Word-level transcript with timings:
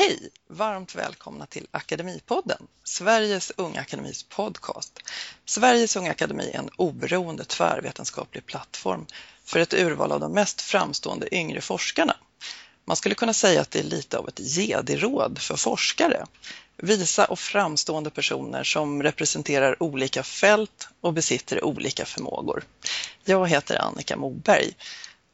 Hej! 0.00 0.30
Varmt 0.48 0.94
välkomna 0.94 1.46
till 1.46 1.66
Akademipodden, 1.70 2.66
Sveriges 2.84 3.52
Unga 3.56 3.80
Akademis 3.80 4.22
podcast. 4.22 4.98
Sveriges 5.44 5.96
Unga 5.96 6.10
Akademi 6.10 6.50
är 6.54 6.58
en 6.58 6.70
oberoende 6.76 7.44
tvärvetenskaplig 7.44 8.46
plattform 8.46 9.06
för 9.44 9.60
ett 9.60 9.74
urval 9.74 10.12
av 10.12 10.20
de 10.20 10.32
mest 10.32 10.60
framstående 10.60 11.34
yngre 11.34 11.60
forskarna. 11.60 12.16
Man 12.84 12.96
skulle 12.96 13.14
kunna 13.14 13.32
säga 13.32 13.60
att 13.60 13.70
det 13.70 13.78
är 13.78 13.84
lite 13.84 14.18
av 14.18 14.28
ett 14.28 14.38
gediråd 14.38 15.38
för 15.38 15.56
forskare. 15.56 16.26
Visa 16.76 17.24
och 17.24 17.38
framstående 17.38 18.10
personer 18.10 18.64
som 18.64 19.02
representerar 19.02 19.82
olika 19.82 20.22
fält 20.22 20.88
och 21.00 21.12
besitter 21.12 21.64
olika 21.64 22.04
förmågor. 22.04 22.64
Jag 23.24 23.48
heter 23.48 23.82
Annika 23.82 24.16
Moberg 24.16 24.74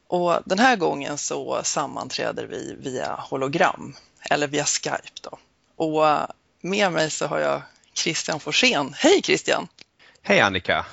och 0.09 0.39
den 0.45 0.59
här 0.59 0.77
gången 0.77 1.19
så 1.19 1.61
sammanträder 1.65 2.47
vi 2.47 2.77
via 2.79 3.17
hologram 3.31 3.95
eller 4.31 4.47
via 4.49 4.65
Skype. 4.65 5.21
Då. 5.23 5.39
Och 5.77 6.27
med 6.61 6.93
mig 6.93 7.11
så 7.11 7.27
har 7.27 7.39
jag 7.39 7.63
Christian 7.95 8.41
Forsén. 8.41 8.95
Hej 8.97 9.23
Christian! 9.23 9.69
Hej 10.23 10.41
Annika! 10.41 10.87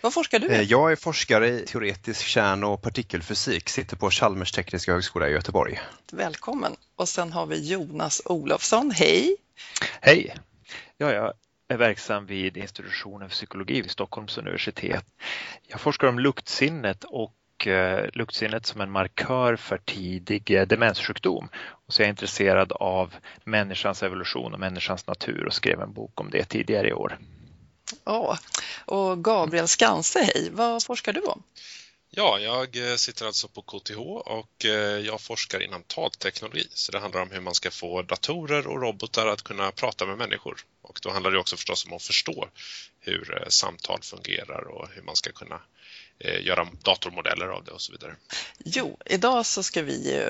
Vad 0.00 0.14
forskar 0.14 0.38
du 0.38 0.46
i? 0.46 0.64
Jag 0.64 0.92
är 0.92 0.96
forskare 0.96 1.48
i 1.48 1.66
teoretisk 1.66 2.26
kärn 2.26 2.64
och 2.64 2.82
partikelfysik, 2.82 3.68
sitter 3.68 3.96
på 3.96 4.10
Chalmers 4.10 4.52
tekniska 4.52 4.92
högskola 4.92 5.28
i 5.28 5.32
Göteborg. 5.32 5.80
Välkommen! 6.12 6.76
Och 6.96 7.08
sen 7.08 7.32
har 7.32 7.46
vi 7.46 7.68
Jonas 7.68 8.22
Olofsson. 8.24 8.90
Hej! 8.90 9.36
Hej! 10.00 10.36
Ja, 10.96 11.12
jag 11.12 11.32
är 11.68 11.76
verksam 11.76 12.26
vid 12.26 12.56
institutionen 12.56 13.28
för 13.28 13.34
psykologi 13.34 13.82
vid 13.82 13.90
Stockholms 13.90 14.38
universitet. 14.38 15.04
Jag 15.68 15.80
forskar 15.80 16.06
om 16.08 16.18
luktsinnet 16.18 17.04
och 17.04 17.34
Eh, 17.66 18.04
luktsinnet 18.12 18.66
som 18.66 18.80
en 18.80 18.90
markör 18.90 19.56
för 19.56 19.78
tidig 19.78 20.50
eh, 20.50 20.66
demenssjukdom. 20.66 21.48
Och 21.86 21.92
så 21.92 22.02
är 22.02 22.06
jag 22.06 22.12
intresserad 22.12 22.72
av 22.72 23.14
människans 23.44 24.02
evolution 24.02 24.54
och 24.54 24.60
människans 24.60 25.06
natur 25.06 25.46
och 25.46 25.54
skrev 25.54 25.80
en 25.80 25.92
bok 25.92 26.20
om 26.20 26.30
det 26.30 26.44
tidigare 26.44 26.88
i 26.88 26.92
år. 26.92 27.18
Ja, 28.04 28.38
och 28.84 29.24
Gabriel 29.24 29.68
Skanse, 29.68 30.22
hej, 30.22 30.48
vad 30.52 30.84
forskar 30.84 31.12
du 31.12 31.20
om? 31.20 31.42
Ja, 32.10 32.38
jag 32.38 32.90
eh, 32.90 32.96
sitter 32.96 33.26
alltså 33.26 33.48
på 33.48 33.62
KTH 33.62 33.98
och 33.98 34.64
jag 35.04 35.20
forskar 35.20 35.62
inom 35.62 35.82
talteknologi. 35.82 36.66
Så 36.70 36.92
det 36.92 36.98
handlar 36.98 37.22
om 37.22 37.30
hur 37.30 37.40
man 37.40 37.54
ska 37.54 37.70
få 37.70 38.02
datorer 38.02 38.66
och 38.66 38.82
robotar 38.82 39.26
att 39.26 39.42
kunna 39.42 39.70
prata 39.70 40.06
med 40.06 40.18
människor. 40.18 40.56
Och 40.82 40.98
då 41.02 41.10
handlar 41.10 41.30
det 41.30 41.38
också 41.38 41.56
förstås 41.56 41.86
om 41.86 41.92
att 41.92 42.02
förstå 42.02 42.48
hur 43.00 43.44
samtal 43.48 43.98
fungerar 44.02 44.68
och 44.68 44.88
hur 44.94 45.02
man 45.02 45.16
ska 45.16 45.32
kunna 45.32 45.54
Eh, 45.54 45.79
göra 46.20 46.68
datormodeller 46.82 47.46
av 47.46 47.64
det 47.64 47.70
och 47.70 47.80
så 47.80 47.92
vidare. 47.92 48.16
Jo, 48.64 48.98
idag 49.06 49.46
så 49.46 49.62
ska 49.62 49.82
vi 49.82 50.24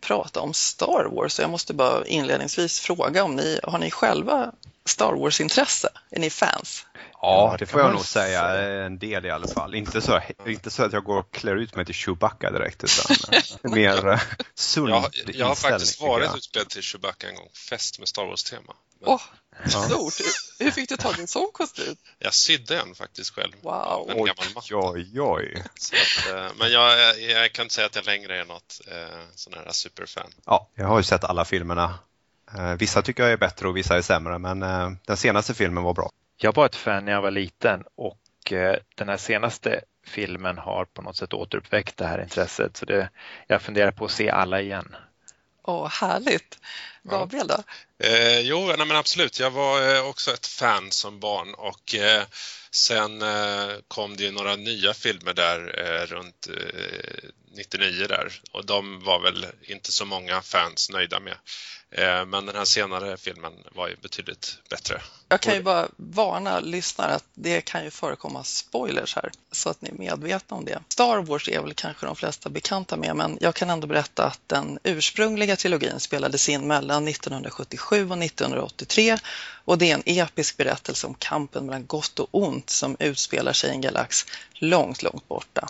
prata 0.00 0.40
om 0.40 0.54
Star 0.54 1.04
Wars 1.04 1.38
och 1.38 1.42
jag 1.42 1.50
måste 1.50 1.74
bara 1.74 2.06
inledningsvis 2.06 2.80
fråga 2.80 3.24
om 3.24 3.36
ni 3.36 3.60
har 3.62 3.78
ni 3.78 3.90
själva 3.90 4.52
Star 4.84 5.12
Wars-intresse? 5.12 5.88
Är 6.10 6.20
ni 6.20 6.30
fans? 6.30 6.86
Ja, 7.12 7.56
det 7.58 7.66
får 7.66 7.80
jag 7.80 7.92
nog 7.92 8.04
säga. 8.04 8.42
En 8.84 8.98
del 8.98 9.26
i 9.26 9.30
alla 9.30 9.48
fall. 9.48 9.74
Inte 9.74 10.00
så, 10.00 10.20
inte 10.46 10.70
så 10.70 10.82
att 10.82 10.92
jag 10.92 11.04
går 11.04 11.18
och 11.18 11.30
klär 11.30 11.56
ut 11.56 11.74
mig 11.74 11.84
till 11.84 11.94
Chewbacca 11.94 12.50
direkt, 12.50 12.84
utan 12.84 13.16
mer 13.72 14.08
eh, 14.08 14.20
sund 14.54 14.88
jag, 14.88 15.10
jag 15.26 15.46
har 15.46 15.54
faktiskt 15.54 16.00
varit 16.00 16.36
utklädd 16.36 16.68
till 16.68 16.82
Chewbacca 16.82 17.28
en 17.28 17.34
gång. 17.34 17.48
Fest 17.70 17.98
med 17.98 18.08
Star 18.08 18.24
Wars-tema. 18.24 18.74
Men... 19.00 19.08
Oh, 19.08 19.20
stort! 19.64 20.14
Hur 20.58 20.70
fick 20.70 20.88
du 20.88 20.96
tag 20.96 21.18
i 21.18 21.20
en 21.20 21.26
sån 21.26 21.50
kostym? 21.52 21.96
Jag 22.18 22.34
sydde 22.34 22.80
en 22.80 22.94
faktiskt 22.94 23.30
själv. 23.30 23.52
Wow! 23.62 24.10
En 24.10 24.16
gammal 24.16 24.46
matta. 24.54 24.66
Oj, 24.70 25.20
oj. 25.20 25.54
Att, 25.56 26.34
eh, 26.34 26.50
men 26.58 26.72
jag, 26.72 27.18
jag, 27.20 27.52
kan 27.52 27.62
inte 27.62 27.74
säga 27.74 27.86
att 27.86 27.96
jag 27.96 28.06
längre 28.06 28.40
är 28.40 28.44
något 28.44 28.80
eh, 28.86 29.18
sån 29.34 29.54
här 29.54 29.72
superfan. 29.72 30.30
Ja, 30.44 30.68
jag 30.74 30.86
har 30.86 30.96
ju 30.96 31.02
sett 31.02 31.24
alla 31.24 31.44
filmerna. 31.44 31.98
Eh, 32.58 32.74
vissa 32.74 33.02
tycker 33.02 33.22
jag 33.22 33.32
är 33.32 33.36
bättre 33.36 33.68
och 33.68 33.76
vissa 33.76 33.96
är 33.96 34.02
sämre, 34.02 34.38
men 34.38 34.60
den 35.06 35.16
senaste 35.16 35.54
filmen 35.54 35.82
var 35.82 35.94
bra. 35.94 36.10
Jag 36.36 36.54
var 36.54 36.66
ett 36.66 36.76
fan 36.76 37.04
när 37.04 37.12
jag 37.12 37.22
var 37.22 37.30
liten 37.30 37.84
och 37.96 38.18
den 38.94 39.08
här 39.08 39.16
senaste 39.16 39.80
filmen 40.06 40.58
har 40.58 40.84
på 40.84 41.02
något 41.02 41.16
sätt 41.16 41.34
återuppväckt 41.34 41.96
det 41.96 42.06
här 42.06 42.22
intresset. 42.22 42.76
Så 42.76 42.84
det, 42.84 43.08
jag 43.46 43.62
funderar 43.62 43.90
på 43.90 44.04
att 44.04 44.10
se 44.10 44.30
alla 44.30 44.60
igen. 44.60 44.96
Åh, 45.66 45.88
härligt! 45.88 46.58
Gabriel 47.02 47.46
då? 47.46 47.62
Eh, 48.02 48.40
jo, 48.40 48.66
nej, 48.66 48.86
men 48.86 48.96
absolut. 48.96 49.40
Jag 49.40 49.50
var 49.50 49.94
eh, 49.94 50.06
också 50.06 50.32
ett 50.34 50.46
fan 50.46 50.92
som 50.92 51.20
barn 51.20 51.54
och 51.54 51.94
eh, 51.94 52.22
sen 52.70 53.22
eh, 53.22 53.68
kom 53.88 54.16
det 54.16 54.24
ju 54.24 54.30
några 54.30 54.56
nya 54.56 54.94
filmer 54.94 55.34
där 55.34 55.84
eh, 55.84 56.06
runt 56.06 56.48
99 57.56 58.02
eh, 58.02 58.08
där 58.08 58.40
och 58.52 58.66
de 58.66 59.04
var 59.04 59.20
väl 59.20 59.46
inte 59.62 59.92
så 59.92 60.04
många 60.04 60.42
fans 60.42 60.90
nöjda 60.90 61.20
med. 61.20 61.36
Eh, 61.90 62.26
men 62.26 62.46
den 62.46 62.56
här 62.56 62.64
senare 62.64 63.16
filmen 63.16 63.52
var 63.72 63.88
ju 63.88 63.96
betydligt 63.96 64.58
bättre. 64.70 65.02
Jag 65.28 65.40
kan 65.40 65.54
ju 65.54 65.62
bara 65.62 65.88
varna 65.96 66.60
lyssnare 66.60 67.14
att 67.14 67.24
det 67.34 67.60
kan 67.60 67.84
ju 67.84 67.90
förekomma 67.90 68.44
spoilers 68.44 69.16
här 69.16 69.30
så 69.52 69.68
att 69.68 69.82
ni 69.82 69.88
är 69.88 69.94
medvetna 69.94 70.56
om 70.56 70.64
det. 70.64 70.78
Star 70.88 71.18
Wars 71.18 71.48
är 71.48 71.60
väl 71.60 71.74
kanske 71.74 72.06
de 72.06 72.16
flesta 72.16 72.50
bekanta 72.50 72.96
med 72.96 73.16
men 73.16 73.38
jag 73.40 73.54
kan 73.54 73.70
ändå 73.70 73.86
berätta 73.86 74.24
att 74.24 74.40
den 74.46 74.78
ursprungliga 74.82 75.56
trilogin 75.56 76.00
spelades 76.00 76.48
in 76.48 76.66
mellan 76.66 77.08
1977 77.08 78.10
och 78.10 78.18
1983 78.22 79.18
och 79.64 79.78
det 79.78 79.90
är 79.90 79.94
en 79.94 80.02
episk 80.06 80.56
berättelse 80.56 81.06
om 81.06 81.14
kampen 81.14 81.66
mellan 81.66 81.86
gott 81.86 82.18
och 82.18 82.28
ont 82.30 82.70
som 82.70 82.96
utspelar 82.98 83.52
sig 83.52 83.70
i 83.70 83.72
en 83.72 83.80
galax 83.80 84.26
långt, 84.54 85.02
långt 85.02 85.28
borta. 85.28 85.68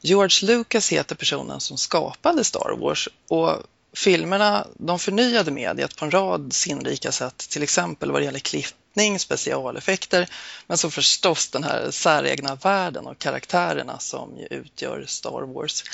George 0.00 0.46
Lucas 0.46 0.92
heter 0.92 1.14
personen 1.14 1.60
som 1.60 1.78
skapade 1.78 2.44
Star 2.44 2.76
Wars 2.78 3.08
och 3.28 3.62
filmerna 3.94 4.66
de 4.74 4.98
förnyade 4.98 5.50
mediet 5.50 5.96
på 5.96 6.04
en 6.04 6.10
rad 6.10 6.52
sinnrika 6.52 7.12
sätt, 7.12 7.38
till 7.38 7.62
exempel 7.62 8.12
vad 8.12 8.20
det 8.20 8.24
gäller 8.24 8.38
klippning, 8.38 9.18
specialeffekter, 9.18 10.28
men 10.66 10.78
så 10.78 10.90
förstås 10.90 11.48
den 11.48 11.64
här 11.64 11.90
säregna 11.90 12.54
världen 12.54 13.06
och 13.06 13.18
karaktärerna 13.18 13.98
som 13.98 14.36
ju 14.38 14.46
utgör 14.46 15.04
Star 15.06 15.54
Wars. 15.54 15.84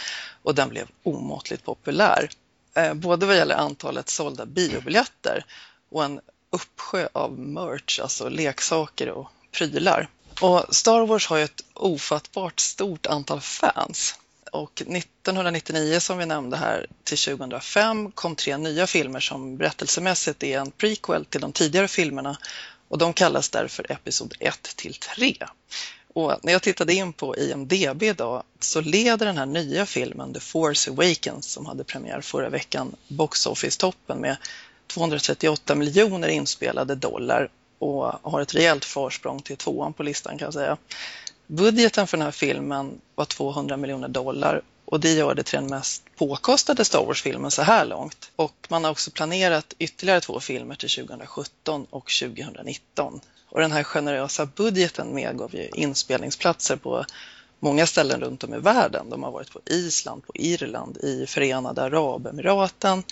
Och 0.43 0.55
den 0.55 0.69
blev 0.69 0.89
omåttligt 1.03 1.65
populär, 1.65 2.31
eh, 2.75 2.95
både 2.95 3.27
vad 3.27 3.37
gäller 3.37 3.57
antalet 3.57 4.09
sålda 4.09 4.47
biobiljetter 4.47 5.45
och 5.91 6.05
en 6.05 6.21
uppsjö 6.51 7.09
av 7.13 7.39
merch, 7.39 8.01
alltså 8.01 8.29
leksaker 8.29 9.09
och 9.09 9.31
prylar. 9.53 10.09
Och 10.41 10.65
Star 10.71 11.07
Wars 11.07 11.27
har 11.27 11.37
ju 11.37 11.45
ett 11.45 11.65
ofattbart 11.75 12.61
stort 12.61 13.07
antal 13.07 13.41
fans 13.41 14.15
och 14.51 14.83
1999 14.83 16.01
som 16.01 16.19
vi 16.19 16.27
nämnde 16.27 16.57
här 16.57 16.87
till 17.05 17.19
2005 17.19 18.13
kom 18.13 18.37
tre 18.37 18.57
nya 18.57 18.87
filmer 18.87 19.21
som 19.21 19.57
berättelsemässigt 19.57 20.43
är 20.43 20.59
en 20.59 20.71
prequel 20.71 21.25
till 21.25 21.41
de 21.41 21.53
tidigare 21.53 21.89
filmerna 21.89 22.39
och 22.89 22.99
de 22.99 23.13
kallas 23.13 23.49
därför 23.49 23.93
Episod 23.93 24.35
1 24.41 24.63
till 24.77 24.95
3. 24.95 25.35
Och 26.15 26.39
när 26.43 26.53
jag 26.53 26.63
tittade 26.63 26.95
in 26.95 27.13
på 27.13 27.37
IMDB 27.37 28.03
idag 28.03 28.43
så 28.61 28.81
leder 28.81 29.27
den 29.27 29.39
här 29.39 29.47
nya 29.47 29.87
filmen 29.87 30.35
The 30.35 30.41
Force 30.41 30.91
Awakens 30.91 31.53
som 31.53 31.67
hade 31.67 31.85
premiär 31.85 32.21
förra 32.21 32.49
veckan 32.49 32.97
Box 33.09 33.47
Office-toppen 33.47 34.21
med 34.21 34.37
238 34.87 35.75
miljoner 35.75 36.29
inspelade 36.29 36.95
dollar 36.95 37.49
och 37.79 38.05
har 38.23 38.41
ett 38.41 38.55
rejält 38.55 38.85
försprång 38.85 39.43
till 39.43 39.57
tvåan 39.57 39.93
på 39.93 40.03
listan 40.03 40.39
kan 40.39 40.47
jag 40.47 40.55
säga. 40.55 40.77
Budgeten 41.51 42.07
för 42.07 42.17
den 42.17 42.25
här 42.25 42.33
filmen 42.33 43.01
var 43.15 43.25
200 43.25 43.77
miljoner 43.77 44.09
dollar 44.09 44.63
och 44.85 45.01
det 45.01 45.13
gör 45.13 45.35
det 45.35 45.43
till 45.43 45.59
den 45.59 45.67
mest 45.67 46.03
påkostade 46.17 46.85
Star 46.85 47.07
Wars-filmen 47.07 47.51
så 47.51 47.63
här 47.63 47.85
långt. 47.85 48.31
Och 48.37 48.67
man 48.69 48.85
har 48.85 48.91
också 48.91 49.11
planerat 49.11 49.75
ytterligare 49.79 50.21
två 50.21 50.41
filmer 50.41 50.75
till 50.75 50.89
2017 50.89 51.87
och 51.91 52.13
2019. 52.21 53.21
Och 53.49 53.61
den 53.61 53.73
här 53.73 53.83
generösa 53.83 54.47
budgeten 54.47 55.15
medgav 55.15 55.55
ju 55.55 55.69
inspelningsplatser 55.75 56.77
på 56.77 57.05
många 57.61 57.87
ställen 57.87 58.21
runt 58.21 58.45
om 58.45 58.55
i 58.55 58.59
världen. 58.59 59.11
De 59.11 59.23
har 59.23 59.31
varit 59.31 59.53
på 59.53 59.61
Island, 59.67 60.27
på 60.27 60.33
Irland, 60.35 60.97
i 60.97 61.27
Förenade 61.27 61.83
Arabemiraten, 61.83 63.03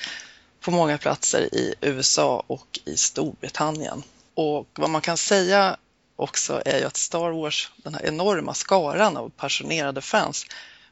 på 0.61 0.71
många 0.71 0.99
platser 0.99 1.55
i 1.55 1.75
USA 1.81 2.45
och 2.47 2.81
i 2.85 2.97
Storbritannien. 2.97 4.03
Och 4.35 4.69
vad 4.75 4.91
man 4.91 5.01
kan 5.01 5.17
säga 5.17 5.77
också 6.19 6.63
är 6.65 6.79
ju 6.79 6.85
att 6.85 6.97
Star 6.97 7.31
Wars, 7.31 7.71
den 7.77 7.95
här 7.95 8.07
enorma 8.07 8.55
skaran 8.55 9.17
av 9.17 9.29
passionerade 9.29 10.01
fans, 10.01 10.47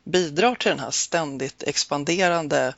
bidrar 0.05 0.55
till 0.55 0.71
den 0.71 0.81
här 0.81 0.91
ständigt 0.91 1.63
expanderande 1.63 2.75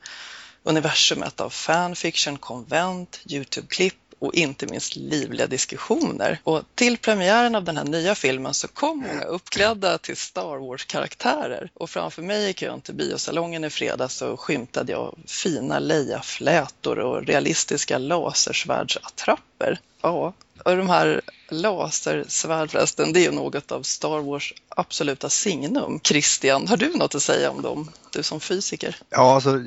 universumet 0.62 1.40
av 1.40 1.50
fanfiction, 1.50 2.38
konvent, 2.38 3.20
Youtube-klipp 3.26 3.94
och 4.18 4.34
inte 4.34 4.66
minst 4.66 4.96
livliga 4.96 5.46
diskussioner. 5.46 6.40
Och 6.44 6.62
till 6.74 6.98
premiären 6.98 7.54
av 7.54 7.64
den 7.64 7.76
här 7.76 7.84
nya 7.84 8.14
filmen 8.14 8.54
så 8.54 8.68
kom 8.68 8.98
många 8.98 9.24
uppklädda 9.24 9.98
till 9.98 10.16
Star 10.16 10.56
Wars-karaktärer 10.56 11.70
och 11.74 11.90
framför 11.90 12.22
mig 12.22 12.50
i 12.50 12.54
kön 12.54 12.80
till 12.80 12.94
biosalongen 12.94 13.64
i 13.64 13.70
fredags 13.70 14.14
så 14.14 14.36
skymtade 14.36 14.92
jag 14.92 15.18
fina 15.26 15.78
Leia-flätor 15.78 16.98
och 16.98 17.26
realistiska 17.26 17.98
lasersvärdsattrapper. 17.98 19.80
Ja, 20.02 20.32
och 20.64 20.76
de 20.76 20.88
här 20.88 21.20
Lasersvärd 21.50 22.70
förresten, 22.70 23.12
det 23.12 23.20
är 23.20 23.24
ju 23.24 23.30
något 23.30 23.72
av 23.72 23.82
Star 23.82 24.18
Wars 24.18 24.54
absoluta 24.68 25.28
signum. 25.28 26.00
Christian, 26.04 26.68
har 26.68 26.76
du 26.76 26.96
något 26.96 27.14
att 27.14 27.22
säga 27.22 27.50
om 27.50 27.62
dem? 27.62 27.90
Du 28.12 28.22
som 28.22 28.40
fysiker. 28.40 28.96
Ja, 29.10 29.34
alltså 29.34 29.62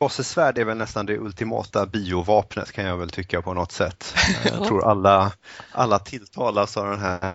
lasersvärd 0.00 0.58
är 0.58 0.64
väl 0.64 0.76
nästan 0.76 1.06
det 1.06 1.18
ultimata 1.18 1.86
biovapnet 1.86 2.72
kan 2.72 2.84
jag 2.84 2.96
väl 2.96 3.10
tycka 3.10 3.42
på 3.42 3.54
något 3.54 3.72
sätt. 3.72 4.14
Jag 4.44 4.66
tror 4.66 4.84
alla, 4.90 5.32
alla 5.72 5.98
tilltalas 5.98 6.76
av 6.76 6.90
den 6.90 7.00
här, 7.00 7.34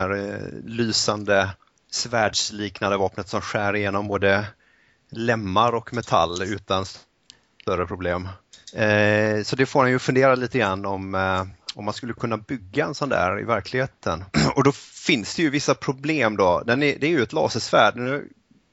här 0.00 0.10
eh, 0.10 0.64
lysande 0.64 1.50
svärdsliknande 1.90 2.96
vapnet 2.96 3.28
som 3.28 3.40
skär 3.40 3.76
igenom 3.76 4.08
både 4.08 4.46
lemmar 5.10 5.72
och 5.72 5.94
metall 5.94 6.42
utan 6.42 6.84
större 7.62 7.86
problem. 7.86 8.28
Eh, 8.74 9.42
så 9.42 9.56
det 9.56 9.66
får 9.66 9.84
en 9.84 9.90
ju 9.90 9.98
fundera 9.98 10.34
lite 10.34 10.58
grann 10.58 10.86
om, 10.86 11.14
eh, 11.14 11.44
om 11.78 11.84
man 11.84 11.94
skulle 11.94 12.12
kunna 12.12 12.36
bygga 12.36 12.84
en 12.84 12.94
sån 12.94 13.08
där 13.08 13.40
i 13.40 13.44
verkligheten. 13.44 14.24
Och 14.54 14.64
då 14.64 14.72
finns 14.72 15.34
det 15.34 15.42
ju 15.42 15.50
vissa 15.50 15.74
problem 15.74 16.36
då. 16.36 16.62
Den 16.66 16.82
är, 16.82 16.98
det 16.98 17.06
är 17.06 17.10
ju 17.10 17.22
ett 17.22 17.32
lasersvärd. 17.32 17.96
Nu 17.96 18.28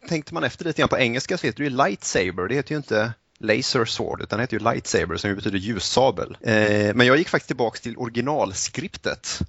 tänkte 0.08 0.34
man 0.34 0.44
efter 0.44 0.66
lite 0.66 0.82
grann 0.82 0.90
på 0.90 0.98
engelska 0.98 1.38
så 1.38 1.48
heter 1.48 1.58
det 1.58 1.64
ju 1.64 1.76
lightsaber. 1.76 2.48
Det 2.48 2.56
heter 2.56 2.72
ju 2.72 2.78
inte 2.78 3.14
laser 3.40 3.86
sword 3.86 4.22
utan 4.22 4.38
det 4.38 4.44
heter 4.44 4.58
ju 4.58 4.64
lightsaber 4.64 5.18
som 5.18 5.30
ju 5.30 5.36
betyder 5.36 5.58
ljussabel. 5.58 6.38
Eh, 6.42 6.96
men 6.96 7.08
jag 7.08 7.18
gick 7.18 7.30
faktiskt 7.30 7.48
tillbaks 7.48 7.82
till 7.82 7.98
originalskriptet 7.98 9.40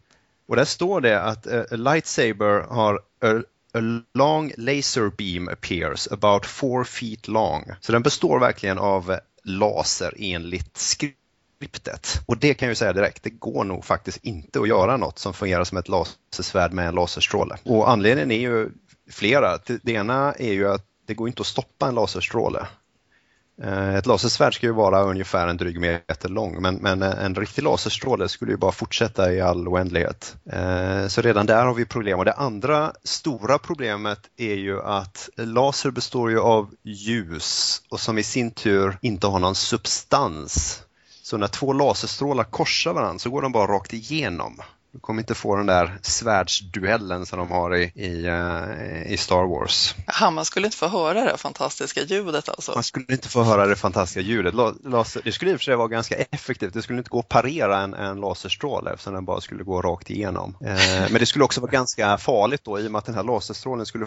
och 0.49 0.57
där 0.57 0.65
står 0.65 1.01
det 1.01 1.23
att 1.23 1.47
eh, 1.47 1.61
a 1.61 1.77
lightsaber 1.77 2.61
har 2.61 2.95
a, 2.95 3.43
a 3.75 4.03
long 4.15 4.53
laser 4.57 5.11
beam 5.17 5.49
appears 5.49 6.09
about 6.11 6.47
four 6.47 6.85
feet 6.85 7.29
long. 7.29 7.73
Så 7.81 7.93
den 7.93 8.03
består 8.03 8.41
verkligen 8.41 8.79
av 8.79 9.19
laser 9.45 10.15
enligt 10.19 10.77
skriptet. 11.57 12.21
Och 12.27 12.39
det 12.39 12.55
kan 12.55 12.67
jag 12.67 12.71
ju 12.71 12.77
säga 12.77 12.93
direkt, 12.93 13.23
det 13.23 13.31
går 13.31 13.65
nog 13.65 13.85
faktiskt 13.85 14.25
inte 14.25 14.61
att 14.61 14.69
göra 14.69 14.97
något 14.97 15.19
som 15.19 15.35
fungerar 15.35 15.65
som 15.65 15.79
ett 15.79 15.89
lasersvärd 15.89 16.73
med 16.73 16.89
en 16.89 16.95
laserstråle. 16.95 17.57
Och 17.65 17.91
anledningen 17.91 18.31
är 18.31 18.41
ju 18.41 18.71
flera. 19.11 19.59
Det 19.83 19.93
ena 19.93 20.33
är 20.33 20.53
ju 20.53 20.69
att 20.69 20.85
det 21.07 21.15
går 21.15 21.29
inte 21.29 21.41
att 21.41 21.47
stoppa 21.47 21.89
en 21.89 21.95
laserstråle. 21.95 22.67
Eh, 23.63 23.95
ett 23.95 24.07
lasersvärd 24.07 24.55
ska 24.55 24.67
ju 24.67 24.73
vara 24.73 25.03
ungefär 25.03 25.49
en 25.49 25.57
dryg 25.57 25.81
meter 25.81 26.29
lång 26.29 26.63
men, 26.63 26.75
men 26.75 27.03
en 27.03 27.35
riktig 27.35 27.63
laserstråle 27.63 28.29
skulle 28.29 28.53
ju 28.53 28.57
bara 28.57 28.73
fortsätta 28.73 29.33
i 29.33 29.41
all 29.41 29.69
oändlighet. 29.69 30.37
Eh, 30.53 31.07
så 31.07 31.21
redan 31.23 31.47
där 31.47 31.67
har 31.67 31.75
vi 31.75 31.85
problem. 31.85 32.19
Och 32.19 32.25
det 32.25 32.33
andra 32.33 32.93
stora 33.05 33.59
problemet 33.59 34.19
är 34.37 34.55
ju 34.55 34.83
att 34.83 35.29
laser 35.37 35.91
består 35.91 36.31
ju 36.31 36.41
av 36.41 36.71
ljus 36.83 37.83
och 37.91 38.01
som 38.01 38.19
i 38.19 38.23
sin 38.23 38.51
tur 38.51 38.99
inte 39.03 39.27
har 39.27 39.39
någon 39.39 39.55
substans. 39.55 40.83
Så 41.27 41.37
när 41.37 41.49
två 41.49 41.73
laserstrålar 41.73 42.45
korsar 42.45 42.93
varandra 42.93 43.19
så 43.19 43.31
går 43.31 43.43
de 43.43 43.53
bara 43.53 43.67
rakt 43.67 43.93
igenom. 43.93 44.61
Du 44.93 44.99
kommer 45.01 45.21
inte 45.23 45.35
få 45.35 45.57
den 45.57 45.67
där 45.67 45.99
svärdsduellen 46.03 47.27
som 47.27 47.39
de 47.39 47.51
har 47.51 47.77
i, 47.77 47.93
i, 47.95 48.29
uh, 48.29 49.13
i 49.13 49.17
Star 49.17 49.45
Wars. 49.47 49.95
Aha, 50.09 50.31
man 50.31 50.45
skulle 50.45 50.67
inte 50.67 50.77
få 50.77 50.89
höra 50.89 51.25
det 51.25 51.37
fantastiska 51.37 52.03
ljudet 52.03 52.49
alltså? 52.49 52.73
Man 52.75 52.83
skulle 52.83 53.07
inte 53.09 53.29
få 53.29 53.43
höra 53.43 53.67
det 53.67 53.77
fantastiska 53.77 54.21
ljudet. 54.21 54.55
Laser, 54.85 55.23
det 55.25 55.33
skulle 55.33 55.51
i 55.51 55.55
och 55.55 55.59
för 55.59 55.65
sig 55.65 55.77
vara 55.77 55.89
ganska 55.89 56.15
effektivt. 56.15 56.75
Det 56.75 56.83
skulle 56.83 56.99
inte 56.99 57.11
gå 57.11 57.19
att 57.19 57.29
parera 57.29 57.81
en, 57.81 57.95
en 57.95 58.21
laserstråle 58.21 58.91
eftersom 58.91 59.15
den 59.15 59.25
bara 59.25 59.41
skulle 59.41 59.65
gå 59.65 59.83
rakt 59.83 60.11
igenom. 60.11 60.57
Uh, 60.63 61.11
men 61.11 61.15
det 61.19 61.27
skulle 61.27 61.45
också 61.45 61.61
vara 61.61 61.71
ganska 61.71 62.19
farligt 62.19 62.65
då 62.65 62.81
i 62.81 62.87
och 62.87 62.93
med 62.93 62.99
att 62.99 63.07
den 63.07 63.15
här 63.15 63.25
laserstrålen 63.25 63.87
skulle 63.87 64.07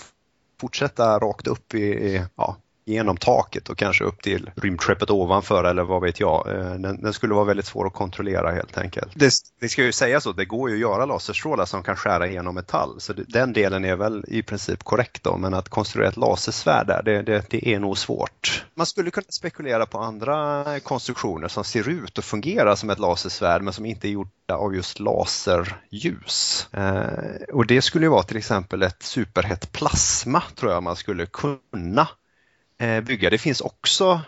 fortsätta 0.61 1.19
rakt 1.19 1.47
upp 1.47 1.73
i, 1.73 1.83
i 1.83 2.25
ja, 2.35 2.57
genom 2.89 3.17
taket 3.17 3.69
och 3.69 3.77
kanske 3.77 4.03
upp 4.03 4.21
till 4.21 4.51
rymdskeppet 4.55 5.09
ovanför 5.09 5.63
eller 5.63 5.83
vad 5.83 6.01
vet 6.01 6.19
jag. 6.19 6.47
Eh, 6.47 6.73
den, 6.73 7.01
den 7.01 7.13
skulle 7.13 7.33
vara 7.33 7.45
väldigt 7.45 7.65
svår 7.65 7.87
att 7.87 7.93
kontrollera 7.93 8.51
helt 8.51 8.77
enkelt. 8.77 9.11
Det, 9.15 9.33
det 9.59 9.69
ska 9.69 9.83
ju 9.83 9.91
sägas 9.91 10.23
så, 10.23 10.31
det 10.31 10.45
går 10.45 10.69
ju 10.69 10.75
att 10.75 10.81
göra 10.81 11.05
laserstrålar 11.05 11.65
som 11.65 11.83
kan 11.83 11.95
skära 11.95 12.27
igenom 12.27 12.55
metall 12.55 13.01
så 13.01 13.13
det, 13.13 13.23
den 13.27 13.53
delen 13.53 13.85
är 13.85 13.95
väl 13.95 14.25
i 14.27 14.43
princip 14.43 14.83
korrekt 14.83 15.23
då 15.23 15.37
men 15.37 15.53
att 15.53 15.69
konstruera 15.69 16.09
ett 16.09 16.17
lasersvärd 16.17 16.87
där, 16.87 17.03
det, 17.03 17.21
det, 17.21 17.45
det 17.49 17.73
är 17.73 17.79
nog 17.79 17.97
svårt. 17.97 18.65
Man 18.75 18.85
skulle 18.85 19.11
kunna 19.11 19.25
spekulera 19.29 19.85
på 19.85 19.99
andra 19.99 20.65
konstruktioner 20.79 21.47
som 21.47 21.63
ser 21.63 21.89
ut 21.89 22.17
och 22.17 22.23
fungerar 22.23 22.75
som 22.75 22.89
ett 22.89 22.99
lasersvärd 22.99 23.61
men 23.61 23.73
som 23.73 23.85
inte 23.85 24.07
är 24.07 24.09
gjorda 24.09 24.53
av 24.53 24.75
just 24.75 24.99
laserljus. 24.99 26.67
Eh, 26.73 27.53
och 27.53 27.65
det 27.65 27.81
skulle 27.81 28.05
ju 28.05 28.09
vara 28.09 28.23
till 28.23 28.37
exempel 28.37 28.83
ett 28.83 29.03
superhett 29.03 29.71
plasma 29.71 30.43
tror 30.55 30.71
jag 30.71 30.83
man 30.83 30.95
skulle 30.95 31.25
kunna 31.25 32.07
Eh, 32.79 33.01
bygga. 33.01 33.29
Det 33.29 33.37
finns 33.37 33.61
också 33.61 34.21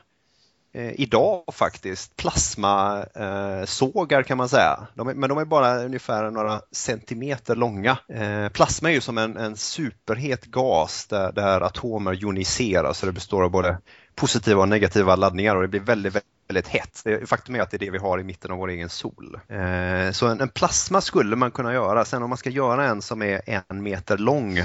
eh, 0.74 1.02
idag 1.02 1.44
faktiskt 1.52 2.16
plasmasågar 2.16 4.20
eh, 4.20 4.24
kan 4.24 4.38
man 4.38 4.50
säga. 4.50 4.88
De 4.96 5.08
är, 5.08 5.14
men 5.14 5.30
de 5.30 5.38
är 5.38 5.46
bara 5.46 5.84
ungefär 5.84 6.32
några 6.32 6.62
centimeter 6.72 7.56
långa. 7.56 7.98
Eh, 8.08 8.50
plasma 8.50 8.90
är 8.90 8.94
ju 8.94 9.02
som 9.02 9.18
en, 9.18 9.38
en 9.38 9.58
superhet 9.58 10.46
gas 10.46 11.08
där, 11.08 11.32
där 11.32 11.62
atomer 11.62 12.14
joniserar 12.14 12.94
så 12.94 13.06
det 13.06 13.12
består 13.12 13.44
av 13.44 13.52
både 13.52 13.78
positiva 14.16 14.62
och 14.62 14.70
negativa 14.70 15.16
laddningar 15.16 15.56
och 15.56 15.62
det 15.62 15.68
blir 15.68 15.82
väldigt, 15.82 16.16
väldigt 16.16 16.41
hett. 16.68 17.04
Faktum 17.26 17.56
är 17.56 17.60
att 17.60 17.72
det 17.72 17.78
är 17.78 17.80
det 17.80 17.90
vi 17.90 17.98
har 17.98 18.20
i 18.20 18.24
mitten 18.24 18.52
av 18.52 18.58
vår 18.58 18.70
egen 18.70 18.90
sol. 18.90 19.40
Eh, 19.48 20.12
så 20.12 20.28
en, 20.28 20.50
plasma 20.50 21.02
skulle 21.02 21.36
man 21.36 21.52
kunna 21.52 21.74
göra. 21.74 22.06
Sen 22.06 22.24
om 22.24 22.30
man 22.30 22.38
ska 22.38 22.50
göra 22.50 22.86
en 22.86 23.02
som 23.02 23.22
är 23.22 23.42
en 23.46 23.84
meter 23.84 24.18
lång 24.18 24.60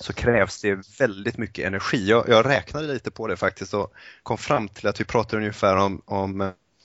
så 0.00 0.12
krävs 0.12 0.60
det 0.60 0.98
väldigt 0.98 1.38
mycket 1.38 1.66
energi. 1.66 2.08
Jag, 2.08 2.28
jag 2.28 2.46
räknade 2.46 2.86
lite 2.86 3.10
på 3.10 3.26
det 3.26 3.36
faktiskt 3.36 3.74
och 3.74 3.92
kom 4.22 4.38
fram 4.38 4.68
till 4.68 4.88
att 4.88 5.00
vi 5.00 5.04
pratar 5.04 5.36
ungefär 5.36 5.76
om, 5.76 6.02
om 6.04 6.40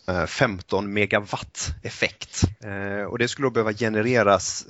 eh, 0.08 0.26
15 0.26 0.94
megawatt 0.94 1.70
effekt. 1.84 2.44
Eh, 2.64 3.04
och 3.04 3.18
det 3.18 3.28
skulle 3.28 3.46
då 3.46 3.52
behöva 3.52 3.74
genereras 3.74 4.68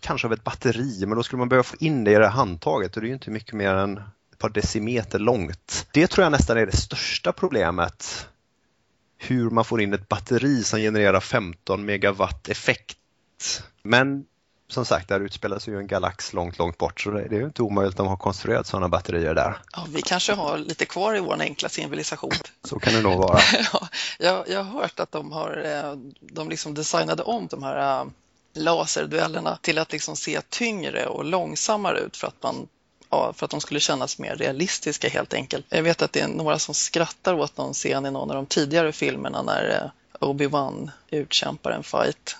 kanske 0.00 0.26
av 0.26 0.32
ett 0.32 0.44
batteri 0.44 1.06
men 1.06 1.16
då 1.16 1.22
skulle 1.22 1.38
man 1.38 1.48
behöva 1.48 1.62
få 1.62 1.76
in 1.80 2.04
det 2.04 2.12
i 2.12 2.14
det 2.14 2.28
handtaget 2.28 2.96
och 2.96 3.02
det 3.02 3.06
är 3.06 3.08
ju 3.08 3.14
inte 3.14 3.30
mycket 3.30 3.52
mer 3.52 3.74
än 3.74 4.00
ett 4.38 4.38
par 4.38 4.48
decimeter 4.48 5.18
långt. 5.18 5.86
Det 5.92 6.06
tror 6.06 6.22
jag 6.22 6.32
nästan 6.32 6.58
är 6.58 6.66
det 6.66 6.76
största 6.76 7.32
problemet. 7.32 8.28
Hur 9.18 9.50
man 9.50 9.64
får 9.64 9.80
in 9.80 9.92
ett 9.92 10.08
batteri 10.08 10.62
som 10.62 10.78
genererar 10.78 11.20
15 11.20 11.84
megawatt 11.84 12.48
effekt. 12.48 12.96
Men 13.82 14.24
som 14.68 14.84
sagt, 14.84 15.08
där 15.08 15.20
utspelar 15.20 15.58
sig 15.58 15.74
ju 15.74 15.80
en 15.80 15.86
galax 15.86 16.32
långt, 16.32 16.58
långt 16.58 16.78
bort 16.78 17.00
så 17.00 17.10
det 17.10 17.24
är 17.24 17.30
ju 17.30 17.44
inte 17.44 17.62
omöjligt 17.62 17.92
att 17.92 17.96
de 17.96 18.06
har 18.06 18.16
konstruerat 18.16 18.66
sådana 18.66 18.88
batterier 18.88 19.34
där. 19.34 19.58
Ja, 19.72 19.86
vi 19.88 20.02
kanske 20.02 20.32
har 20.32 20.58
lite 20.58 20.84
kvar 20.84 21.16
i 21.16 21.20
vår 21.20 21.40
enkla 21.40 21.68
civilisation. 21.68 22.30
Så 22.64 22.78
kan 22.78 22.92
det 22.92 23.02
nog 23.02 23.18
vara. 23.18 23.38
ja, 23.72 23.88
jag, 24.18 24.48
jag 24.48 24.64
har 24.64 24.80
hört 24.80 25.00
att 25.00 25.12
de 25.12 25.32
har 25.32 25.62
eh, 25.64 25.96
de 26.20 26.48
liksom 26.48 26.74
designade 26.74 27.22
om 27.22 27.46
de 27.46 27.62
här 27.62 28.00
eh, 28.00 28.06
laserduellerna 28.54 29.58
till 29.62 29.78
att 29.78 29.92
liksom 29.92 30.16
se 30.16 30.40
tyngre 30.48 31.06
och 31.06 31.24
långsammare 31.24 31.98
ut 31.98 32.16
för 32.16 32.26
att 32.26 32.42
man 32.42 32.68
för 33.10 33.44
att 33.44 33.50
de 33.50 33.60
skulle 33.60 33.80
kännas 33.80 34.18
mer 34.18 34.36
realistiska 34.36 35.08
helt 35.08 35.34
enkelt. 35.34 35.66
Jag 35.68 35.82
vet 35.82 36.02
att 36.02 36.12
det 36.12 36.20
är 36.20 36.28
några 36.28 36.58
som 36.58 36.74
skrattar 36.74 37.34
åt 37.34 37.56
någon 37.56 37.74
scen 37.74 38.06
i 38.06 38.10
någon 38.10 38.30
av 38.30 38.36
de 38.36 38.46
tidigare 38.46 38.92
filmerna 38.92 39.42
när 39.42 39.70
eh, 39.70 39.90
Obi-Wan 40.28 40.90
utkämpar 41.10 41.70
en 41.70 41.82
fight 41.82 42.36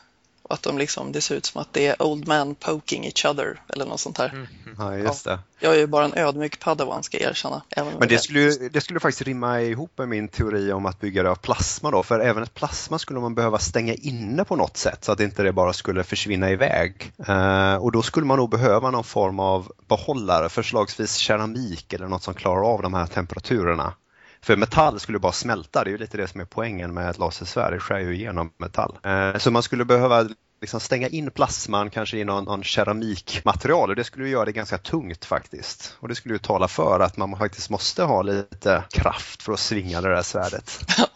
och 0.48 0.54
att 0.54 0.62
de 0.62 0.78
liksom, 0.78 1.12
det 1.12 1.20
ser 1.20 1.34
ut 1.34 1.46
som 1.46 1.60
att 1.60 1.72
det 1.72 1.86
är 1.86 2.02
old 2.02 2.28
man 2.28 2.54
poking 2.54 3.04
each 3.04 3.24
other 3.24 3.60
eller 3.68 3.86
något 3.86 4.00
sånt 4.00 4.18
här. 4.18 4.28
Mm. 4.28 4.46
Ja, 4.78 4.96
just 4.96 5.24
det. 5.24 5.38
Jag 5.60 5.74
är 5.74 5.78
ju 5.78 5.86
bara 5.86 6.04
en 6.04 6.14
ödmjuk 6.14 6.60
padawan 6.60 7.02
ska 7.02 7.18
jag 7.20 7.30
erkänna. 7.30 7.62
Men 7.98 8.08
det 8.08 8.18
skulle, 8.18 8.68
det 8.68 8.80
skulle 8.80 9.00
faktiskt 9.00 9.22
rimma 9.22 9.60
ihop 9.60 9.98
med 9.98 10.08
min 10.08 10.28
teori 10.28 10.72
om 10.72 10.86
att 10.86 11.00
bygga 11.00 11.22
det 11.22 11.30
av 11.30 11.34
plasma 11.34 11.90
då, 11.90 12.02
för 12.02 12.20
även 12.20 12.42
ett 12.42 12.54
plasma 12.54 12.98
skulle 12.98 13.20
man 13.20 13.34
behöva 13.34 13.58
stänga 13.58 13.94
inne 13.94 14.44
på 14.44 14.56
något 14.56 14.76
sätt 14.76 15.04
så 15.04 15.12
att 15.12 15.20
inte 15.20 15.42
det 15.42 15.52
bara 15.52 15.72
skulle 15.72 16.04
försvinna 16.04 16.50
iväg. 16.50 17.12
Uh, 17.28 17.74
och 17.74 17.92
då 17.92 18.02
skulle 18.02 18.26
man 18.26 18.38
nog 18.38 18.50
behöva 18.50 18.90
någon 18.90 19.04
form 19.04 19.40
av 19.40 19.72
behållare, 19.88 20.48
förslagsvis 20.48 21.14
keramik 21.14 21.92
eller 21.92 22.08
något 22.08 22.22
som 22.22 22.34
klarar 22.34 22.72
av 22.74 22.82
de 22.82 22.94
här 22.94 23.06
temperaturerna. 23.06 23.92
För 24.42 24.56
metall 24.56 25.00
skulle 25.00 25.18
bara 25.18 25.32
smälta, 25.32 25.84
det 25.84 25.90
är 25.90 25.92
ju 25.92 25.98
lite 25.98 26.16
det 26.16 26.28
som 26.28 26.40
är 26.40 26.44
poängen 26.44 26.94
med 26.94 27.10
ett 27.10 27.18
lasersvärd, 27.18 27.72
det 27.72 27.80
skär 27.80 27.98
ju 27.98 28.14
igenom 28.14 28.52
metall. 28.56 28.98
Eh, 29.02 29.38
så 29.38 29.50
man 29.50 29.62
skulle 29.62 29.84
behöva 29.84 30.28
liksom 30.60 30.80
stänga 30.80 31.08
in 31.08 31.30
plasman 31.30 31.90
kanske 31.90 32.18
i 32.18 32.24
någon, 32.24 32.44
någon 32.44 32.64
keramikmaterial 32.64 33.90
och 33.90 33.96
det 33.96 34.04
skulle 34.04 34.28
göra 34.28 34.44
det 34.44 34.52
ganska 34.52 34.78
tungt 34.78 35.24
faktiskt. 35.24 35.96
Och 36.00 36.08
det 36.08 36.14
skulle 36.14 36.34
ju 36.34 36.38
tala 36.38 36.68
för 36.68 37.00
att 37.00 37.16
man 37.16 37.38
faktiskt 37.38 37.70
måste 37.70 38.02
ha 38.02 38.22
lite 38.22 38.84
kraft 38.90 39.42
för 39.42 39.52
att 39.52 39.60
svinga 39.60 40.00
det 40.00 40.14
där 40.14 40.22
svärdet. 40.22 40.78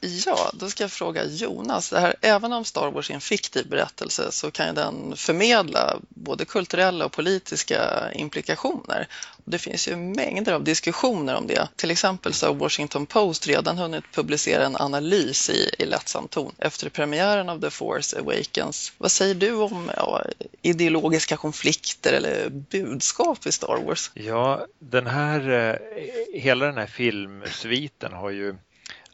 Ja, 0.00 0.50
då 0.52 0.70
ska 0.70 0.84
jag 0.84 0.90
fråga 0.90 1.24
Jonas. 1.24 1.90
Det 1.90 2.00
här, 2.00 2.14
även 2.20 2.52
om 2.52 2.64
Star 2.64 2.90
Wars 2.90 3.10
är 3.10 3.14
en 3.14 3.20
fiktiv 3.20 3.68
berättelse 3.68 4.32
så 4.32 4.50
kan 4.50 4.74
den 4.74 5.16
förmedla 5.16 5.96
både 6.08 6.44
kulturella 6.44 7.04
och 7.04 7.12
politiska 7.12 8.12
implikationer. 8.12 9.08
Det 9.48 9.58
finns 9.58 9.88
ju 9.88 9.96
mängder 9.96 10.52
av 10.52 10.64
diskussioner 10.64 11.34
om 11.34 11.46
det. 11.46 11.68
Till 11.76 11.90
exempel 11.90 12.32
så 12.32 12.46
har 12.46 12.54
Washington 12.54 13.06
Post 13.06 13.46
redan 13.46 13.78
hunnit 13.78 14.04
publicera 14.12 14.66
en 14.66 14.76
analys 14.76 15.50
i, 15.50 15.70
i 15.78 15.86
lättsam 15.86 16.28
ton 16.28 16.52
efter 16.58 16.88
premiären 16.88 17.48
av 17.48 17.60
The 17.60 17.70
Force 17.70 18.18
Awakens. 18.18 18.92
Vad 18.98 19.10
säger 19.10 19.34
du 19.34 19.52
om 19.52 19.90
ja, 19.96 20.22
ideologiska 20.62 21.36
konflikter 21.36 22.12
eller 22.12 22.48
budskap 22.48 23.46
i 23.46 23.52
Star 23.52 23.82
Wars? 23.86 24.10
Ja, 24.14 24.66
den 24.78 25.06
här, 25.06 25.50
eh, 25.50 26.40
hela 26.40 26.66
den 26.66 26.78
här 26.78 26.86
filmsviten 26.86 28.12
har 28.12 28.30
ju 28.30 28.54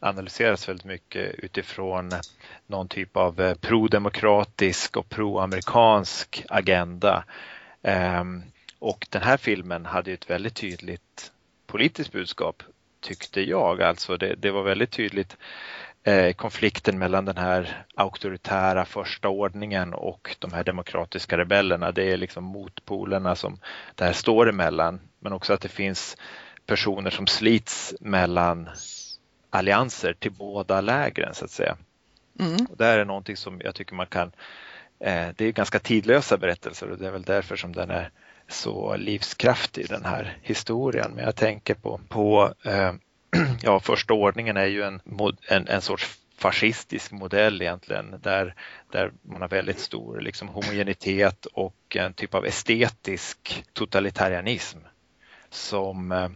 analyseras 0.00 0.68
väldigt 0.68 0.86
mycket 0.86 1.34
utifrån 1.38 2.12
någon 2.66 2.88
typ 2.88 3.16
av 3.16 3.40
eh, 3.40 3.54
prodemokratisk 3.54 4.96
och 4.96 5.08
proamerikansk 5.08 6.44
agenda. 6.48 7.24
Ehm, 7.82 8.42
och 8.82 9.06
den 9.10 9.22
här 9.22 9.36
filmen 9.36 9.86
hade 9.86 10.10
ju 10.10 10.14
ett 10.14 10.30
väldigt 10.30 10.54
tydligt 10.54 11.32
politiskt 11.66 12.12
budskap 12.12 12.62
tyckte 13.00 13.40
jag. 13.40 13.82
Alltså 13.82 14.16
det, 14.16 14.34
det 14.34 14.50
var 14.50 14.62
väldigt 14.62 14.90
tydligt 14.90 15.36
eh, 16.02 16.32
konflikten 16.32 16.98
mellan 16.98 17.24
den 17.24 17.36
här 17.36 17.84
auktoritära 17.94 18.84
första 18.84 19.28
ordningen 19.28 19.94
och 19.94 20.36
de 20.38 20.52
här 20.52 20.64
demokratiska 20.64 21.38
rebellerna. 21.38 21.92
Det 21.92 22.12
är 22.12 22.16
liksom 22.16 22.44
motpolerna 22.44 23.36
som 23.36 23.58
det 23.94 24.04
här 24.04 24.12
står 24.12 24.48
emellan. 24.48 25.00
Men 25.18 25.32
också 25.32 25.52
att 25.52 25.60
det 25.60 25.68
finns 25.68 26.16
personer 26.66 27.10
som 27.10 27.26
slits 27.26 27.94
mellan 28.00 28.68
allianser 29.50 30.12
till 30.12 30.32
båda 30.32 30.80
lägren 30.80 31.34
så 31.34 31.44
att 31.44 31.50
säga. 31.50 31.76
Mm. 32.40 32.66
Och 32.70 32.76
det 32.76 32.84
här 32.84 32.98
är 32.98 33.04
någonting 33.04 33.36
som 33.36 33.60
jag 33.64 33.74
tycker 33.74 33.94
man 33.94 34.06
kan, 34.06 34.32
eh, 35.00 35.28
det 35.36 35.44
är 35.44 35.52
ganska 35.52 35.78
tidlösa 35.78 36.36
berättelser 36.36 36.90
och 36.90 36.98
det 36.98 37.06
är 37.06 37.12
väl 37.12 37.22
därför 37.22 37.56
som 37.56 37.72
den 37.72 37.90
är 37.90 38.10
så 38.48 38.96
livskraftig 38.96 39.88
den 39.88 40.04
här 40.04 40.38
historien. 40.42 41.12
Men 41.14 41.24
jag 41.24 41.36
tänker 41.36 41.74
på, 41.74 42.00
på 42.08 42.54
eh, 42.64 42.92
ja, 43.62 43.80
första 43.80 44.14
ordningen 44.14 44.56
är 44.56 44.66
ju 44.66 44.82
en, 44.82 45.00
en, 45.48 45.68
en 45.68 45.80
sorts 45.80 46.18
fascistisk 46.42 47.12
modell 47.12 47.62
egentligen 47.62 48.20
där, 48.22 48.54
där 48.90 49.12
man 49.22 49.40
har 49.40 49.48
väldigt 49.48 49.78
stor 49.78 50.20
liksom, 50.20 50.48
homogenitet 50.48 51.46
och 51.46 51.96
en 51.96 52.14
typ 52.14 52.34
av 52.34 52.46
estetisk 52.46 53.64
totalitarianism 53.72 54.78
som, 55.50 56.12
eh, 56.12 56.28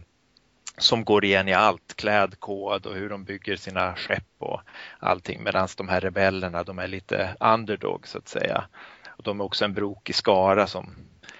som 0.77 1.05
går 1.05 1.25
igen 1.25 1.47
i 1.47 1.53
allt, 1.53 1.93
klädkod 1.95 2.85
och 2.85 2.95
hur 2.95 3.09
de 3.09 3.23
bygger 3.23 3.55
sina 3.55 3.95
skepp 3.95 4.23
och 4.37 4.61
allting 4.99 5.43
medan 5.43 5.67
de 5.77 5.89
här 5.89 6.01
rebellerna 6.01 6.63
de 6.63 6.79
är 6.79 6.87
lite 6.87 7.35
underdog 7.39 8.07
så 8.07 8.17
att 8.17 8.27
säga. 8.27 8.67
Och 9.07 9.23
de 9.23 9.39
är 9.39 9.43
också 9.43 9.65
en 9.65 9.73
brokig 9.73 10.15
skara 10.15 10.67
som 10.67 10.95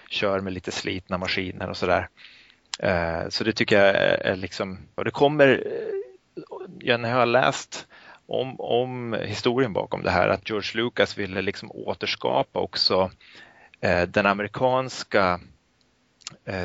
kör 0.09 0.39
med 0.39 0.53
lite 0.53 0.71
slitna 0.71 1.17
maskiner 1.17 1.69
och 1.69 1.77
sådär. 1.77 2.09
Eh, 2.79 3.29
så 3.29 3.43
det 3.43 3.53
tycker 3.53 3.85
jag 3.85 3.95
är 3.95 4.35
liksom, 4.35 4.77
och 4.95 5.05
det 5.05 5.11
kommer, 5.11 5.63
eh, 6.85 6.97
när 6.97 7.09
jag 7.09 7.17
har 7.17 7.25
läst 7.25 7.87
om, 8.27 8.59
om 8.59 9.13
historien 9.13 9.73
bakom 9.73 10.03
det 10.03 10.11
här, 10.11 10.29
att 10.29 10.49
George 10.49 10.83
Lucas 10.83 11.17
ville 11.17 11.41
liksom 11.41 11.71
återskapa 11.71 12.59
också 12.59 13.11
eh, 13.81 14.07
den 14.07 14.25
amerikanska 14.25 15.39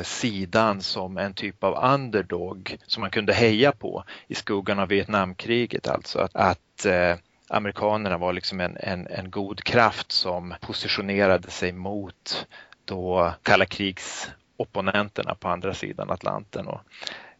sidan 0.03 0.81
som 0.81 1.17
en 1.17 1.33
typ 1.33 1.63
av 1.63 1.93
underdog 1.93 2.77
som 2.87 3.01
man 3.01 3.09
kunde 3.09 3.33
heja 3.33 3.71
på 3.71 4.03
i 4.27 4.35
skuggan 4.35 4.79
av 4.79 4.87
Vietnamkriget. 4.87 5.87
Alltså 5.87 6.19
att, 6.19 6.35
att 6.35 6.85
amerikanerna 7.49 8.17
var 8.17 8.33
liksom 8.33 8.59
en, 8.59 8.77
en, 8.79 9.07
en 9.07 9.31
god 9.31 9.63
kraft 9.63 10.11
som 10.11 10.53
positionerade 10.61 11.49
sig 11.51 11.71
mot 11.71 12.47
då 12.85 13.33
kalla 13.43 13.65
krigsopponenterna 13.65 15.35
på 15.35 15.47
andra 15.47 15.73
sidan 15.73 16.11
Atlanten. 16.11 16.67
Och 16.67 16.81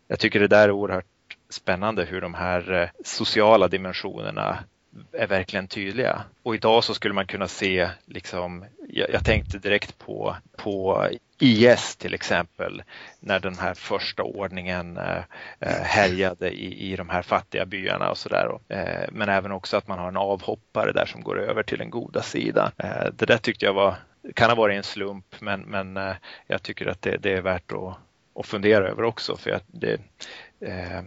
jag 0.07 0.19
tycker 0.19 0.39
det 0.39 0.47
där 0.47 0.67
är 0.67 0.71
oerhört 0.71 1.05
spännande 1.50 2.05
hur 2.05 2.21
de 2.21 2.33
här 2.33 2.71
eh, 2.71 2.89
sociala 3.03 3.67
dimensionerna 3.67 4.63
är 5.12 5.27
verkligen 5.27 5.67
tydliga. 5.67 6.23
Och 6.43 6.55
idag 6.55 6.83
så 6.83 6.93
skulle 6.93 7.13
man 7.13 7.27
kunna 7.27 7.47
se, 7.47 7.89
liksom, 8.05 8.65
jag, 8.89 9.09
jag, 9.09 9.25
tänkte 9.25 9.57
direkt 9.57 9.97
på, 10.00 10.35
på 10.57 11.07
IS 11.39 11.95
till 11.95 12.13
exempel, 12.13 12.83
när 13.19 13.39
den 13.39 13.57
här 13.57 13.73
första 13.73 14.23
ordningen 14.23 14.97
eh, 14.97 15.23
eh, 15.59 15.83
härjade 15.83 16.51
i, 16.51 16.91
i 16.91 16.95
de 16.95 17.09
här 17.09 17.21
fattiga 17.21 17.65
byarna 17.65 18.09
och 18.09 18.17
sådär. 18.17 18.59
Eh, 18.69 19.09
men 19.12 19.29
även 19.29 19.51
också 19.51 19.77
att 19.77 19.88
man 19.88 20.00
har 20.00 20.07
en 20.07 20.17
avhoppare 20.17 20.91
där 20.91 21.05
som 21.05 21.23
går 21.23 21.41
över 21.41 21.63
till 21.63 21.77
den 21.77 21.89
goda 21.89 22.21
sidan. 22.21 22.71
Eh, 22.77 23.07
det 23.13 23.25
där 23.25 23.38
tyckte 23.38 23.65
jag 23.65 23.73
var 23.73 23.95
kan 24.36 24.50
ha 24.50 24.56
varit 24.56 24.77
en 24.77 24.84
slump 24.84 25.36
men, 25.39 25.62
men 25.62 25.98
eh, 25.98 26.15
jag 26.48 26.63
tycker 26.63 26.88
att 26.88 27.01
det, 27.01 27.18
det 27.18 27.34
är 27.34 27.42
värt 27.42 27.72
att, 27.72 27.98
att, 28.39 28.46
fundera 28.46 28.88
över 28.88 29.03
också. 29.03 29.38
För 29.38 29.51
att 29.51 29.65
det, 29.68 30.01
eh, 30.60 31.01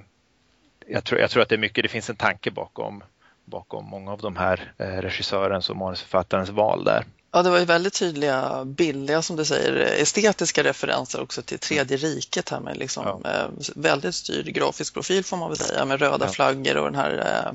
jag, 0.87 1.05
tror, 1.05 1.21
jag 1.21 1.31
tror 1.31 1.43
att 1.43 1.49
det 1.49 1.55
är 1.55 1.59
mycket, 1.59 1.83
det 1.83 1.89
finns 1.89 2.11
en 2.11 2.17
tanke 2.17 2.51
bakom, 2.51 3.05
bakom 3.45 3.85
många 3.85 4.13
av 4.13 4.21
de 4.21 4.37
här 4.37 4.73
eh, 4.79 4.87
regissörens 4.87 5.71
och 5.71 5.77
manusförfattarens 5.77 6.51
val 6.51 6.85
där. 6.85 7.05
Ja, 7.37 7.43
det 7.43 7.51
var 7.51 7.59
ju 7.59 7.65
väldigt 7.65 7.95
tydliga, 7.95 8.65
billiga 8.65 9.23
som 9.23 9.37
du 9.37 9.45
säger, 9.45 9.73
estetiska 10.03 10.65
referenser 10.65 11.21
också 11.21 11.43
till 11.43 11.59
Tredje 11.59 11.97
riket 11.97 12.49
här 12.49 12.61
med 12.61 12.77
liksom, 12.77 13.21
ja. 13.25 13.31
eh, 13.31 13.47
väldigt 13.75 14.15
styrd 14.15 14.47
grafisk 14.47 14.95
profil 14.95 15.25
får 15.25 15.37
man 15.37 15.49
väl 15.49 15.59
säga 15.59 15.85
med 15.85 16.01
röda 16.01 16.27
ja. 16.27 16.33
flaggor 16.33 16.77
och 16.77 16.85
den 16.85 16.95
här 16.95 17.45
eh, 17.47 17.53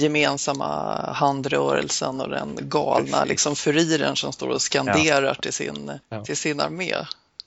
gemensamma 0.00 1.00
handrörelsen 1.14 2.20
och 2.20 2.28
den 2.28 2.58
galna 2.60 3.24
liksom, 3.24 3.56
furiren 3.56 4.16
som 4.16 4.32
står 4.32 4.48
och 4.48 4.62
skanderar 4.62 5.22
ja. 5.22 5.34
till, 5.34 5.52
sin, 5.52 5.90
till 6.24 6.36
sin 6.36 6.60
armé. 6.60 6.94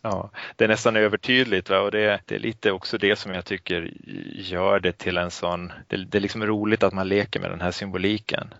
Ja, 0.02 0.32
det 0.56 0.64
är 0.64 0.68
nästan 0.68 0.96
övertydligt 0.96 1.70
va? 1.70 1.80
och 1.80 1.92
det, 1.92 2.20
det, 2.26 2.36
är 2.36 2.40
lite 2.40 2.72
också 2.72 2.98
det 2.98 3.16
som 3.16 3.34
jag 3.34 3.46
tycker 3.46 3.94
gör 4.36 4.80
det 4.80 4.92
till 4.92 5.18
en 5.18 5.32
sån, 5.32 5.72
det, 5.88 6.06
det 6.06 6.18
är 6.18 6.20
liksom 6.20 6.46
roligt 6.46 6.84
att 6.84 6.94
man 6.94 7.08
leker 7.08 7.40
med 7.40 7.52
den 7.52 7.62
här 7.62 7.72
symboliken. 7.72 8.54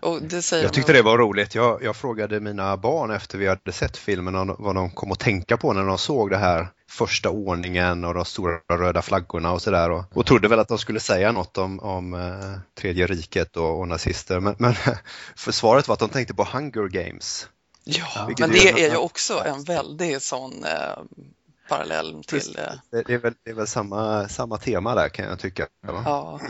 jag 0.62 0.72
tyckte 0.72 0.92
det 0.92 1.02
var 1.02 1.18
roligt. 1.18 1.54
Jag, 1.54 1.82
jag, 1.82 1.96
frågade 1.96 2.40
mina 2.40 2.76
barn 2.76 3.10
efter 3.10 3.38
vi 3.38 3.46
hade 3.46 3.72
sett 3.72 3.96
filmen 3.96 4.56
vad 4.58 4.74
de 4.74 4.90
kom 4.90 5.12
att 5.12 5.18
tänka 5.18 5.56
på 5.56 5.72
när 5.72 5.84
de 5.84 5.98
såg 5.98 6.30
det 6.30 6.36
här 6.36 6.68
första 6.90 7.30
ordningen 7.30 8.04
och 8.04 8.14
de 8.14 8.24
stora 8.24 8.58
röda 8.72 9.02
flaggorna 9.02 9.52
och 9.52 9.62
sådär 9.62 9.90
och, 9.90 10.04
och 10.16 10.26
trodde 10.26 10.48
väl 10.48 10.58
att 10.58 10.68
de 10.68 10.78
skulle 10.78 11.00
säga 11.00 11.32
något 11.32 11.58
om, 11.58 11.80
om 11.80 12.14
eh, 12.14 12.80
tredje 12.80 13.06
riket 13.06 13.56
och, 13.56 13.80
och 13.80 13.88
nazister 13.88 14.40
men, 14.40 14.54
men 14.58 14.74
för 15.36 15.52
svaret 15.52 15.88
var 15.88 15.92
att 15.92 16.00
de 16.00 16.08
tänkte 16.08 16.34
på 16.34 16.44
Hunger 16.44 16.88
Games. 16.88 17.48
Ja, 17.90 18.30
men 18.38 18.50
det 18.50 18.70
är 18.70 18.90
ju 18.90 18.96
också 18.96 19.42
en 19.44 19.64
väldigt 19.64 20.22
sån 20.22 20.64
eh, 20.64 20.98
parallell 21.68 22.24
till... 22.24 22.58
Eh... 22.58 22.72
Det, 22.90 23.14
är 23.14 23.18
väl, 23.18 23.34
det 23.44 23.50
är 23.50 23.54
väl 23.54 23.66
samma, 23.66 24.28
samma 24.28 24.58
tema 24.58 24.94
där 24.94 25.08
kan 25.08 25.24
jag 25.24 25.38
tycka. 25.38 25.66
Ja. 25.86 26.40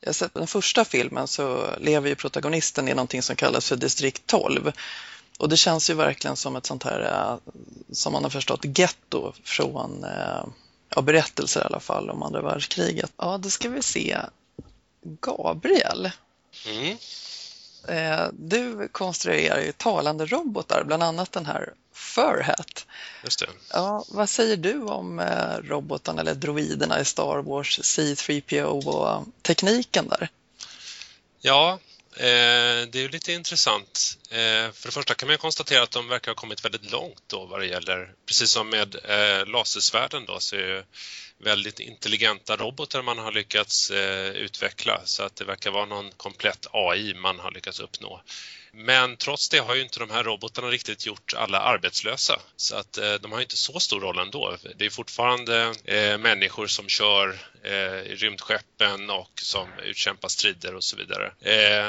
Jag 0.00 0.14
sett 0.14 0.34
den 0.34 0.46
första 0.46 0.84
filmen 0.84 1.26
så 1.26 1.66
lever 1.78 2.08
ju 2.08 2.14
protagonisten 2.14 2.88
i 2.88 2.94
någonting 2.94 3.22
som 3.22 3.36
kallas 3.36 3.68
för 3.68 3.76
distrikt 3.76 4.26
12. 4.26 4.72
Och 5.38 5.48
det 5.48 5.56
känns 5.56 5.90
ju 5.90 5.94
verkligen 5.94 6.36
som 6.36 6.56
ett 6.56 6.66
sånt 6.66 6.82
här, 6.82 7.00
eh, 7.00 7.52
som 7.92 8.12
man 8.12 8.22
har 8.22 8.30
förstått, 8.30 8.78
getto 8.78 9.32
från 9.44 10.04
eh, 10.04 10.44
ja, 10.94 11.02
berättelser 11.02 11.60
i 11.60 11.64
alla 11.64 11.80
fall 11.80 12.10
om 12.10 12.22
andra 12.22 12.42
världskriget. 12.42 13.12
Ja, 13.16 13.38
då 13.38 13.50
ska 13.50 13.68
vi 13.68 13.82
se. 13.82 14.18
Gabriel. 15.02 16.10
Mm. 16.66 16.96
Eh, 17.88 18.28
du 18.32 18.88
konstruerar 18.88 19.60
ju 19.60 19.72
talande 19.72 20.26
robotar, 20.26 20.84
bland 20.84 21.02
annat 21.02 21.32
den 21.32 21.46
här 21.46 21.72
Furhat. 21.92 22.86
Just 23.24 23.38
det. 23.38 23.46
Ja, 23.72 24.04
vad 24.08 24.28
säger 24.28 24.56
du 24.56 24.82
om 24.82 25.18
eh, 25.18 25.56
robotarna 25.64 26.20
eller 26.20 26.34
droiderna 26.34 27.00
i 27.00 27.04
Star 27.04 27.38
Wars, 27.38 27.78
C3PO 27.78 28.86
och 28.86 29.26
tekniken 29.42 30.08
där? 30.08 30.28
Ja, 31.40 31.78
Eh, 32.18 32.88
det 32.90 33.04
är 33.04 33.08
lite 33.08 33.32
intressant. 33.32 34.18
Eh, 34.30 34.72
för 34.72 34.86
det 34.86 34.92
första 34.92 35.14
kan 35.14 35.28
man 35.28 35.38
konstatera 35.38 35.82
att 35.82 35.90
de 35.90 36.08
verkar 36.08 36.30
ha 36.30 36.36
kommit 36.36 36.64
väldigt 36.64 36.90
långt 36.90 37.22
då 37.26 37.46
vad 37.46 37.60
det 37.60 37.66
gäller, 37.66 38.12
precis 38.26 38.50
som 38.50 38.68
med 38.68 38.96
eh, 39.04 39.46
lasersvärden 39.46 40.26
då, 40.26 40.40
så 40.40 40.56
är 40.56 40.84
väldigt 41.38 41.80
intelligenta 41.80 42.56
robotar 42.56 43.02
man 43.02 43.18
har 43.18 43.32
lyckats 43.32 43.90
eh, 43.90 44.30
utveckla 44.30 45.00
så 45.04 45.22
att 45.22 45.36
det 45.36 45.44
verkar 45.44 45.70
vara 45.70 45.84
någon 45.84 46.10
komplett 46.10 46.66
AI 46.72 47.14
man 47.14 47.38
har 47.38 47.50
lyckats 47.50 47.80
uppnå. 47.80 48.22
Men 48.72 49.16
trots 49.16 49.48
det 49.48 49.58
har 49.58 49.74
ju 49.74 49.82
inte 49.82 49.98
de 49.98 50.10
här 50.10 50.24
robotarna 50.24 50.68
riktigt 50.68 51.06
gjort 51.06 51.34
alla 51.36 51.58
arbetslösa. 51.60 52.40
Så 52.56 52.76
att 52.76 52.98
eh, 52.98 53.14
de 53.14 53.32
har 53.32 53.40
inte 53.40 53.56
så 53.56 53.80
stor 53.80 54.00
roll 54.00 54.18
ändå. 54.18 54.56
Det 54.76 54.86
är 54.86 54.90
fortfarande 54.90 55.74
eh, 55.84 56.18
människor 56.18 56.66
som 56.66 56.88
kör 56.88 57.38
i 58.06 58.14
rymdskeppen 58.14 59.10
och 59.10 59.30
som 59.42 59.68
utkämpar 59.84 60.28
strider 60.28 60.74
och 60.74 60.84
så 60.84 60.96
vidare. 60.96 61.32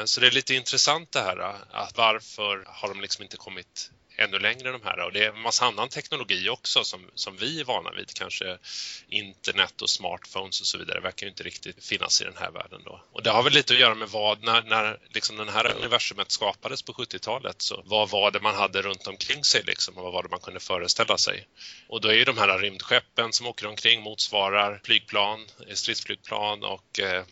Så 0.08 0.22
det 0.22 0.28
är 0.28 0.32
lite 0.32 0.56
intressant 0.56 1.12
det 1.12 1.20
här 1.20 1.56
att 1.72 1.98
varför 1.98 2.64
har 2.68 2.90
de 2.90 3.02
liksom 3.02 3.24
inte 3.24 3.38
kommit 3.38 3.92
ännu 4.20 4.40
längre 4.40 4.72
de 4.72 4.82
här. 4.84 5.00
Och 5.00 5.12
det 5.12 5.26
är 5.26 5.30
en 5.30 5.42
massa 5.42 5.66
annan 5.66 5.90
teknologi 5.90 6.50
också 6.50 6.84
som, 6.84 7.02
som 7.16 7.38
vi 7.38 7.60
är 7.60 7.64
vana 7.64 7.92
vid. 7.92 8.14
Kanske 8.14 8.58
internet 9.10 9.82
och 9.82 9.90
smartphones 9.90 10.62
och 10.62 10.68
så 10.68 10.78
vidare 10.78 11.00
verkar 11.00 11.26
ju 11.26 11.30
inte 11.30 11.44
riktigt 11.44 11.86
finnas 11.86 12.22
i 12.22 12.24
den 12.24 12.38
här 12.38 12.52
världen 12.52 12.82
då. 12.86 13.02
Och 13.12 13.24
det 13.24 13.30
har 13.30 13.44
väl 13.44 13.54
lite 13.54 13.74
att 13.74 13.80
göra 13.80 13.96
med 13.96 14.10
vad, 14.10 14.44
när, 14.44 14.62
när 14.62 14.98
liksom 15.10 15.38
den 15.38 15.50
här 15.50 15.76
universumet 15.76 16.32
skapades 16.32 16.82
på 16.82 16.94
70-talet 16.94 17.62
så 17.62 17.84
vad 17.86 18.10
var 18.10 18.32
det 18.32 18.40
man 18.40 18.56
hade 18.56 18.82
runt 18.82 19.08
omkring 19.08 19.44
sig 19.44 19.64
liksom 19.64 19.98
och 19.98 20.04
vad 20.04 20.14
var 20.14 20.24
det 20.24 20.30
man 20.30 20.40
kunde 20.40 20.60
föreställa 20.60 21.18
sig? 21.18 21.48
Och 21.88 22.02
då 22.02 22.10
är 22.10 22.14
ju 22.14 22.24
de 22.24 22.38
här 22.38 22.60
rymdskeppen 22.60 23.34
som 23.34 23.48
åker 23.48 23.68
omkring 23.68 24.02
motsvarar 24.02 24.82
flygplan, 24.84 25.46
stridsflygplan 25.74 26.64
och 26.64 27.00
eh, 27.00 27.24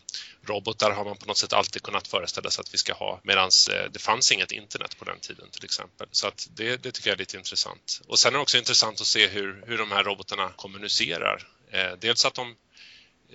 robotar 0.48 0.90
har 0.90 1.04
man 1.04 1.16
på 1.16 1.26
något 1.26 1.38
sätt 1.38 1.52
alltid 1.52 1.82
kunnat 1.82 2.08
föreställa 2.08 2.50
sig 2.50 2.62
att 2.62 2.74
vi 2.74 2.78
ska 2.78 2.94
ha 2.94 3.20
medan 3.22 3.50
eh, 3.72 3.90
det 3.90 3.98
fanns 3.98 4.32
inget 4.32 4.52
internet 4.52 4.98
på 4.98 5.04
den 5.04 5.20
tiden 5.20 5.50
till 5.50 5.64
exempel. 5.64 6.08
Så 6.10 6.26
att 6.26 6.48
det, 6.50 6.76
det 6.82 6.92
tycker 6.92 7.10
jag 7.10 7.14
är 7.14 7.18
lite 7.18 7.36
intressant. 7.36 8.00
Och 8.06 8.18
sen 8.18 8.32
är 8.32 8.36
det 8.38 8.42
också 8.42 8.58
intressant 8.58 9.00
att 9.00 9.06
se 9.06 9.26
hur, 9.26 9.64
hur 9.66 9.78
de 9.78 9.90
här 9.92 10.04
robotarna 10.04 10.50
kommunicerar. 10.56 11.48
Eh, 11.70 11.92
dels 12.00 12.24
att 12.24 12.34
de 12.34 12.56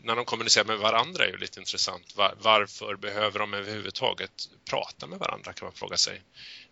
när 0.04 0.16
de 0.16 0.26
kommunicerar 0.26 0.66
med 0.66 0.78
varandra 0.78 1.26
är 1.26 1.30
ju 1.30 1.38
lite 1.38 1.60
intressant. 1.60 2.16
Var, 2.16 2.36
varför 2.42 2.96
behöver 2.96 3.40
de 3.40 3.54
överhuvudtaget 3.54 4.50
prata 4.70 5.08
med 5.08 5.20
varandra 5.20 5.54
kan 5.54 5.66
man 5.66 5.74
fråga 5.74 5.98
sig. 5.98 6.22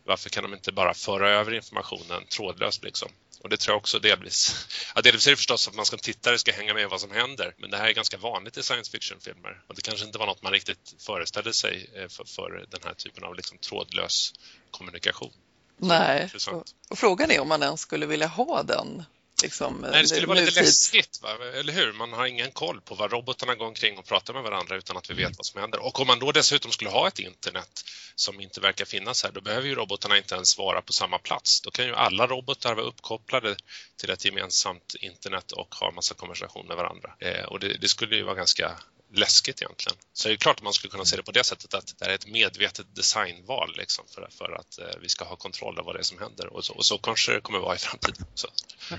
Varför 0.04 0.30
kan 0.30 0.44
de 0.44 0.54
inte 0.54 0.72
bara 0.72 0.94
föra 0.94 1.30
över 1.30 1.54
informationen 1.54 2.26
trådlöst 2.26 2.84
liksom? 2.84 3.10
Och 3.42 3.50
det 3.50 3.58
tror 3.58 3.74
jag 3.74 3.78
också 3.78 4.00
delvis. 4.00 4.68
Ja, 4.96 5.02
delvis 5.02 5.28
är 5.28 5.32
det 5.32 5.38
förstås 5.38 5.68
att 5.68 5.76
man 5.76 5.86
som 5.86 6.00
tittare 6.00 6.38
ska 6.38 6.52
hänga 6.52 6.74
med 6.74 6.90
vad 6.90 7.02
som 7.02 7.12
händer. 7.12 7.56
Men 7.58 7.70
det 7.70 7.78
här 7.78 7.88
är 7.88 7.94
ganska 7.94 8.18
vanligt 8.18 8.58
i 8.58 8.64
science 8.64 8.92
fiction-filmer. 8.92 9.62
Och 9.68 9.76
det 9.76 9.82
kanske 9.82 10.06
inte 10.06 10.18
var 10.18 10.26
något 10.26 10.44
man 10.44 10.52
riktigt 10.52 10.96
föreställde 11.00 11.54
sig 11.54 11.90
eh, 11.96 12.08
för, 12.08 12.26
för 12.26 12.66
den 12.70 12.80
här 12.84 12.94
typen 12.94 13.24
av 13.24 13.36
liksom 13.36 13.58
trådlös 13.58 14.34
kommunikation. 14.72 15.34
Nej, 15.78 16.30
och, 16.52 16.64
och 16.90 17.00
frågan 17.00 17.32
är 17.32 17.40
om 17.40 17.48
man 17.48 17.64
ens 17.64 17.82
skulle 17.82 18.06
vilja 18.06 18.28
ha 18.28 18.64
den 18.64 19.04
Liksom, 19.44 19.88
Nej, 19.92 20.02
det 20.02 20.08
skulle 20.08 20.28
vara 20.28 20.40
lite 20.40 20.62
läskigt, 20.62 21.20
va? 21.22 21.30
eller 21.54 21.74
hur? 21.74 21.94
Man 21.94 22.14
har 22.14 22.26
ingen 22.26 22.52
koll 22.52 22.82
på 22.82 22.96
vad 22.96 23.12
robotarna 23.12 23.56
går 23.56 23.66
omkring 23.66 23.98
och 23.98 24.06
pratar 24.06 24.34
med 24.34 24.44
varandra 24.44 24.76
utan 24.76 24.98
att 24.98 25.10
vi 25.10 25.14
vet 25.14 25.38
vad 25.38 25.46
som 25.46 25.62
händer. 25.62 25.80
Och 25.80 26.00
om 26.00 26.08
man 26.08 26.20
då 26.20 26.32
dessutom 26.32 26.72
skulle 26.72 26.90
ha 26.90 27.08
ett 27.08 27.20
internet 27.20 27.84
som 28.16 28.42
inte 28.42 28.62
verkar 28.62 28.86
finnas 28.86 29.24
här, 29.24 29.32
då 29.32 29.42
behöver 29.42 29.68
ju 29.68 29.76
robotarna 29.76 30.18
inte 30.18 30.36
ens 30.36 30.58
vara 30.58 30.82
på 30.82 30.94
samma 30.94 31.18
plats. 31.18 31.62
Då 31.62 31.72
kan 31.72 31.86
ju 31.86 31.96
alla 31.96 32.28
robotar 32.28 32.76
vara 32.76 32.86
uppkopplade 32.86 33.56
till 34.00 34.10
ett 34.10 34.26
gemensamt 34.26 34.96
internet 35.00 35.52
och 35.52 35.76
ha 35.76 35.90
en 35.90 35.96
massa 35.96 36.16
konversation 36.16 36.68
med 36.68 36.78
varandra. 36.78 37.14
Eh, 37.20 37.46
och 37.46 37.60
det, 37.60 37.78
det 37.82 37.88
skulle 37.88 38.16
ju 38.16 38.24
vara 38.24 38.36
ganska 38.36 38.78
läskigt 39.14 39.62
egentligen. 39.62 39.98
Så 40.14 40.28
det 40.28 40.34
är 40.34 40.38
klart 40.38 40.58
att 40.58 40.64
man 40.64 40.74
skulle 40.74 40.92
kunna 40.92 41.06
se 41.06 41.16
det 41.16 41.24
på 41.24 41.32
det 41.32 41.44
sättet 41.44 41.74
att 41.74 41.94
det 42.00 42.06
är 42.06 42.10
ett 42.10 42.28
medvetet 42.28 42.96
designval 42.96 43.74
liksom 43.78 44.06
för, 44.16 44.28
för 44.38 44.60
att 44.60 44.80
eh, 44.80 45.00
vi 45.02 45.10
ska 45.10 45.26
ha 45.26 45.36
kontroll 45.36 45.74
över 45.74 45.84
vad 45.84 45.96
det 45.96 46.00
är 46.00 46.04
som 46.04 46.20
händer 46.20 46.54
och 46.54 46.66
så, 46.66 46.74
och 46.74 46.86
så 46.86 46.98
kanske 46.98 47.34
det 47.34 47.42
kommer 47.42 47.60
vara 47.60 47.76
i 47.76 47.78
framtiden. 47.78 48.26
Så. 48.34 48.48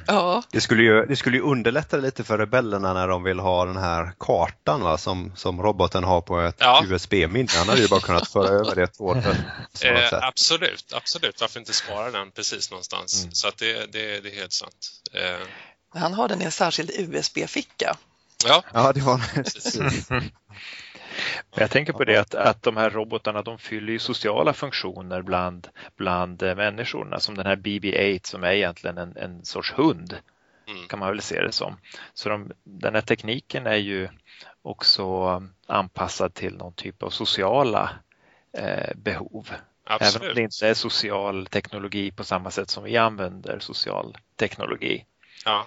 Ja. 0.07 0.43
Det, 0.51 0.61
skulle 0.61 0.83
ju, 0.83 1.07
det 1.07 1.17
skulle 1.17 1.37
ju 1.37 1.43
underlätta 1.43 1.97
lite 1.97 2.25
för 2.25 2.39
rebellerna 2.39 2.93
när 2.93 3.09
de 3.09 3.23
vill 3.23 3.39
ha 3.39 3.65
den 3.65 3.77
här 3.77 4.13
kartan 4.19 4.81
va, 4.81 4.99
som, 4.99 5.33
som 5.37 5.63
roboten 5.63 6.05
har 6.05 6.21
på 6.21 6.41
ett 6.41 6.57
ja. 6.59 6.85
USB-minne. 6.87 7.49
Han 7.57 7.69
hade 7.69 7.81
ju 7.81 7.89
bara 7.89 8.01
kunnat 8.01 8.29
föra 8.29 8.49
över 8.49 8.75
det 8.75 8.87
trådlöst. 8.87 9.41
Eh, 9.85 10.13
absolut, 10.13 10.93
absolut. 10.93 11.41
Varför 11.41 11.61
inte 11.61 11.73
spara 11.73 12.11
den 12.11 12.31
precis 12.31 12.71
någonstans? 12.71 13.23
Mm. 13.23 13.35
Så 13.35 13.49
att 13.49 13.59
det, 13.59 13.93
det, 13.93 14.21
det 14.21 14.31
är 14.31 14.37
helt 14.37 14.53
sant. 14.53 15.03
Eh. 15.13 15.47
Han 15.95 16.15
har 16.15 16.29
den 16.29 16.43
i 16.43 16.45
en 16.45 16.53
särskild 16.53 16.91
USB-ficka 16.91 17.97
Ja, 18.47 18.63
ja 18.73 18.93
det 18.93 19.01
var 19.01 19.21
Jag 21.55 21.71
tänker 21.71 21.93
på 21.93 22.05
det 22.05 22.17
att, 22.17 22.35
att 22.35 22.63
de 22.63 22.77
här 22.77 22.91
robotarna 22.91 23.43
de 23.43 23.59
fyller 23.59 23.93
ju 23.93 23.99
sociala 23.99 24.53
funktioner 24.53 25.23
bland, 25.23 25.69
bland 25.97 26.43
eh, 26.43 26.57
människorna 26.57 27.21
som 27.21 27.35
den 27.35 27.47
här 27.47 27.57
BB-8 27.57 28.21
som 28.25 28.45
är 28.45 28.53
egentligen 28.53 28.99
en, 28.99 29.17
en 29.17 29.45
sorts 29.45 29.73
hund 29.73 30.17
mm. 30.69 30.89
kan 30.89 30.99
man 30.99 31.09
väl 31.09 31.21
se 31.21 31.41
det 31.41 31.53
som. 31.53 31.77
Så 32.15 32.29
de, 32.29 32.53
den 32.65 32.95
här 32.95 33.03
tekniken 33.03 33.67
är 33.67 33.77
ju 33.77 34.09
också 34.63 35.43
anpassad 35.67 36.35
till 36.35 36.57
någon 36.57 36.73
typ 36.73 37.03
av 37.03 37.11
sociala 37.11 37.91
eh, 38.53 38.95
behov. 38.97 39.49
Absolut. 39.85 40.17
Även 40.17 40.29
om 40.29 40.35
det 40.35 40.43
inte 40.43 40.69
är 40.69 40.75
social 40.75 41.47
teknologi 41.47 42.11
på 42.11 42.25
samma 42.25 42.51
sätt 42.51 42.71
som 42.71 42.85
vi 42.85 42.97
använder 42.97 43.59
social 43.59 44.19
teknologi. 44.37 45.05
Ja. 45.45 45.67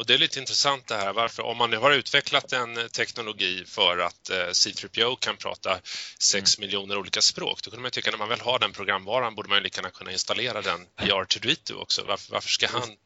Och 0.00 0.06
det 0.06 0.14
är 0.14 0.18
lite 0.18 0.40
intressant 0.40 0.86
det 0.86 0.96
här, 0.96 1.12
varför 1.12 1.42
om 1.42 1.56
man 1.56 1.70
nu 1.70 1.76
har 1.76 1.90
utvecklat 1.90 2.52
en 2.52 2.88
teknologi 2.88 3.64
för 3.66 3.98
att 3.98 4.30
eh, 4.30 4.34
C3PO 4.34 5.16
kan 5.18 5.36
prata 5.36 5.80
6 6.18 6.58
mm. 6.58 6.66
miljoner 6.66 6.96
olika 6.96 7.20
språk, 7.20 7.62
då 7.62 7.70
kunde 7.70 7.82
man 7.82 7.90
tycka 7.90 8.10
att 8.10 8.12
när 8.12 8.18
man 8.18 8.28
väl 8.28 8.40
har 8.40 8.58
den 8.58 8.72
programvaran 8.72 9.34
borde 9.34 9.48
man 9.48 9.62
lika 9.62 9.78
gärna 9.80 9.90
kunna 9.90 10.12
installera 10.12 10.62
den 10.62 10.80
i 10.80 11.10
R2D2 11.10 11.72
också. 11.72 12.04
Varför, 12.06 12.32
varför 12.32 12.48
ska 12.48 12.68
han 12.68 12.96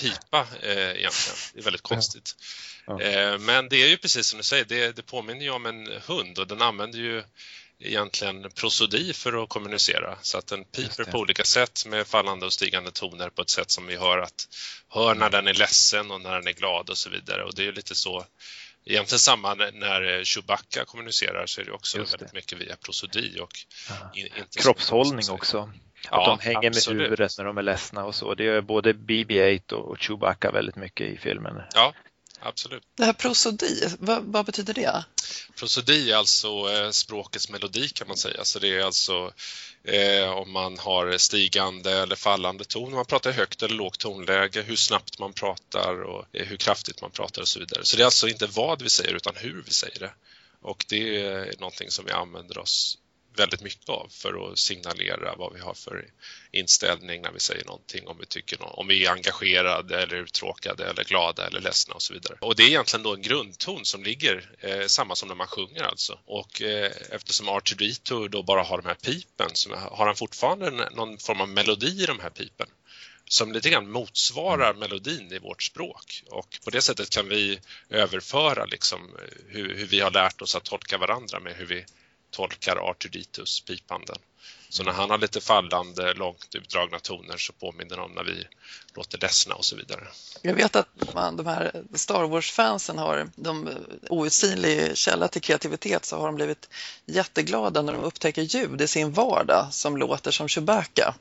pipa 0.00 0.46
eh, 0.62 0.72
egentligen? 0.72 1.38
Det 1.52 1.60
är 1.60 1.64
väldigt 1.64 1.82
konstigt. 1.82 2.36
Ja. 2.86 3.00
Eh, 3.00 3.38
men 3.38 3.68
det 3.68 3.82
är 3.82 3.88
ju 3.88 3.96
precis 3.96 4.26
som 4.26 4.36
du 4.36 4.42
säger, 4.42 4.64
det, 4.64 4.96
det 4.96 5.02
påminner 5.02 5.42
ju 5.42 5.50
om 5.50 5.66
en 5.66 5.86
hund 6.06 6.38
och 6.38 6.46
den 6.46 6.62
använder 6.62 6.98
ju 6.98 7.22
egentligen 7.78 8.50
prosodi 8.50 9.12
för 9.12 9.42
att 9.42 9.48
kommunicera. 9.48 10.18
Så 10.22 10.38
att 10.38 10.46
den 10.46 10.64
piper 10.64 11.04
på 11.04 11.18
olika 11.18 11.44
sätt 11.44 11.86
med 11.86 12.06
fallande 12.06 12.46
och 12.46 12.52
stigande 12.52 12.90
toner 12.90 13.28
på 13.30 13.42
ett 13.42 13.50
sätt 13.50 13.70
som 13.70 13.86
vi 13.86 13.96
hör 13.96 14.18
att 14.18 14.48
hör 14.88 15.14
när 15.14 15.30
den 15.30 15.48
är 15.48 15.54
ledsen 15.54 16.10
och 16.10 16.20
när 16.20 16.34
den 16.34 16.46
är 16.46 16.52
glad 16.52 16.90
och 16.90 16.98
så 16.98 17.10
vidare. 17.10 17.44
Och 17.44 17.54
det 17.54 17.62
är 17.62 17.66
ju 17.66 17.72
lite 17.72 17.94
så 17.94 18.26
Egentligen 18.86 19.18
samma 19.18 19.54
när 19.54 20.24
Chewbacca 20.24 20.84
kommunicerar 20.84 21.46
så 21.46 21.60
är 21.60 21.64
det 21.64 21.72
också 21.72 21.98
väldigt 21.98 22.32
mycket 22.32 22.58
via 22.58 22.76
prosodi 22.76 23.38
och 23.40 23.52
in, 24.14 24.26
inte 24.26 24.58
kroppshållning 24.58 25.30
också. 25.30 25.58
Att 25.58 25.70
ja, 26.10 26.26
de 26.26 26.44
hänger 26.44 26.68
absolut. 26.68 26.96
med 26.98 27.04
huvudet 27.04 27.38
när 27.38 27.44
de 27.44 27.58
är 27.58 27.62
ledsna 27.62 28.04
och 28.04 28.14
så. 28.14 28.34
Det 28.34 28.44
gör 28.44 28.60
både 28.60 28.92
BB-8 28.92 29.72
och 29.72 29.98
Chewbacca 29.98 30.50
väldigt 30.50 30.76
mycket 30.76 31.06
i 31.06 31.16
filmen. 31.16 31.62
Ja, 31.74 31.94
absolut. 32.44 32.82
Det 32.96 33.04
här 33.04 33.12
prosodi, 33.12 33.88
vad, 33.98 34.22
vad 34.22 34.46
betyder 34.46 34.74
det? 34.74 35.04
Prosodi 35.56 36.10
är 36.10 36.16
alltså 36.16 36.48
eh, 36.48 36.90
språkets 36.90 37.48
melodi 37.48 37.88
kan 37.88 38.08
man 38.08 38.16
säga. 38.16 38.44
Så 38.44 38.58
det 38.58 38.68
är 38.68 38.84
alltså 38.84 39.32
eh, 39.84 40.30
om 40.30 40.52
man 40.52 40.78
har 40.78 41.18
stigande 41.18 41.92
eller 41.92 42.16
fallande 42.16 42.64
ton, 42.64 42.88
om 42.88 42.94
man 42.94 43.04
pratar 43.04 43.32
högt 43.32 43.62
eller 43.62 43.74
lågt 43.74 43.98
tonläge, 43.98 44.62
hur 44.62 44.76
snabbt 44.76 45.18
man 45.18 45.32
pratar 45.32 46.02
och 46.02 46.26
eh, 46.32 46.46
hur 46.46 46.56
kraftigt 46.56 47.00
man 47.00 47.10
pratar 47.10 47.42
och 47.42 47.48
så 47.48 47.58
vidare. 47.58 47.84
Så 47.84 47.96
det 47.96 48.02
är 48.02 48.04
alltså 48.04 48.28
inte 48.28 48.46
vad 48.46 48.82
vi 48.82 48.90
säger 48.90 49.14
utan 49.14 49.34
hur 49.36 49.62
vi 49.66 49.70
säger 49.72 49.98
det. 49.98 50.12
Och 50.62 50.84
det 50.88 51.22
är 51.24 51.54
någonting 51.58 51.90
som 51.90 52.04
vi 52.04 52.12
använder 52.12 52.58
oss 52.58 52.98
väldigt 53.36 53.60
mycket 53.60 53.88
av 53.88 54.08
för 54.10 54.52
att 54.52 54.58
signalera 54.58 55.34
vad 55.36 55.52
vi 55.54 55.60
har 55.60 55.74
för 55.74 56.06
inställning 56.52 57.22
när 57.22 57.32
vi 57.32 57.40
säger 57.40 57.64
någonting, 57.64 58.06
om 58.08 58.18
vi, 58.20 58.26
tycker 58.26 58.58
no 58.58 58.64
om 58.64 58.86
vi 58.86 59.06
är 59.06 59.10
engagerade 59.10 60.02
eller 60.02 60.16
uttråkade 60.16 60.84
eller 60.84 61.04
glada 61.04 61.46
eller 61.46 61.60
ledsna 61.60 61.94
och 61.94 62.02
så 62.02 62.14
vidare. 62.14 62.36
Och 62.40 62.56
det 62.56 62.62
är 62.62 62.68
egentligen 62.68 63.02
då 63.02 63.14
en 63.14 63.22
grundton 63.22 63.84
som 63.84 64.04
ligger 64.04 64.50
eh, 64.60 64.86
samma 64.86 65.14
som 65.14 65.28
när 65.28 65.34
man 65.34 65.46
sjunger 65.46 65.82
alltså. 65.82 66.18
Och 66.24 66.62
eh, 66.62 66.92
eftersom 67.10 67.48
R2D2 67.48 68.28
då 68.28 68.42
bara 68.42 68.62
har 68.62 68.82
de 68.82 68.88
här 68.88 68.94
pipen 68.94 69.50
så 69.52 69.74
har 69.74 70.06
han 70.06 70.16
fortfarande 70.16 70.90
någon 70.90 71.18
form 71.18 71.40
av 71.40 71.48
melodi 71.48 72.02
i 72.02 72.06
de 72.06 72.20
här 72.20 72.30
pipen 72.30 72.66
som 73.28 73.52
lite 73.52 73.70
grann 73.70 73.90
motsvarar 73.90 74.74
melodin 74.74 75.32
i 75.32 75.38
vårt 75.38 75.62
språk 75.62 76.22
och 76.30 76.58
på 76.64 76.70
det 76.70 76.82
sättet 76.82 77.10
kan 77.10 77.28
vi 77.28 77.58
överföra 77.90 78.64
liksom 78.64 79.16
hur, 79.48 79.76
hur 79.76 79.86
vi 79.86 80.00
har 80.00 80.10
lärt 80.10 80.42
oss 80.42 80.56
att 80.56 80.64
tolka 80.64 80.98
varandra 80.98 81.40
med 81.40 81.56
hur 81.56 81.66
vi 81.66 81.84
tolkar 82.34 82.90
Artuditus 82.90 83.60
pipanden. 83.60 84.18
Så 84.68 84.82
när 84.82 84.92
han 84.92 85.10
har 85.10 85.18
lite 85.18 85.40
fallande, 85.40 86.14
långt 86.14 86.54
utdragna 86.54 86.98
toner 86.98 87.36
så 87.36 87.52
påminner 87.52 87.96
de 87.96 88.02
om 88.02 88.12
när 88.12 88.24
vi 88.24 88.46
låter 88.94 89.18
ledsna 89.18 89.54
och 89.54 89.64
så 89.64 89.76
vidare. 89.76 90.08
Jag 90.42 90.54
vet 90.54 90.76
att 90.76 91.14
man, 91.14 91.36
de 91.36 91.46
här 91.46 91.82
Star 91.94 92.24
Wars-fansen 92.24 92.98
har 92.98 93.28
de 93.36 93.70
outsinlig 94.08 94.96
källa 94.96 95.28
till 95.28 95.42
kreativitet 95.42 96.04
så 96.04 96.18
har 96.18 96.26
de 96.26 96.34
blivit 96.34 96.68
jätteglada 97.06 97.82
när 97.82 97.92
de 97.92 98.04
upptäcker 98.04 98.42
ljud 98.42 98.80
i 98.80 98.88
sin 98.88 99.12
vardag 99.12 99.68
som 99.70 99.96
låter 99.96 100.30
som 100.30 100.48
Chewbacca 100.48 101.14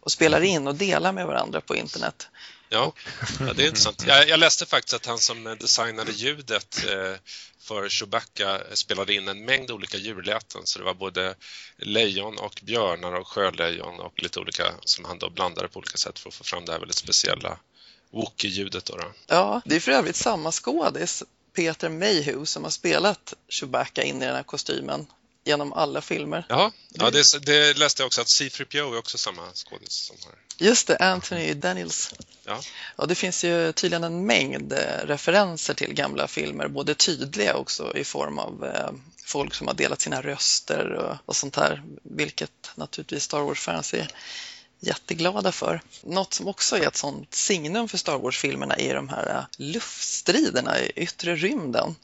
och 0.00 0.12
spelar 0.12 0.40
in 0.40 0.66
och 0.66 0.74
delar 0.74 1.12
med 1.12 1.26
varandra 1.26 1.60
på 1.60 1.76
internet. 1.76 2.28
Ja, 2.68 2.92
ja 3.40 3.52
det 3.52 3.62
är 3.62 3.66
intressant. 3.66 4.04
Jag, 4.06 4.28
jag 4.28 4.40
läste 4.40 4.66
faktiskt 4.66 4.94
att 4.94 5.06
han 5.06 5.18
som 5.18 5.56
designade 5.60 6.12
ljudet 6.12 6.84
eh, 6.84 7.16
för 7.64 7.88
Chewbacca 7.88 8.60
spelade 8.72 9.14
in 9.14 9.28
en 9.28 9.44
mängd 9.44 9.70
olika 9.70 9.96
djurläten 9.96 10.60
så 10.64 10.78
det 10.78 10.84
var 10.84 10.94
både 10.94 11.34
lejon 11.76 12.38
och 12.38 12.60
björnar 12.62 13.12
och 13.12 13.28
sjölejon 13.28 14.00
och 14.00 14.22
lite 14.22 14.40
olika 14.40 14.74
som 14.80 15.04
han 15.04 15.18
då 15.18 15.30
blandade 15.30 15.68
på 15.68 15.78
olika 15.78 15.96
sätt 15.96 16.18
för 16.18 16.28
att 16.28 16.34
få 16.34 16.44
fram 16.44 16.64
det 16.64 16.72
här 16.72 16.78
väldigt 16.78 16.96
speciella 16.96 17.58
Wookie-ljudet. 18.10 18.84
Då, 18.84 18.96
då. 18.96 19.12
Ja, 19.26 19.62
det 19.64 19.76
är 19.76 19.80
för 19.80 19.92
övrigt 19.92 20.16
samma 20.16 20.52
skådis, 20.52 21.22
Peter 21.56 21.88
Mayhew, 21.88 22.46
som 22.46 22.64
har 22.64 22.70
spelat 22.70 23.34
Chewbacca 23.48 24.02
in 24.02 24.22
i 24.22 24.26
den 24.26 24.36
här 24.36 24.42
kostymen 24.42 25.06
genom 25.44 25.72
alla 25.72 26.00
filmer. 26.00 26.46
Ja, 26.48 26.72
ja 26.88 27.10
det, 27.10 27.46
det 27.46 27.78
läste 27.78 28.02
jag 28.02 28.06
också 28.06 28.20
att 28.20 28.26
C3PO 28.26 28.94
är 28.94 28.98
också 28.98 29.18
samma 29.18 29.42
skådis 29.54 29.92
som 29.92 30.16
här. 30.24 30.34
Just 30.56 30.86
det, 30.86 30.96
Anthony 30.96 31.54
Daniels. 31.54 32.14
Ja. 32.44 32.60
Och 32.96 33.08
det 33.08 33.14
finns 33.14 33.44
ju 33.44 33.72
tydligen 33.72 34.04
en 34.04 34.26
mängd 34.26 34.72
eh, 34.72 35.06
referenser 35.06 35.74
till 35.74 35.94
gamla 35.94 36.28
filmer, 36.28 36.68
både 36.68 36.94
tydliga 36.94 37.54
också 37.54 37.96
i 37.96 38.04
form 38.04 38.38
av 38.38 38.64
eh, 38.64 38.90
folk 39.24 39.54
som 39.54 39.66
har 39.66 39.74
delat 39.74 40.00
sina 40.00 40.22
röster 40.22 40.92
och, 40.92 41.16
och 41.26 41.36
sånt 41.36 41.56
här, 41.56 41.82
vilket 42.02 42.70
naturligtvis 42.74 43.22
Star 43.22 43.40
Wars-fans 43.40 43.94
är 43.94 44.08
jätteglada 44.80 45.52
för. 45.52 45.80
Något 46.02 46.34
som 46.34 46.48
också 46.48 46.76
är 46.76 46.86
ett 46.86 46.96
sånt 46.96 47.34
signum 47.34 47.88
för 47.88 47.98
Star 47.98 48.18
Wars-filmerna 48.18 48.74
är 48.74 48.94
de 48.94 49.08
här 49.08 49.28
eh, 49.28 49.44
luftstriderna 49.58 50.80
i 50.80 50.92
yttre 50.96 51.36
rymden. 51.36 51.94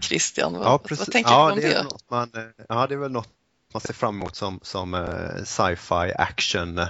Christian, 0.00 0.52
vad, 0.52 0.66
ja, 0.66 0.80
vad 0.90 1.12
tänker 1.12 1.30
ja, 1.30 1.46
du 1.46 1.52
om 1.52 1.60
det? 1.60 1.68
det? 1.68 1.86
Man, 2.08 2.30
ja, 2.68 2.86
det 2.86 2.94
är 2.94 2.98
väl 2.98 3.12
något 3.12 3.28
man 3.74 3.80
ser 3.80 3.94
fram 3.94 4.14
emot 4.14 4.36
som, 4.36 4.60
som 4.62 4.94
uh, 4.94 5.44
sci-fi 5.44 6.12
action 6.16 6.80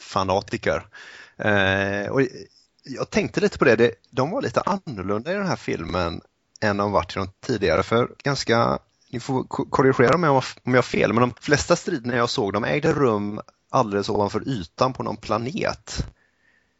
fanatiker. 0.00 0.86
Uh, 1.44 2.10
och 2.10 2.22
jag 2.82 3.10
tänkte 3.10 3.40
lite 3.40 3.58
på 3.58 3.64
det, 3.64 3.76
det, 3.76 3.94
de 4.10 4.30
var 4.30 4.42
lite 4.42 4.60
annorlunda 4.60 5.32
i 5.32 5.34
den 5.34 5.46
här 5.46 5.56
filmen 5.56 6.20
än 6.60 6.76
de 6.76 6.92
varit 6.92 7.16
i 7.16 7.18
de 7.18 7.28
tidigare 7.40 7.82
för 7.82 8.10
ganska, 8.24 8.78
ni 9.10 9.20
får 9.20 9.44
korrigera 9.44 10.16
mig 10.16 10.30
om 10.30 10.42
jag 10.64 10.74
har 10.74 10.82
fel, 10.82 11.12
men 11.12 11.20
de 11.20 11.34
flesta 11.40 11.76
striderna 11.76 12.16
jag 12.16 12.30
såg 12.30 12.52
de 12.52 12.64
ägde 12.64 12.92
rum 12.92 13.40
alldeles 13.70 14.08
ovanför 14.08 14.48
ytan 14.48 14.92
på 14.92 15.02
någon 15.02 15.16
planet. 15.16 16.06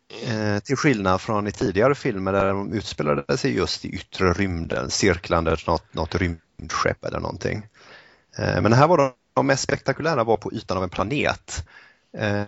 Eh, 0.09 0.59
till 0.59 0.77
skillnad 0.77 1.21
från 1.21 1.47
i 1.47 1.53
tidigare 1.53 1.95
filmer 1.95 2.33
där 2.33 2.47
de 2.47 2.73
utspelade 2.73 3.39
sig 3.39 3.57
just 3.57 3.85
i 3.85 3.89
yttre 3.89 4.33
rymden, 4.33 4.91
cirklande 4.91 5.57
något, 5.67 5.95
något 5.95 6.15
rymdskepp 6.15 7.05
eller 7.05 7.21
någonting. 7.21 7.67
Eh, 8.39 8.61
men 8.61 8.73
här 8.73 8.89
var 8.89 8.97
de, 8.97 9.13
de 9.35 9.47
mest 9.47 9.63
spektakulära 9.63 10.25
var 10.25 10.37
på 10.37 10.53
ytan 10.53 10.77
av 10.77 10.83
en 10.83 10.91
planet. 10.91 11.67
Eh, 12.19 12.45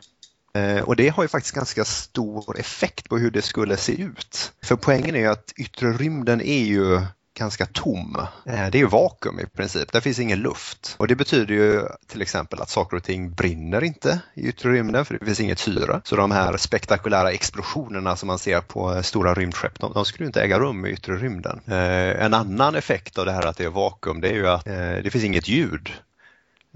eh, 0.62 0.82
och 0.82 0.96
det 0.96 1.08
har 1.08 1.22
ju 1.22 1.28
faktiskt 1.28 1.54
ganska 1.54 1.84
stor 1.84 2.58
effekt 2.58 3.08
på 3.08 3.18
hur 3.18 3.30
det 3.30 3.42
skulle 3.42 3.76
se 3.76 4.02
ut. 4.02 4.52
För 4.62 4.76
poängen 4.76 5.16
är 5.16 5.20
ju 5.20 5.26
att 5.26 5.52
yttre 5.56 5.92
rymden 5.92 6.40
är 6.40 6.64
ju 6.64 7.00
ganska 7.40 7.66
tom. 7.66 8.16
Eh, 8.46 8.70
det 8.70 8.78
är 8.78 8.80
ju 8.80 8.86
vakuum 8.86 9.40
i 9.40 9.46
princip, 9.46 9.92
där 9.92 10.00
finns 10.00 10.18
ingen 10.18 10.38
luft. 10.38 10.94
Och 10.98 11.08
det 11.08 11.16
betyder 11.16 11.54
ju 11.54 11.82
till 12.06 12.22
exempel 12.22 12.60
att 12.60 12.70
saker 12.70 12.96
och 12.96 13.02
ting 13.02 13.32
brinner 13.34 13.84
inte 13.84 14.20
i 14.34 14.48
yttre 14.48 14.72
rymden 14.72 15.04
för 15.04 15.18
det 15.18 15.24
finns 15.24 15.40
inget 15.40 15.58
syre. 15.58 16.00
Så 16.04 16.16
de 16.16 16.30
här 16.30 16.56
spektakulära 16.56 17.32
explosionerna 17.32 18.16
som 18.16 18.26
man 18.26 18.38
ser 18.38 18.60
på 18.60 18.94
eh, 18.94 19.02
stora 19.02 19.34
rymdskepp, 19.34 19.80
de, 19.80 19.92
de 19.92 20.04
skulle 20.04 20.26
inte 20.26 20.42
äga 20.42 20.58
rum 20.58 20.86
i 20.86 20.90
yttre 20.90 21.16
rymden. 21.16 21.60
Eh, 21.66 22.24
en 22.24 22.34
annan 22.34 22.74
effekt 22.74 23.18
av 23.18 23.26
det 23.26 23.32
här 23.32 23.46
att 23.46 23.56
det 23.56 23.64
är 23.64 23.70
vakuum, 23.70 24.20
det 24.20 24.28
är 24.28 24.34
ju 24.34 24.48
att 24.48 24.64
det 25.04 25.10
finns 25.12 25.24
inget 25.24 25.48
ljud. 25.48 25.90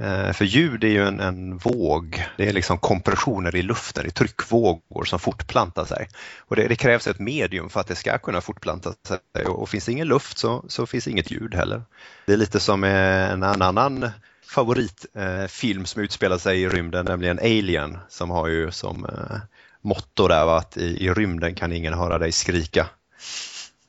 Eh, 0.00 0.32
för 0.32 0.44
ljud 0.44 0.84
är 0.84 0.88
ju 0.88 1.06
en, 1.06 1.20
en, 1.20 1.56
våg, 1.56 2.24
det 2.36 2.48
är 2.48 2.52
liksom 2.52 2.78
kompressioner 2.78 3.56
i 3.56 3.62
luften, 3.62 4.02
det 4.02 4.08
är 4.08 4.10
tryckvågor 4.10 5.04
som 5.04 5.18
fortplantar 5.18 5.84
sig. 5.84 6.08
Och 6.38 6.56
det, 6.56 6.68
det, 6.68 6.76
krävs 6.76 7.06
ett 7.06 7.18
medium 7.18 7.70
för 7.70 7.80
att 7.80 7.86
det 7.86 7.94
ska 7.94 8.18
kunna 8.18 8.40
fortplanta 8.40 8.94
sig 9.08 9.44
och, 9.46 9.62
och 9.62 9.68
finns 9.68 9.84
det 9.84 9.92
ingen 9.92 10.08
luft 10.08 10.38
så, 10.38 10.64
så 10.68 10.86
finns 10.86 11.08
inget 11.08 11.30
ljud 11.30 11.54
heller. 11.54 11.82
Det 12.26 12.32
är 12.32 12.36
lite 12.36 12.60
som 12.60 12.84
en, 12.84 13.42
en 13.42 13.62
annan 13.62 14.10
favoritfilm 14.46 15.80
eh, 15.80 15.84
som 15.84 16.02
utspelar 16.02 16.38
sig 16.38 16.62
i 16.62 16.68
rymden, 16.68 17.04
nämligen 17.04 17.38
Alien, 17.38 17.98
som 18.08 18.30
har 18.30 18.48
ju 18.48 18.70
som 18.70 19.04
eh, 19.04 19.36
motto 19.82 20.28
där 20.28 20.58
att 20.58 20.76
i, 20.76 21.06
i 21.06 21.10
rymden 21.10 21.54
kan 21.54 21.72
ingen 21.72 21.94
höra 21.94 22.18
dig 22.18 22.32
skrika. 22.32 22.86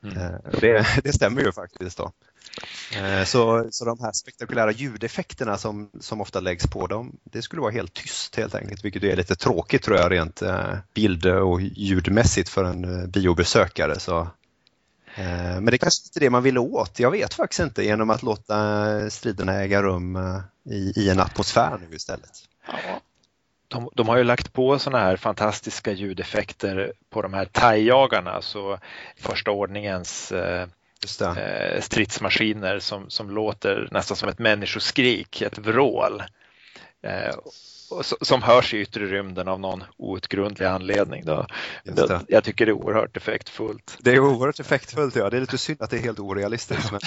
Mm. 0.03 0.17
Eh, 0.17 0.59
det, 0.61 0.87
det 1.03 1.13
stämmer 1.13 1.41
ju 1.41 1.51
faktiskt. 1.51 1.97
då. 1.97 2.11
Eh, 2.95 3.23
så, 3.23 3.67
så 3.71 3.85
de 3.85 3.99
här 3.99 4.11
spektakulära 4.11 4.71
ljudeffekterna 4.71 5.57
som, 5.57 5.89
som 5.99 6.21
ofta 6.21 6.39
läggs 6.39 6.67
på 6.67 6.87
dem, 6.87 7.17
det 7.23 7.41
skulle 7.41 7.61
vara 7.61 7.71
helt 7.71 7.93
tyst 7.93 8.35
helt 8.35 8.55
enkelt, 8.55 8.85
vilket 8.85 9.03
är 9.03 9.15
lite 9.15 9.35
tråkigt 9.35 9.83
tror 9.83 9.97
jag 9.97 10.11
rent 10.11 10.41
eh, 10.41 10.77
bild 10.93 11.25
och 11.25 11.61
ljudmässigt 11.61 12.49
för 12.49 12.63
en 12.63 13.01
eh, 13.01 13.07
biobesökare. 13.07 13.99
Så, 13.99 14.27
men 15.55 15.65
det 15.65 15.77
kanske 15.77 16.07
inte 16.07 16.19
är 16.19 16.21
det 16.21 16.29
man 16.29 16.43
vill 16.43 16.57
åt, 16.57 16.99
jag 16.99 17.11
vet 17.11 17.33
faktiskt 17.33 17.59
inte, 17.59 17.83
genom 17.83 18.09
att 18.09 18.23
låta 18.23 19.09
striderna 19.09 19.53
äga 19.53 19.83
rum 19.83 20.17
i, 20.69 20.93
i 20.95 21.09
en 21.09 21.19
atmosfär 21.19 21.79
nu 21.89 21.95
istället. 21.95 22.31
De, 23.67 23.89
de, 23.93 24.07
har 24.07 24.17
ju 24.17 24.23
lagt 24.23 24.53
på 24.53 24.79
sådana 24.79 25.03
här 25.03 25.17
fantastiska 25.17 25.91
ljudeffekter 25.91 26.93
på 27.09 27.21
de 27.21 27.33
här 27.33 27.45
thaijagarna, 27.45 28.41
så 28.41 28.79
första 29.17 29.51
ordningens 29.51 30.31
eh, 30.31 30.67
stridsmaskiner 31.79 32.79
som, 32.79 33.09
som 33.09 33.29
låter 33.29 33.87
nästan 33.91 34.17
som 34.17 34.29
ett 34.29 34.39
människoskrik, 34.39 35.41
ett 35.41 35.57
vrål. 35.57 36.23
Eh, 37.03 37.35
som 38.21 38.41
hörs 38.41 38.73
i 38.73 38.77
yttre 38.77 39.05
rymden 39.05 39.47
av 39.47 39.59
någon 39.59 39.83
outgrundlig 39.97 40.65
anledning. 40.65 41.25
Då. 41.25 41.47
Då, 41.83 42.19
jag 42.27 42.43
tycker 42.43 42.65
det 42.65 42.71
är 42.71 42.73
oerhört 42.73 43.17
effektfullt. 43.17 43.97
Det 43.99 44.11
är 44.11 44.19
oerhört 44.19 44.59
effektfullt, 44.59 45.15
ja. 45.15 45.29
Det 45.29 45.37
är 45.37 45.41
lite 45.41 45.57
synd 45.57 45.81
att 45.81 45.89
det 45.89 45.97
är 45.97 46.01
helt 46.01 46.19
orealistiskt, 46.19 46.91
men 46.91 46.99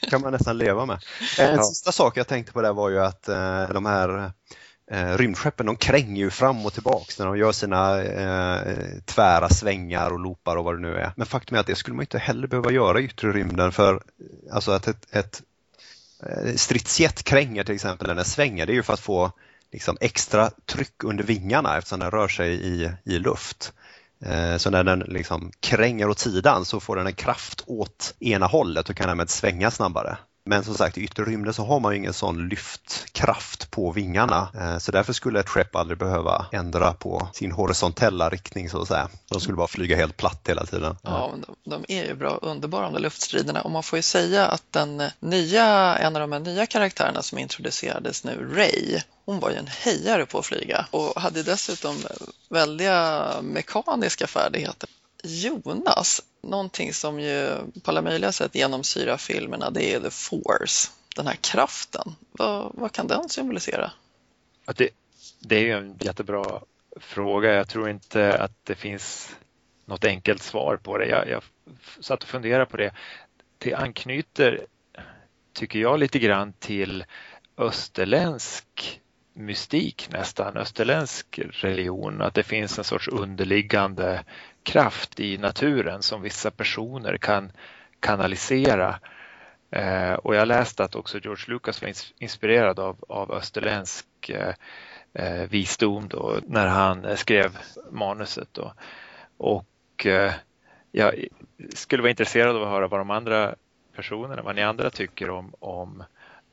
det 0.00 0.08
kan 0.10 0.20
man 0.20 0.32
nästan 0.32 0.58
leva 0.58 0.86
med. 0.86 0.98
En 1.38 1.54
ja. 1.54 1.62
sista 1.62 1.92
sak 1.92 2.16
jag 2.16 2.28
tänkte 2.28 2.52
på 2.52 2.62
där 2.62 2.72
var 2.72 2.90
ju 2.90 3.00
att 3.00 3.28
eh, 3.28 3.68
de 3.68 3.86
här 3.86 4.32
eh, 4.90 5.16
rymdskeppen 5.16 5.66
de 5.66 5.76
kränger 5.76 6.22
ju 6.22 6.30
fram 6.30 6.66
och 6.66 6.72
tillbaks 6.72 7.18
när 7.18 7.26
de 7.26 7.38
gör 7.38 7.52
sina 7.52 8.02
eh, 8.02 8.86
tvära 9.04 9.48
svängar 9.48 10.10
och 10.10 10.20
loopar 10.20 10.56
och 10.56 10.64
vad 10.64 10.74
det 10.74 10.80
nu 10.80 10.96
är. 10.96 11.12
Men 11.16 11.26
faktum 11.26 11.56
är 11.56 11.60
att 11.60 11.66
det 11.66 11.74
skulle 11.74 11.96
man 11.96 12.02
inte 12.02 12.18
heller 12.18 12.46
behöva 12.46 12.70
göra 12.70 13.00
i 13.00 13.04
yttre 13.04 13.32
rymden 13.32 13.72
för 13.72 14.02
alltså 14.52 14.70
att 14.70 14.88
ett, 14.88 15.14
ett 15.14 15.42
eh, 16.22 16.54
stridsjet 16.54 17.22
kränger 17.22 17.64
till 17.64 17.74
exempel 17.74 18.08
när 18.08 18.14
den 18.14 18.24
svänger, 18.24 18.66
det 18.66 18.72
är 18.72 18.74
ju 18.74 18.82
för 18.82 18.92
att 18.92 19.00
få 19.00 19.32
liksom, 19.72 19.96
extra 20.00 20.50
tryck 20.66 21.04
under 21.04 21.24
vingarna 21.24 21.78
eftersom 21.78 22.00
den 22.00 22.10
rör 22.10 22.28
sig 22.28 22.52
i, 22.52 22.90
i 23.04 23.18
luft. 23.18 23.72
Eh, 24.24 24.56
så 24.56 24.70
när 24.70 24.84
den 24.84 24.98
liksom 24.98 25.52
kränger 25.60 26.08
åt 26.08 26.18
sidan 26.18 26.64
så 26.64 26.80
får 26.80 26.96
den 26.96 27.06
en 27.06 27.12
kraft 27.12 27.64
åt 27.66 28.14
ena 28.20 28.46
hållet 28.46 28.90
och 28.90 28.96
kan 28.96 29.08
därmed 29.08 29.30
svänga 29.30 29.70
snabbare. 29.70 30.16
Men 30.48 30.64
som 30.64 30.74
sagt 30.74 30.98
i 30.98 31.00
yttre 31.00 31.24
rymden 31.24 31.54
så 31.54 31.64
har 31.64 31.80
man 31.80 31.92
ju 31.92 31.98
ingen 31.98 32.12
sån 32.12 32.48
lyftkraft 32.48 33.70
på 33.70 33.92
vingarna 33.92 34.48
eh, 34.54 34.78
så 34.78 34.92
därför 34.92 35.12
skulle 35.12 35.40
ett 35.40 35.48
skepp 35.48 35.76
aldrig 35.76 35.98
behöva 35.98 36.46
ändra 36.52 36.92
på 36.92 37.28
sin 37.32 37.52
horisontella 37.52 38.28
riktning 38.28 38.70
så 38.70 38.82
att 38.82 38.88
säga. 38.88 39.08
De 39.30 39.40
skulle 39.40 39.56
bara 39.56 39.66
flyga 39.66 39.96
helt 39.96 40.16
platt 40.16 40.40
hela 40.48 40.66
tiden. 40.66 40.96
Ja, 41.02 41.34
de, 41.46 41.70
de 41.70 41.84
är 41.88 42.04
ju 42.04 42.14
bra, 42.14 42.38
underbara 42.42 42.84
de 42.84 42.92
där 42.92 43.00
luftstriderna 43.00 43.62
och 43.62 43.70
man 43.70 43.82
får 43.82 43.96
ju 43.96 44.02
säga 44.02 44.46
att 44.46 44.62
den 44.70 45.02
nya, 45.20 45.96
en 45.96 46.16
av 46.16 46.20
de 46.20 46.32
här 46.32 46.40
nya 46.40 46.66
karaktärerna 46.66 47.22
som 47.22 47.38
introducerades 47.38 48.24
nu, 48.24 48.54
Ray, 48.54 49.00
hon 49.24 49.40
var 49.40 49.50
ju 49.50 49.56
en 49.56 49.66
hejare 49.66 50.26
på 50.26 50.38
att 50.38 50.46
flyga 50.46 50.86
och 50.90 51.20
hade 51.20 51.42
dessutom 51.42 51.96
väldiga 52.48 53.26
mekaniska 53.42 54.26
färdigheter. 54.26 54.88
Jonas, 55.26 56.22
någonting 56.42 56.92
som 56.92 57.20
ju 57.20 57.48
på 57.82 57.90
alla 57.90 58.02
möjliga 58.02 58.32
sätt 58.32 58.54
genomsyrar 58.54 59.16
filmerna, 59.16 59.70
det 59.70 59.94
är 59.94 60.00
the 60.00 60.10
force, 60.10 60.90
den 61.16 61.26
här 61.26 61.36
kraften. 61.40 62.14
Vad, 62.32 62.70
vad 62.74 62.92
kan 62.92 63.06
den 63.06 63.28
symbolisera? 63.28 63.92
Att 64.64 64.76
det, 64.76 64.88
det 65.40 65.56
är 65.56 65.60
ju 65.60 65.72
en 65.72 65.96
jättebra 66.00 66.60
fråga. 67.00 67.54
Jag 67.54 67.68
tror 67.68 67.90
inte 67.90 68.38
att 68.38 68.52
det 68.64 68.74
finns 68.74 69.36
något 69.84 70.04
enkelt 70.04 70.42
svar 70.42 70.76
på 70.76 70.98
det. 70.98 71.06
Jag, 71.06 71.28
jag 71.28 71.42
satt 72.00 72.22
och 72.22 72.28
funderade 72.28 72.66
på 72.66 72.76
det. 72.76 72.92
Det 73.58 73.74
anknyter, 73.74 74.66
tycker 75.52 75.78
jag, 75.78 75.98
lite 75.98 76.18
grann 76.18 76.52
till 76.52 77.04
österländsk 77.56 79.00
mystik 79.34 80.08
nästan, 80.12 80.56
österländsk 80.56 81.38
religion, 81.38 82.22
att 82.22 82.34
det 82.34 82.42
finns 82.42 82.78
en 82.78 82.84
sorts 82.84 83.08
underliggande 83.08 84.24
kraft 84.66 85.20
i 85.20 85.38
naturen 85.38 86.02
som 86.02 86.22
vissa 86.22 86.50
personer 86.50 87.16
kan 87.16 87.52
kanalisera. 88.00 88.98
Eh, 89.70 90.12
och 90.12 90.34
jag 90.34 90.48
läste 90.48 90.84
att 90.84 90.94
också 90.94 91.18
George 91.18 91.44
Lucas 91.48 91.82
var 91.82 91.92
inspirerad 92.18 92.78
av, 92.78 92.96
av 93.08 93.32
österländsk 93.32 94.06
eh, 94.28 94.54
eh 95.14 95.48
visdom 95.48 96.08
då, 96.08 96.38
när 96.46 96.66
han 96.66 97.04
eh, 97.04 97.16
skrev 97.16 97.58
manuset. 97.90 98.48
Då. 98.52 98.72
Och 99.36 100.06
eh, 100.06 100.32
jag 100.92 101.24
skulle 101.74 102.02
vara 102.02 102.10
intresserad 102.10 102.56
av 102.56 102.62
att 102.62 102.68
höra 102.68 102.88
vad 102.88 103.00
de 103.00 103.10
andra 103.10 103.54
personerna, 103.96 104.42
vad 104.42 104.56
ni 104.56 104.62
andra 104.62 104.90
tycker 104.90 105.30
om, 105.30 105.54
om 105.58 106.04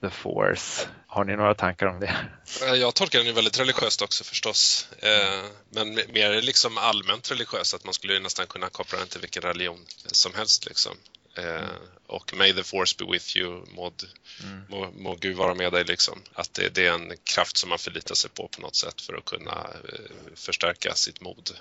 The 0.03 0.09
Force. 0.09 0.87
Har 1.07 1.25
ni 1.25 1.35
några 1.35 1.55
tankar 1.55 1.85
om 1.85 1.99
det? 1.99 2.15
Eh, 2.61 2.73
jag 2.73 2.95
tolkar 2.95 3.23
den 3.23 3.35
väldigt 3.35 3.59
religiöst 3.59 4.01
också 4.01 4.23
förstås. 4.23 4.87
Eh, 4.99 5.43
men 5.69 5.95
mer 5.95 6.41
liksom 6.41 6.77
allmänt 6.77 7.31
religiöst, 7.31 7.73
att 7.73 7.83
man 7.83 7.93
skulle 7.93 8.19
nästan 8.19 8.47
kunna 8.47 8.69
koppla 8.69 8.99
den 8.99 9.07
till 9.07 9.21
vilken 9.21 9.43
religion 9.43 9.85
som 10.05 10.33
helst. 10.33 10.65
Liksom. 10.65 10.97
Mm. 11.35 11.63
Och 12.07 12.33
May 12.33 12.53
the 12.53 12.63
force 12.63 12.95
be 12.99 13.11
with 13.11 13.37
you, 13.37 13.65
må, 13.75 13.93
mm. 14.43 14.63
må, 14.69 14.91
må 14.91 15.15
Gud 15.15 15.37
vara 15.37 15.53
med 15.53 15.71
dig. 15.71 15.83
Liksom. 15.83 16.21
Att 16.33 16.53
det, 16.53 16.69
det, 16.69 16.87
är 16.87 16.93
en 16.93 17.13
kraft 17.23 17.57
som 17.57 17.69
man 17.69 17.79
förlitar 17.79 18.15
sig 18.15 18.29
på 18.29 18.47
på 18.47 18.61
något 18.61 18.75
sätt 18.75 19.01
för 19.01 19.13
att 19.13 19.25
kunna 19.25 19.67
förstärka 20.35 20.95
sitt 20.95 21.21
mod 21.21 21.51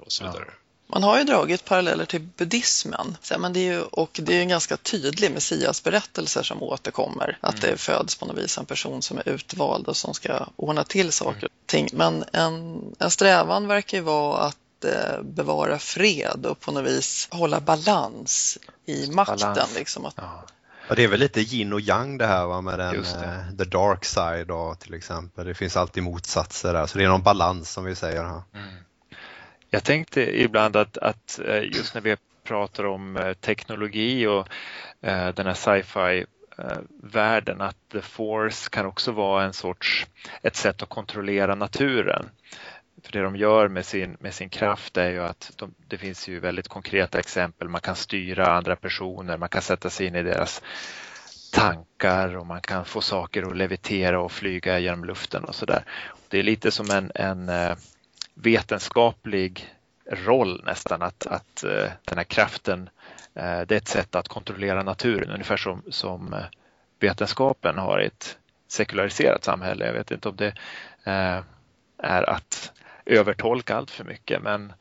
och 0.00 0.12
så 0.12 0.24
vidare. 0.24 0.44
Ja. 0.46 0.69
Man 0.92 1.02
har 1.02 1.18
ju 1.18 1.24
dragit 1.24 1.64
paralleller 1.64 2.04
till 2.04 2.20
buddhismen 2.20 3.16
men 3.38 3.52
det 3.52 3.60
är 3.60 3.72
ju, 3.72 3.82
och 3.82 4.20
det 4.22 4.36
är 4.36 4.40
en 4.40 4.48
ganska 4.48 4.76
tydlig 4.76 5.30
messiasberättelser 5.30 6.42
som 6.42 6.62
återkommer. 6.62 7.38
Att 7.40 7.64
mm. 7.64 7.70
det 7.70 7.76
föds 7.76 8.16
på 8.16 8.26
något 8.26 8.38
vis 8.38 8.58
en 8.58 8.66
person 8.66 9.02
som 9.02 9.18
är 9.18 9.28
utvald 9.28 9.88
och 9.88 9.96
som 9.96 10.14
ska 10.14 10.46
ordna 10.56 10.84
till 10.84 11.12
saker 11.12 11.44
och 11.44 11.66
ting. 11.66 11.88
Men 11.92 12.24
en, 12.32 12.84
en 12.98 13.10
strävan 13.10 13.66
verkar 13.66 13.98
ju 13.98 14.04
vara 14.04 14.38
att 14.38 14.84
eh, 14.84 15.22
bevara 15.22 15.78
fred 15.78 16.46
och 16.46 16.60
på 16.60 16.72
något 16.72 16.86
vis 16.86 17.28
hålla 17.30 17.60
balans 17.60 18.58
i 18.86 19.10
makten. 19.10 19.38
Balans. 19.38 19.74
Liksom, 19.74 20.06
att, 20.06 20.14
ja. 20.16 20.44
Ja, 20.88 20.96
det 20.96 21.04
är 21.04 21.08
väl 21.08 21.20
lite 21.20 21.40
yin 21.40 21.72
och 21.72 21.80
yang 21.80 22.18
det 22.18 22.26
här 22.26 22.46
va, 22.46 22.60
med 22.60 22.78
den, 22.78 22.94
uh, 22.96 23.56
the 23.58 23.64
dark 23.64 24.04
side 24.04 24.46
då, 24.46 24.74
till 24.74 24.94
exempel. 24.94 25.46
Det 25.46 25.54
finns 25.54 25.76
alltid 25.76 26.02
motsatser 26.02 26.72
där, 26.72 26.86
så 26.86 26.98
det 26.98 27.04
är 27.04 27.08
någon 27.08 27.22
balans 27.22 27.70
som 27.70 27.84
vi 27.84 27.94
säger. 27.94 28.22
Här. 28.22 28.42
Mm. 28.54 28.68
Jag 29.70 29.84
tänkte 29.84 30.40
ibland 30.40 30.76
att, 30.76 30.98
att 30.98 31.40
eh, 31.46 31.62
just 31.62 31.94
när 31.94 32.00
vi 32.00 32.16
pratar 32.44 32.84
om 32.84 33.16
eh, 33.16 33.32
teknologi 33.32 34.26
och 34.26 34.48
eh, 35.00 35.28
den 35.34 35.46
här 35.46 35.54
sci-fi 35.54 36.26
världen 37.02 37.60
att 37.60 37.76
the 37.92 38.00
force 38.00 38.70
kan 38.70 38.86
också 38.86 39.12
vara 39.12 39.44
en 39.44 39.52
sorts 39.52 40.06
ett 40.42 40.56
sätt 40.56 40.82
att 40.82 40.88
kontrollera 40.88 41.54
naturen. 41.54 42.28
För 43.02 43.12
det 43.12 43.20
de 43.20 43.36
gör 43.36 43.68
med 43.68 43.86
sin, 43.86 44.16
med 44.20 44.34
sin 44.34 44.48
kraft 44.48 44.96
är 44.96 45.10
ju 45.10 45.22
att 45.22 45.52
de, 45.56 45.74
det 45.88 45.98
finns 45.98 46.28
ju 46.28 46.40
väldigt 46.40 46.68
konkreta 46.68 47.18
exempel. 47.18 47.68
Man 47.68 47.80
kan 47.80 47.96
styra 47.96 48.46
andra 48.46 48.76
personer, 48.76 49.36
man 49.36 49.48
kan 49.48 49.62
sätta 49.62 49.90
sig 49.90 50.06
in 50.06 50.14
i 50.14 50.22
deras 50.22 50.62
tankar 51.52 52.36
och 52.36 52.46
man 52.46 52.60
kan 52.60 52.84
få 52.84 53.00
saker 53.00 53.42
att 53.42 53.56
levitera 53.56 54.20
och 54.20 54.32
flyga 54.32 54.78
genom 54.78 55.04
luften 55.04 55.44
och 55.44 55.54
sådär. 55.54 55.84
Det 56.28 56.38
är 56.38 56.42
lite 56.42 56.70
som 56.70 56.90
en, 56.90 57.12
en 57.14 57.50
vetenskaplig 58.42 59.74
roll 60.10 60.62
nästan 60.64 61.02
att, 61.02 61.26
att 61.26 61.64
den 62.04 62.18
här 62.18 62.24
kraften 62.24 62.90
det 63.34 63.70
är 63.70 63.72
ett 63.72 63.88
sätt 63.88 64.14
att 64.14 64.28
kontrollera 64.28 64.82
naturen 64.82 65.30
ungefär 65.30 65.56
som, 65.56 65.82
som 65.90 66.36
vetenskapen 67.00 67.78
har 67.78 67.98
ett 67.98 68.38
sekulariserat 68.68 69.44
samhälle. 69.44 69.86
Jag 69.86 69.92
vet 69.92 70.10
inte 70.10 70.28
om 70.28 70.36
det 70.36 70.54
är 71.96 72.30
att 72.30 72.72
övertolka 73.06 73.76
allt 73.76 73.90
för 73.90 74.04
mycket 74.04 74.42
men, 74.42 74.72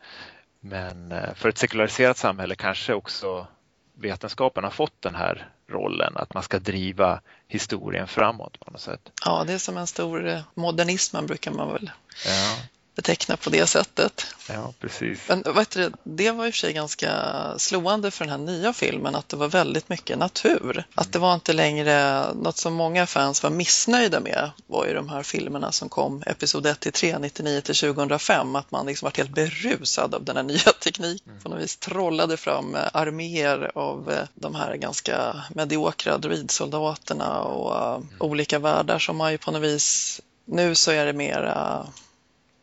men 0.59 1.13
för 1.35 1.49
ett 1.49 1.57
sekulariserat 1.57 2.17
samhälle 2.17 2.55
kanske 2.55 2.93
också 2.93 3.47
vetenskapen 3.93 4.63
har 4.63 4.71
fått 4.71 5.01
den 5.01 5.15
här 5.15 5.49
rollen, 5.67 6.17
att 6.17 6.33
man 6.33 6.43
ska 6.43 6.59
driva 6.59 7.21
historien 7.47 8.07
framåt 8.07 8.59
på 8.59 8.71
något 8.71 8.81
sätt. 8.81 9.11
Ja, 9.25 9.43
det 9.47 9.53
är 9.53 9.57
som 9.57 9.77
en 9.77 9.87
stor 9.87 10.27
eh, 10.27 10.41
modernismen 10.53 11.25
brukar 11.25 11.51
man 11.51 11.73
väl 11.73 11.91
ja 12.25 12.55
beteckna 12.99 13.37
på 13.37 13.49
det 13.49 13.67
sättet. 13.67 14.25
Ja, 14.49 14.73
precis. 14.79 15.19
Men 15.27 15.43
vet 15.55 15.71
du, 15.71 15.91
det 16.03 16.31
var 16.31 16.45
i 16.45 16.49
och 16.49 16.53
för 16.53 16.59
sig 16.59 16.73
ganska 16.73 17.11
slående 17.57 18.11
för 18.11 18.25
den 18.25 18.31
här 18.31 18.45
nya 18.45 18.73
filmen 18.73 19.15
att 19.15 19.29
det 19.29 19.37
var 19.37 19.47
väldigt 19.47 19.89
mycket 19.89 20.17
natur. 20.17 20.71
Mm. 20.71 20.83
Att 20.95 21.13
det 21.13 21.19
var 21.19 21.33
inte 21.33 21.53
längre 21.53 22.25
något 22.33 22.57
som 22.57 22.73
många 22.73 23.07
fans 23.07 23.43
var 23.43 23.49
missnöjda 23.49 24.19
med 24.19 24.51
var 24.67 24.85
ju 24.85 24.93
de 24.93 25.09
här 25.09 25.23
filmerna 25.23 25.71
som 25.71 25.89
kom 25.89 26.23
episod 26.25 26.65
1 26.65 26.79
till 26.79 26.91
3, 26.91 27.19
99 27.19 27.61
till 27.61 27.75
2005. 27.75 28.55
Att 28.55 28.71
man 28.71 28.85
liksom 28.85 29.05
var 29.05 29.17
helt 29.17 29.35
berusad 29.35 30.15
av 30.15 30.23
den 30.23 30.35
här 30.35 30.43
nya 30.43 30.71
tekniken. 30.83 31.31
Mm. 31.31 31.43
På 31.43 31.49
något 31.49 31.61
vis 31.61 31.77
trollade 31.77 32.37
fram 32.37 32.75
eh, 32.75 32.81
arméer 32.93 33.71
av 33.75 34.11
eh, 34.11 34.27
de 34.35 34.55
här 34.55 34.75
ganska 34.75 35.43
mediokra 35.55 36.17
druidsoldaterna 36.17 37.39
och 37.41 37.95
mm. 37.95 38.07
olika 38.19 38.59
världar 38.59 38.99
som 38.99 39.17
man 39.17 39.31
ju 39.31 39.37
på 39.37 39.51
något 39.51 39.61
vis 39.61 40.21
nu 40.51 40.75
så 40.75 40.91
är 40.91 41.05
det 41.05 41.13
mera 41.13 41.87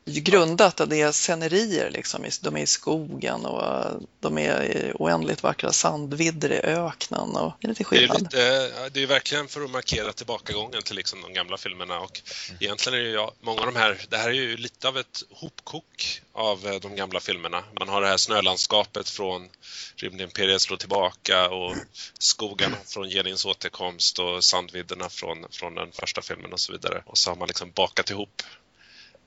grundat 0.07 0.81
att 0.81 0.91
det 0.91 1.01
är 1.01 1.13
scenerier. 1.13 1.91
Liksom. 1.91 2.25
De 2.41 2.57
är 2.57 2.61
i 2.61 2.67
skogen 2.67 3.47
och 3.47 3.87
de 4.21 4.39
är 4.39 4.63
i 4.63 4.93
oändligt 4.95 5.43
vackra 5.43 5.73
sandvidder 5.73 6.53
i 6.53 6.61
öknen. 6.61 7.37
Och 7.37 7.53
det 7.61 7.67
är 7.67 7.69
lite 7.69 7.85
skillnad. 7.85 8.29
Det 8.31 8.43
är, 8.43 8.63
lite, 8.63 8.89
det 8.89 9.03
är 9.03 9.07
verkligen 9.07 9.49
för 9.49 9.65
att 9.65 9.71
markera 9.71 10.13
tillbakagången 10.13 10.83
till 10.83 10.97
liksom 10.97 11.21
de 11.23 11.33
gamla 11.33 11.57
filmerna. 11.57 12.01
Och 12.01 12.21
mm. 12.49 12.59
Egentligen 12.61 12.99
är 12.99 13.05
det 13.05 13.11
ju 13.11 13.27
många 13.41 13.61
av 13.61 13.67
de 13.67 13.77
här, 13.77 14.07
det 14.09 14.17
här 14.17 14.29
är 14.29 14.35
ju 14.35 14.57
lite 14.57 14.89
av 14.89 14.99
ett 14.99 15.23
hopkok 15.31 16.23
av 16.33 16.67
eh, 16.67 16.81
de 16.81 16.97
gamla 16.97 17.21
filmerna. 17.21 17.65
Man 17.79 17.89
har 17.89 18.01
det 18.01 18.09
här 18.09 18.17
snölandskapet 18.17 19.09
från 19.09 19.49
Rymdimperiet 19.97 20.61
slår 20.61 20.77
tillbaka 20.77 21.49
och 21.49 21.77
skogarna 22.19 22.77
från 22.87 23.09
Genins 23.09 23.45
återkomst 23.45 24.19
och 24.19 24.45
sandvidderna 24.45 25.09
från, 25.09 25.47
från 25.51 25.75
den 25.75 25.93
första 25.93 26.23
filmen 26.23 26.53
och 26.53 26.61
så 26.61 26.73
vidare. 26.73 27.03
Och 27.07 27.19
så 27.19 27.31
har 27.31 27.37
man 27.37 27.49
liksom 27.49 27.71
bakat 27.71 28.11
ihop 28.11 28.43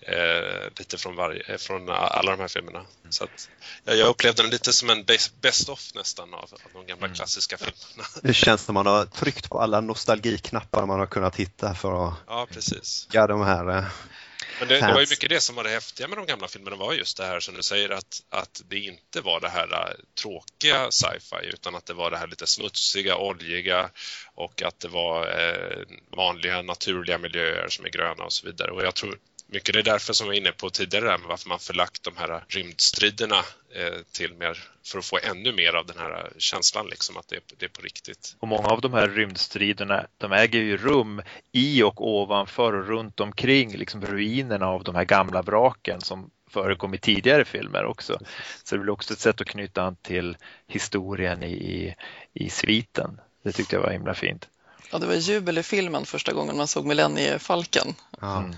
eh, 0.01 0.69
lite 0.77 0.97
från, 0.97 1.15
varje, 1.15 1.43
eh, 1.47 1.57
från 1.57 1.89
alla 1.89 2.31
de 2.31 2.39
här 2.39 2.47
filmerna. 2.47 2.79
Mm. 2.79 3.11
Så 3.11 3.23
att, 3.23 3.49
ja, 3.83 3.93
jag 3.93 4.07
upplevde 4.07 4.43
den 4.43 4.51
lite 4.51 4.73
som 4.73 4.89
en 4.89 5.05
best-of 5.41 5.95
nästan 5.95 6.33
av, 6.33 6.43
av 6.43 6.71
de 6.73 6.85
gamla 6.85 7.05
mm. 7.05 7.15
klassiska 7.15 7.57
filmerna. 7.57 8.09
Det 8.23 8.33
känns 8.33 8.61
som 8.61 8.73
man 8.73 8.85
har 8.85 9.05
tryckt 9.05 9.49
på 9.49 9.59
alla 9.59 9.81
nostalgiknappar 9.81 10.85
man 10.85 10.99
har 10.99 11.07
kunnat 11.07 11.35
hitta 11.35 11.75
för 11.75 12.07
att 12.07 12.13
ja, 12.27 12.47
precis. 12.51 13.07
Ja, 13.11 13.27
de 13.27 13.41
här 13.41 13.77
eh, 13.77 13.85
men 14.59 14.67
det, 14.67 14.79
det, 14.79 14.93
var 14.93 14.99
ju 14.99 15.07
mycket 15.09 15.29
det 15.29 15.39
som 15.39 15.55
var 15.55 15.63
det 15.63 15.69
häftiga 15.69 16.07
med 16.07 16.17
de 16.17 16.25
gamla 16.25 16.47
filmerna 16.47 16.75
var 16.75 16.93
just 16.93 17.17
det 17.17 17.25
här 17.25 17.39
som 17.39 17.55
du 17.55 17.63
säger 17.63 17.89
att, 17.89 18.23
att 18.29 18.61
det 18.69 18.79
inte 18.79 19.21
var 19.21 19.39
det 19.39 19.49
här 19.49 19.67
uh, 19.67 19.95
tråkiga 20.21 20.91
sci-fi 20.91 21.47
utan 21.53 21.75
att 21.75 21.85
det 21.85 21.93
var 21.93 22.11
det 22.11 22.17
här 22.17 22.27
lite 22.27 22.47
smutsiga, 22.47 23.17
oljiga 23.17 23.89
och 24.35 24.61
att 24.61 24.79
det 24.79 24.87
var 24.87 25.27
uh, 25.27 25.85
vanliga 26.17 26.61
naturliga 26.61 27.17
miljöer 27.17 27.69
som 27.69 27.85
är 27.85 27.89
gröna 27.89 28.23
och 28.23 28.33
så 28.33 28.45
vidare. 28.45 28.71
Och 28.71 28.83
jag 28.83 28.95
tror 28.95 29.17
mycket 29.49 29.73
det 29.73 29.79
är 29.79 29.83
därför 29.83 30.13
som 30.13 30.27
vi 30.27 30.29
var 30.29 30.37
inne 30.37 30.51
på 30.51 30.69
tidigare, 30.69 31.17
med 31.17 31.27
varför 31.27 31.49
man 31.49 31.59
förlagt 31.59 32.03
de 32.03 32.17
här 32.17 32.43
rymdstriderna 32.47 33.37
eh, 33.75 33.99
till 34.11 34.33
mer, 34.33 34.63
för 34.85 34.99
att 34.99 35.05
få 35.05 35.19
ännu 35.23 35.53
mer 35.53 35.73
av 35.73 35.85
den 35.85 35.97
här 35.97 36.11
eh, 36.11 36.31
känslan 36.37 36.87
liksom 36.87 37.17
att 37.17 37.27
det 37.27 37.35
är, 37.35 37.41
det 37.57 37.65
är 37.65 37.69
på 37.69 37.81
riktigt. 37.81 38.35
Och 38.39 38.47
många 38.47 38.67
av 38.67 38.81
de 38.81 38.93
här 38.93 39.07
rymdstriderna, 39.07 40.07
de 40.17 40.31
äger 40.31 40.59
ju 40.59 40.77
rum 40.77 41.21
i 41.51 41.83
och 41.83 42.07
ovanför 42.07 42.73
och 42.73 42.87
runt 42.87 43.19
omkring 43.19 43.77
liksom 43.77 44.05
ruinerna 44.05 44.67
av 44.67 44.83
de 44.83 44.95
här 44.95 45.05
gamla 45.05 45.41
vraken 45.41 46.01
som 46.01 46.29
förekom 46.49 46.93
i 46.93 46.97
tidigare 46.97 47.45
filmer 47.45 47.85
också. 47.85 48.19
Så 48.63 48.75
det 48.75 48.81
blir 48.81 48.93
också 48.93 49.13
ett 49.13 49.19
sätt 49.19 49.41
att 49.41 49.47
knyta 49.47 49.83
an 49.83 49.95
till 49.95 50.37
historien 50.67 51.43
i, 51.43 51.95
i 52.33 52.49
sviten. 52.49 53.19
Det 53.43 53.51
tyckte 53.51 53.75
jag 53.75 53.83
var 53.83 53.91
himla 53.91 54.13
fint. 54.13 54.47
Ja, 54.91 54.97
det 54.97 55.07
var 55.07 55.13
jubel 55.13 55.57
i 55.57 55.63
filmen 55.63 56.05
första 56.05 56.33
gången 56.33 56.57
man 56.57 56.67
såg 56.67 56.85
Millenniefalken. 56.85 57.95
Mm. 58.21 58.55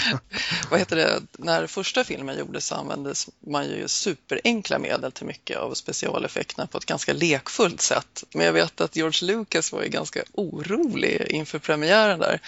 Vad 0.70 0.78
heter 0.78 0.96
det? 0.96 1.20
När 1.38 1.66
första 1.66 2.04
filmen 2.04 2.38
gjordes 2.38 2.66
så 2.66 2.74
användes 2.74 3.28
man 3.46 3.64
ju 3.64 3.88
superenkla 3.88 4.78
medel 4.78 5.12
till 5.12 5.26
mycket 5.26 5.58
av 5.58 5.74
specialeffekterna 5.74 6.66
på 6.66 6.78
ett 6.78 6.86
ganska 6.86 7.12
lekfullt 7.12 7.80
sätt. 7.80 8.24
Men 8.34 8.46
jag 8.46 8.52
vet 8.52 8.80
att 8.80 8.96
George 8.96 9.26
Lucas 9.26 9.72
var 9.72 9.82
ju 9.82 9.88
ganska 9.88 10.22
orolig 10.32 11.26
inför 11.30 11.58
premiären 11.58 12.18
där. 12.18 12.40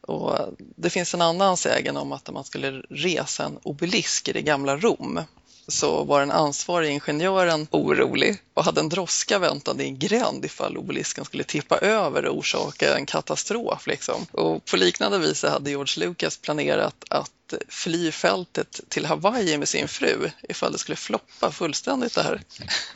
Och 0.00 0.38
det 0.58 0.90
finns 0.90 1.14
en 1.14 1.22
annan 1.22 1.56
sägen 1.56 1.96
om 1.96 2.12
att 2.12 2.32
man 2.32 2.44
skulle 2.44 2.70
resa 2.90 3.44
en 3.44 3.58
obelisk 3.62 4.28
i 4.28 4.32
det 4.32 4.42
gamla 4.42 4.76
Rom 4.76 5.20
så 5.68 6.04
var 6.04 6.20
den 6.20 6.30
ansvariga 6.30 6.90
ingenjören 6.90 7.66
orolig 7.70 8.36
och 8.54 8.64
hade 8.64 8.80
en 8.80 8.88
droska 8.88 9.38
väntande 9.38 9.84
i 9.84 9.86
en 9.86 9.98
gränd 9.98 10.44
ifall 10.44 10.76
obelisken 10.76 11.24
skulle 11.24 11.44
tippa 11.44 11.78
över 11.78 12.26
och 12.26 12.38
orsaka 12.38 12.96
en 12.96 13.06
katastrof. 13.06 13.86
Liksom. 13.86 14.26
Och 14.32 14.64
på 14.64 14.76
liknande 14.76 15.18
vis 15.18 15.42
hade 15.42 15.70
George 15.70 16.06
Lucas 16.06 16.36
planerat 16.36 17.04
att 17.10 17.30
fly 17.68 18.12
fältet 18.12 18.80
till 18.88 19.06
Hawaii 19.06 19.58
med 19.58 19.68
sin 19.68 19.88
fru 19.88 20.30
ifall 20.42 20.72
det 20.72 20.78
skulle 20.78 20.96
floppa 20.96 21.50
fullständigt 21.52 22.14
det 22.14 22.22
här. 22.22 22.42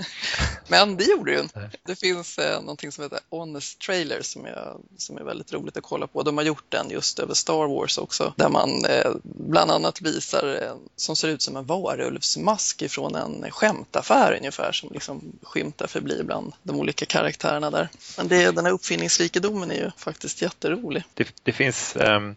Men 0.69 0.97
det 0.97 1.05
gjorde 1.05 1.31
det 1.31 1.37
ju 1.37 1.43
inte. 1.43 1.71
Det 1.87 1.97
finns 1.97 2.39
eh, 2.39 2.61
någonting 2.61 2.93
som 2.93 3.05
heter 3.05 3.21
Honest 3.31 3.79
Trailer 3.79 4.23
som 4.23 4.47
är, 4.47 4.75
som 4.97 5.17
är 5.17 5.23
väldigt 5.23 5.53
roligt 5.53 5.77
att 5.77 5.83
kolla 5.83 6.07
på. 6.07 6.23
De 6.23 6.37
har 6.37 6.45
gjort 6.45 6.65
den 6.69 6.91
just 6.91 7.19
över 7.19 7.35
Star 7.35 7.69
Wars 7.69 7.99
också 7.99 8.35
där 8.37 8.49
man 8.49 8.85
eh, 8.85 9.11
bland 9.23 9.71
annat 9.71 10.01
visar 10.01 10.63
eh, 10.63 10.75
som 10.97 11.17
ser 11.17 11.29
ut 11.29 11.43
som 11.43 11.57
en 11.57 11.67
varulvsmask 11.67 12.83
ifrån 12.83 13.15
en 13.15 13.51
skämtaffär 13.51 14.37
ungefär 14.39 14.73
som 14.73 14.91
liksom 14.93 15.33
skymtar 15.43 15.87
förbi 15.87 16.23
bland 16.23 16.53
de 16.63 16.81
olika 16.81 17.07
karaktärerna 17.07 17.71
där. 17.71 17.89
Men 18.17 18.29
det, 18.29 18.51
den 18.51 18.65
här 18.65 18.73
uppfinningsrikedomen 18.73 19.71
är 19.71 19.75
ju 19.77 19.91
faktiskt 19.97 20.43
jätterolig. 20.43 21.05
Det, 21.15 21.35
det 21.43 21.53
finns 21.53 21.97
um 21.97 22.37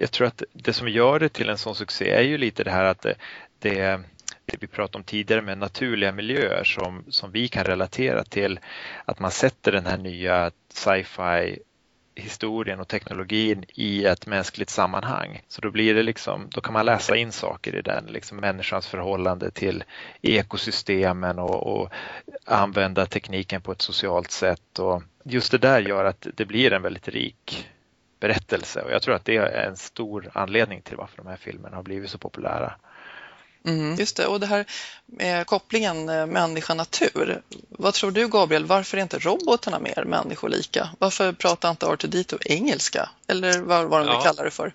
jag 0.00 0.10
tror 0.10 0.26
att 0.26 0.42
det 0.52 0.72
som 0.72 0.88
gör 0.88 1.18
det 1.18 1.28
till 1.28 1.48
en 1.48 1.58
sån 1.58 1.74
succé 1.74 2.10
är 2.10 2.22
ju 2.22 2.38
lite 2.38 2.64
det 2.64 2.70
här 2.70 2.84
att 2.84 3.00
det, 3.00 3.14
det, 3.58 4.00
det 4.44 4.56
vi 4.60 4.66
pratade 4.66 4.98
om 4.98 5.04
tidigare 5.04 5.42
med 5.42 5.58
naturliga 5.58 6.12
miljöer 6.12 6.64
som, 6.64 7.04
som 7.08 7.32
vi 7.32 7.48
kan 7.48 7.64
relatera 7.64 8.24
till. 8.24 8.60
Att 9.04 9.18
man 9.18 9.30
sätter 9.30 9.72
den 9.72 9.86
här 9.86 9.98
nya 9.98 10.50
sci-fi 10.72 11.58
historien 12.16 12.80
och 12.80 12.88
teknologin 12.88 13.64
i 13.74 14.04
ett 14.04 14.26
mänskligt 14.26 14.70
sammanhang. 14.70 15.42
Så 15.48 15.60
då 15.60 15.70
blir 15.70 15.94
det 15.94 16.02
liksom, 16.02 16.48
då 16.50 16.60
kan 16.60 16.72
man 16.72 16.86
läsa 16.86 17.16
in 17.16 17.32
saker 17.32 17.76
i 17.76 17.82
den, 17.82 18.04
liksom 18.06 18.36
människans 18.38 18.86
förhållande 18.86 19.50
till 19.50 19.84
ekosystemen 20.22 21.38
och, 21.38 21.80
och 21.80 21.90
använda 22.44 23.06
tekniken 23.06 23.62
på 23.62 23.72
ett 23.72 23.82
socialt 23.82 24.30
sätt. 24.30 24.78
Och 24.78 25.02
just 25.24 25.52
det 25.52 25.58
där 25.58 25.80
gör 25.80 26.04
att 26.04 26.26
det 26.34 26.44
blir 26.44 26.72
en 26.72 26.82
väldigt 26.82 27.08
rik 27.08 27.68
berättelse 28.20 28.82
och 28.82 28.90
jag 28.90 29.02
tror 29.02 29.14
att 29.14 29.24
det 29.24 29.36
är 29.36 29.68
en 29.68 29.76
stor 29.76 30.30
anledning 30.34 30.82
till 30.82 30.96
varför 30.96 31.16
de 31.16 31.26
här 31.26 31.36
filmerna 31.36 31.76
har 31.76 31.82
blivit 31.82 32.10
så 32.10 32.18
populära. 32.18 32.74
Mm, 33.66 33.94
just 33.94 34.16
det, 34.16 34.26
och 34.26 34.40
det 34.40 34.46
här 34.46 34.66
med 35.06 35.46
kopplingen 35.46 36.08
eh, 36.08 36.26
människa-natur. 36.26 37.42
Vad 37.68 37.94
tror 37.94 38.10
du 38.10 38.28
Gabriel, 38.28 38.64
varför 38.64 38.98
är 38.98 39.02
inte 39.02 39.18
robotarna 39.18 39.78
mer 39.78 40.04
människolika? 40.04 40.90
Varför 40.98 41.32
pratar 41.32 41.70
inte 41.70 41.86
R2D2 41.86 42.38
engelska? 42.44 43.10
Eller 43.28 43.60
vad, 43.60 43.86
vad 43.86 44.06
de 44.06 44.08
ja, 44.08 44.22
kallar 44.22 44.44
det 44.44 44.50
för? 44.50 44.72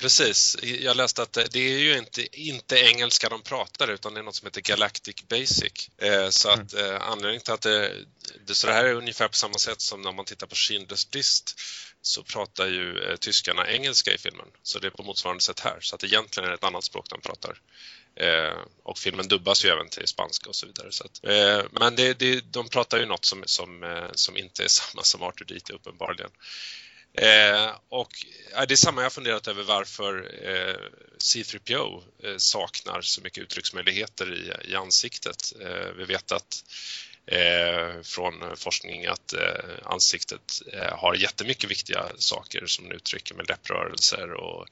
Precis, 0.00 0.56
jag 0.62 0.96
läste 0.96 1.22
att 1.22 1.32
det 1.32 1.60
är 1.60 1.78
ju 1.78 1.98
inte, 1.98 2.40
inte 2.40 2.76
engelska 2.76 3.28
de 3.28 3.42
pratar 3.42 3.90
utan 3.90 4.14
det 4.14 4.20
är 4.20 4.24
något 4.24 4.34
som 4.34 4.46
heter 4.46 4.60
Galactic 4.60 5.24
Basic. 5.28 5.90
Eh, 5.98 6.28
så 6.28 6.50
att 6.50 6.72
mm. 6.72 6.94
eh, 6.94 7.08
anledningen 7.08 7.40
till 7.40 7.52
att 7.52 7.60
det, 7.60 7.92
det, 8.46 8.54
så 8.54 8.66
det 8.66 8.72
här 8.72 8.84
är 8.84 8.94
ungefär 8.94 9.28
på 9.28 9.34
samma 9.34 9.58
sätt 9.58 9.80
som 9.80 10.02
när 10.02 10.12
man 10.12 10.24
tittar 10.24 10.46
på 10.46 10.54
Schindler's 10.54 11.14
list 11.14 11.60
så 12.02 12.22
pratar 12.22 12.66
ju 12.66 12.98
eh, 12.98 13.16
tyskarna 13.16 13.68
engelska 13.68 14.14
i 14.14 14.18
filmen. 14.18 14.46
Så 14.62 14.78
det 14.78 14.86
är 14.86 14.90
på 14.90 15.02
motsvarande 15.02 15.42
sätt 15.42 15.60
här. 15.60 15.78
Så 15.80 15.94
att 15.94 16.04
egentligen 16.04 16.46
är 16.46 16.50
det 16.50 16.54
ett 16.56 16.64
annat 16.64 16.84
språk 16.84 17.06
de 17.10 17.20
pratar. 17.20 17.58
Eh, 18.16 18.58
och 18.82 18.98
filmen 18.98 19.28
dubbas 19.28 19.64
ju 19.64 19.68
även 19.68 19.88
till 19.88 20.06
spanska 20.06 20.48
och 20.48 20.56
så 20.56 20.66
vidare. 20.66 20.92
Så 20.92 21.04
att, 21.04 21.24
eh, 21.24 21.64
men 21.70 21.96
det, 21.96 22.18
det, 22.18 22.40
de 22.40 22.68
pratar 22.68 22.98
ju 22.98 23.06
något 23.06 23.24
som, 23.24 23.42
som, 23.46 23.82
eh, 23.82 24.10
som 24.14 24.36
inte 24.36 24.64
är 24.64 24.68
samma 24.68 25.02
som 25.02 25.22
Arthur 25.22 25.44
Dite 25.44 25.72
uppenbarligen. 25.72 26.30
Eh, 27.14 27.70
och 27.88 28.12
eh, 28.52 28.66
det 28.68 28.74
är 28.74 28.76
samma 28.76 29.02
jag 29.02 29.12
funderat 29.12 29.48
över 29.48 29.62
varför 29.62 30.30
eh, 30.42 30.76
C3PO 31.18 32.02
eh, 32.22 32.36
saknar 32.36 33.00
så 33.00 33.20
mycket 33.20 33.42
uttrycksmöjligheter 33.42 34.34
i, 34.34 34.70
i 34.72 34.74
ansiktet. 34.74 35.52
Eh, 35.60 35.92
vi 35.96 36.04
vet 36.04 36.32
att 36.32 36.64
eh, 37.26 38.02
från 38.02 38.56
forskning 38.56 39.06
att 39.06 39.32
eh, 39.32 39.74
ansiktet 39.84 40.62
eh, 40.72 40.98
har 40.98 41.14
jättemycket 41.14 41.70
viktiga 41.70 42.04
saker 42.16 42.66
som 42.66 42.92
uttrycker 42.92 43.34
med 43.34 43.48
läpprörelser 43.48 44.32
och 44.32 44.68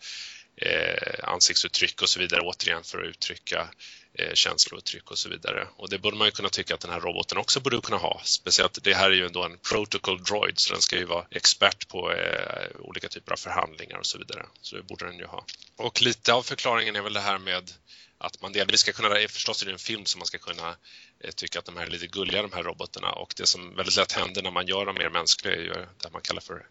eh, 0.57 1.29
ansiktsuttryck 1.29 2.03
och 2.03 2.09
så 2.09 2.21
vidare 2.21 2.41
återigen 2.41 2.85
för 2.85 2.99
att 2.99 3.09
uttrycka 3.09 3.69
eh, 4.15 4.35
känslouttryck 4.35 5.11
och 5.11 5.19
så 5.19 5.29
vidare. 5.29 5.69
Och 5.77 5.91
det 5.91 5.99
borde 5.99 6.17
man 6.17 6.27
ju 6.27 6.31
kunna 6.33 6.49
tycka 6.49 6.75
att 6.75 6.81
den 6.81 6.91
här 6.91 7.01
roboten 7.01 7.39
också 7.39 7.61
borde 7.61 7.81
kunna 7.81 7.99
ha. 7.99 8.21
Speciellt, 8.25 8.85
det 8.85 8.95
här 8.95 9.11
är 9.11 9.15
ju 9.15 9.27
ändå 9.27 9.45
en 9.45 9.59
protocol 9.59 10.23
droid 10.23 10.59
så 10.59 10.73
den 10.73 10.83
ska 10.83 10.97
ju 10.97 11.05
vara 11.05 11.27
expert 11.31 11.89
på 11.89 12.13
eh, 12.13 12.67
olika 12.79 13.09
typer 13.09 13.33
av 13.33 13.37
förhandlingar 13.37 13.99
och 13.99 14.07
så 14.07 14.19
vidare. 14.19 14.47
Så 14.63 14.77
det 14.77 14.83
borde 14.83 15.07
den 15.07 15.19
ju 15.19 15.27
ha. 15.27 15.45
Och 15.77 16.03
lite 16.03 16.33
av 16.33 16.43
förklaringen 16.43 16.97
är 16.97 17.03
väl 17.03 17.13
det 17.13 17.21
här 17.21 17.39
med 17.39 17.73
att 18.21 18.43
man 18.43 18.53
delvis 18.53 18.81
ska 18.81 18.93
kunna, 18.93 19.29
förstås 19.29 19.63
är 19.63 19.67
det 19.67 19.73
en 19.73 19.79
film 19.79 20.07
som 20.07 20.19
man 20.19 20.27
ska 20.27 20.39
kunna 20.39 20.77
eh, 21.21 21.31
tycka 21.31 21.59
att 21.59 21.65
de 21.65 21.77
här 21.77 21.87
är 21.87 21.91
lite 21.91 22.07
gulliga 22.07 22.43
de 22.43 22.53
här 22.53 22.63
robotarna 22.63 23.13
och 23.13 23.35
det 23.37 23.47
som 23.47 23.77
väldigt 23.77 23.97
lätt 23.97 24.13
händer 24.13 24.43
när 24.43 24.51
man 24.51 24.67
gör 24.67 24.87
dem 24.87 24.95
mer 24.95 25.11
mänskliga 25.11 25.55
är 25.55 25.61
ju 25.61 25.73
det 25.73 26.11
man 26.13 26.23
kallar 26.23 26.41
för 26.41 26.67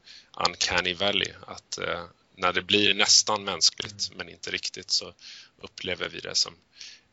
uncanny 0.47 0.93
valley. 0.93 1.33
Att 1.47 1.77
eh, 1.77 2.03
när 2.35 2.53
det 2.53 2.61
blir 2.61 2.93
nästan 2.93 3.43
mänskligt 3.43 4.11
men 4.15 4.29
inte 4.29 4.51
riktigt 4.51 4.91
så 4.91 5.13
upplever 5.61 6.09
vi 6.09 6.19
det 6.19 6.35
som 6.35 6.53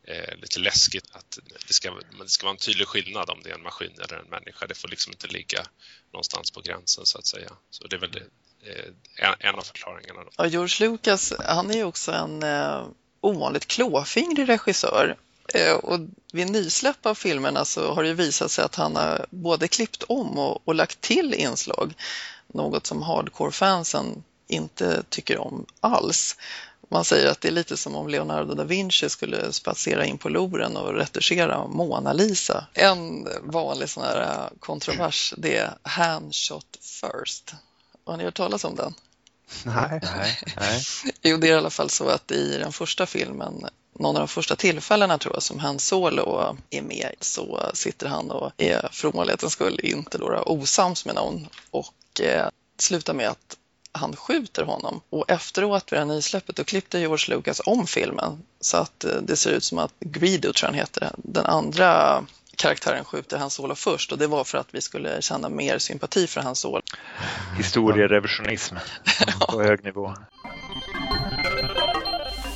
eh, 0.03 0.35
lite 0.35 0.59
läskigt 0.59 1.07
att 1.11 1.39
det 1.67 1.73
ska, 1.73 1.99
det 2.19 2.29
ska 2.29 2.45
vara 2.45 2.53
en 2.53 2.57
tydlig 2.57 2.87
skillnad 2.87 3.29
om 3.29 3.41
det 3.43 3.49
är 3.49 3.55
en 3.55 3.63
maskin 3.63 3.99
eller 4.01 4.17
en 4.17 4.29
människa. 4.29 4.67
Det 4.67 4.75
får 4.75 4.87
liksom 4.87 5.13
inte 5.13 5.27
ligga 5.27 5.65
någonstans 6.13 6.51
på 6.51 6.61
gränsen 6.61 7.05
så 7.05 7.17
att 7.17 7.25
säga. 7.25 7.51
Så 7.69 7.87
det 7.87 7.95
är 7.95 7.99
väl 7.99 8.11
det, 8.11 8.23
en, 9.15 9.35
en 9.39 9.55
av 9.55 9.61
förklaringarna. 9.61 10.23
Då. 10.23 10.29
Ja, 10.37 10.47
George 10.47 10.89
Lucas, 10.89 11.33
han 11.39 11.71
är 11.71 11.75
ju 11.75 11.83
också 11.83 12.11
en 12.11 12.43
eh, 12.43 12.87
ovanligt 13.21 13.67
klåfingrig 13.67 14.49
regissör. 14.49 15.15
Eh, 15.53 15.73
och 15.73 15.99
vid 16.33 16.51
nysläpp 16.51 17.05
av 17.05 17.15
filmerna 17.15 17.65
så 17.65 17.93
har 17.93 18.03
det 18.03 18.13
visat 18.13 18.51
sig 18.51 18.65
att 18.65 18.75
han 18.75 18.95
har 18.95 19.25
både 19.29 19.67
klippt 19.67 20.03
om 20.03 20.37
och, 20.37 20.67
och 20.67 20.75
lagt 20.75 21.01
till 21.01 21.33
inslag. 21.33 21.93
Något 22.47 22.87
som 22.87 23.03
hardcore-fansen 23.03 24.23
inte 24.47 25.03
tycker 25.09 25.37
om 25.37 25.65
alls. 25.79 26.35
Man 26.89 27.05
säger 27.05 27.31
att 27.31 27.41
det 27.41 27.47
är 27.47 27.51
lite 27.51 27.77
som 27.77 27.95
om 27.95 28.07
Leonardo 28.07 28.53
da 28.53 28.63
Vinci 28.63 29.09
skulle 29.09 29.53
spatsera 29.53 30.05
in 30.05 30.17
på 30.17 30.29
Louvren 30.29 30.77
och 30.77 30.93
retuschera 30.93 31.67
Mona 31.67 32.13
Lisa. 32.13 32.67
En 32.73 33.27
vanlig 33.41 33.89
sån 33.89 34.03
här 34.03 34.49
kontrovers 34.59 35.33
det 35.37 35.57
är 35.57 35.73
handshot 35.81 36.77
first. 36.81 37.53
Har 38.05 38.17
ni 38.17 38.23
hört 38.23 38.37
talas 38.37 38.63
om 38.63 38.75
den? 38.75 38.93
Nej. 39.65 39.99
Nej, 40.15 40.39
nej. 40.57 40.83
Jo, 41.21 41.37
det 41.37 41.47
är 41.47 41.51
i 41.51 41.57
alla 41.57 41.69
fall 41.69 41.89
så 41.89 42.09
att 42.09 42.31
i 42.31 42.57
den 42.57 42.73
första 42.73 43.05
filmen, 43.05 43.65
någon 43.99 44.15
av 44.15 44.21
de 44.21 44.27
första 44.27 44.55
tillfällena 44.55 45.17
tror 45.17 45.35
jag 45.35 45.43
som 45.43 45.59
Han 45.59 45.79
Solo 45.79 46.57
är 46.69 46.81
med, 46.81 47.11
så 47.19 47.71
sitter 47.73 48.07
han 48.07 48.31
och 48.31 48.51
är 48.57 48.89
för 48.91 49.07
ovanlighetens 49.07 49.53
skull 49.53 49.79
inte 49.83 50.17
då 50.17 50.43
osams 50.45 51.05
med 51.05 51.15
någon 51.15 51.47
och 51.71 52.21
eh, 52.21 52.47
slutar 52.77 53.13
med 53.13 53.29
att 53.29 53.57
han 53.91 54.15
skjuter 54.15 54.63
honom. 54.63 55.01
Och 55.09 55.31
efteråt 55.31 55.91
vid 55.91 55.99
det 55.99 56.05
här 56.05 56.13
nysläppet 56.13 56.55
då 56.55 56.63
klippte 56.63 56.99
George 56.99 57.35
Lucas 57.35 57.61
om 57.65 57.87
filmen 57.87 58.43
så 58.61 58.77
att 58.77 59.03
eh, 59.03 59.15
det 59.21 59.35
ser 59.35 59.51
ut 59.51 59.63
som 59.63 59.77
att 59.77 59.93
Greedo 59.99 60.53
tror 60.53 60.67
jag 60.67 60.67
han 60.67 60.79
heter, 60.79 61.11
den 61.17 61.45
andra 61.45 62.23
karaktären 62.57 63.05
skjuter 63.05 63.37
Han 63.37 63.49
Solo 63.49 63.75
först 63.75 64.11
och 64.11 64.17
det 64.17 64.27
var 64.27 64.43
för 64.43 64.57
att 64.57 64.67
vi 64.71 64.81
skulle 64.81 65.21
känna 65.21 65.49
mer 65.49 65.77
sympati 65.77 66.27
för 66.27 66.41
Han 66.41 66.55
Solo. 66.55 66.81
Historierevisionism 67.57 68.75
på 69.49 69.63
hög 69.63 69.83
nivå. 69.83 70.13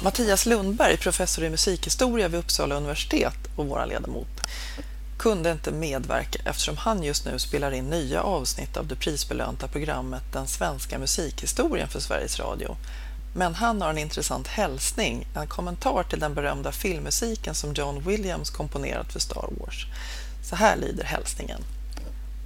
Mattias 0.04 0.46
Lundberg, 0.46 0.98
professor 0.98 1.44
i 1.44 1.50
musikhistoria 1.50 2.28
vid 2.28 2.40
Uppsala 2.40 2.76
universitet 2.76 3.38
och 3.56 3.66
vår 3.66 3.86
ledamot, 3.86 4.42
kunde 5.20 5.52
inte 5.52 5.72
medverka 5.72 6.40
eftersom 6.46 6.78
han 6.78 7.04
just 7.04 7.26
nu 7.26 7.40
spelar 7.40 7.72
in 7.72 7.90
nya 7.90 8.22
avsnitt 8.22 8.78
av 8.78 8.88
det 8.88 8.96
prisbelönta 8.96 9.68
programmet 9.68 10.24
Den 10.34 10.48
svenska 10.48 11.00
musikhistorien 11.00 11.88
för 11.88 12.00
Sveriges 12.00 12.40
Radio. 12.40 12.76
Men 13.34 13.56
han 13.56 13.82
har 13.82 13.89
en 13.89 13.98
intressant 13.98 14.48
hälsning, 14.48 15.28
en 15.36 15.48
kommentar 15.48 16.04
till 16.04 16.20
den 16.20 16.34
berömda 16.34 16.72
filmmusiken 16.72 17.56
som 17.56 17.74
John 17.74 18.04
Williams 18.04 18.50
komponerat 18.50 19.13
för 19.13 19.20
Star 19.20 19.50
Wars. 19.60 19.88
Så 20.44 20.56
här 20.56 20.78
lyder 20.78 21.04
hälsningen. 21.04 21.62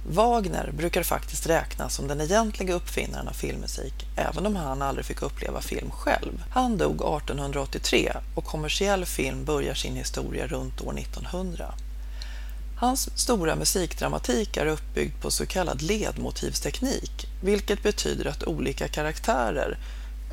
Wagner 0.08 0.72
brukar 0.72 1.02
faktiskt 1.02 1.46
räknas 1.46 1.94
som 1.94 2.08
den 2.08 2.20
egentliga 2.20 2.74
uppfinnaren 2.74 3.28
av 3.28 3.32
filmmusik, 3.32 3.94
även 4.16 4.46
om 4.46 4.56
han 4.56 4.82
aldrig 4.82 5.06
fick 5.06 5.22
uppleva 5.22 5.60
film 5.60 5.90
själv. 5.90 6.44
Han 6.50 6.78
dog 6.78 6.94
1883 6.94 8.12
och 8.34 8.44
kommersiell 8.44 9.06
film 9.06 9.44
börjar 9.44 9.74
sin 9.74 9.96
historia 9.96 10.46
runt 10.46 10.80
år 10.80 10.98
1900. 10.98 11.74
Hans 12.78 13.18
stora 13.18 13.56
musikdramatik 13.56 14.56
är 14.56 14.66
uppbyggd 14.66 15.22
på 15.22 15.30
så 15.30 15.46
kallad 15.46 15.82
ledmotivsteknik, 15.82 17.26
vilket 17.42 17.82
betyder 17.82 18.26
att 18.26 18.44
olika 18.44 18.88
karaktärer, 18.88 19.78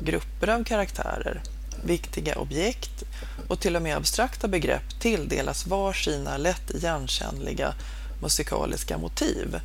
grupper 0.00 0.48
av 0.48 0.64
karaktärer, 0.64 1.42
viktiga 1.84 2.34
objekt 2.38 3.04
och 3.48 3.60
till 3.60 3.76
och 3.76 3.82
med 3.82 3.96
abstrakta 3.96 4.48
begrepp 4.48 5.00
tilldelas 5.00 5.66
var 5.66 5.92
sina 5.92 6.36
lätt 6.36 6.70
igenkännliga 6.70 7.74
musikaliska 8.22 8.98
motiv. 8.98 9.60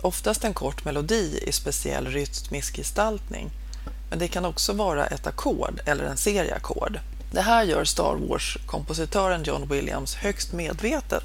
Oftast 0.00 0.44
en 0.44 0.54
kort 0.54 0.84
melodi 0.84 1.44
i 1.46 1.52
speciell 1.52 2.06
rytmisk 2.06 2.76
gestaltning. 2.76 3.50
Men 4.10 4.18
det 4.18 4.28
kan 4.28 4.44
också 4.44 4.72
vara 4.72 5.06
ett 5.06 5.26
ackord 5.26 5.80
eller 5.84 6.04
en 6.04 6.16
serie 6.16 6.54
ackord. 6.54 6.98
Det 7.32 7.42
här 7.42 7.64
gör 7.64 7.84
Star 7.84 8.16
Wars-kompositören 8.28 9.42
John 9.42 9.68
Williams 9.68 10.14
högst 10.14 10.52
medvetet 10.52 11.24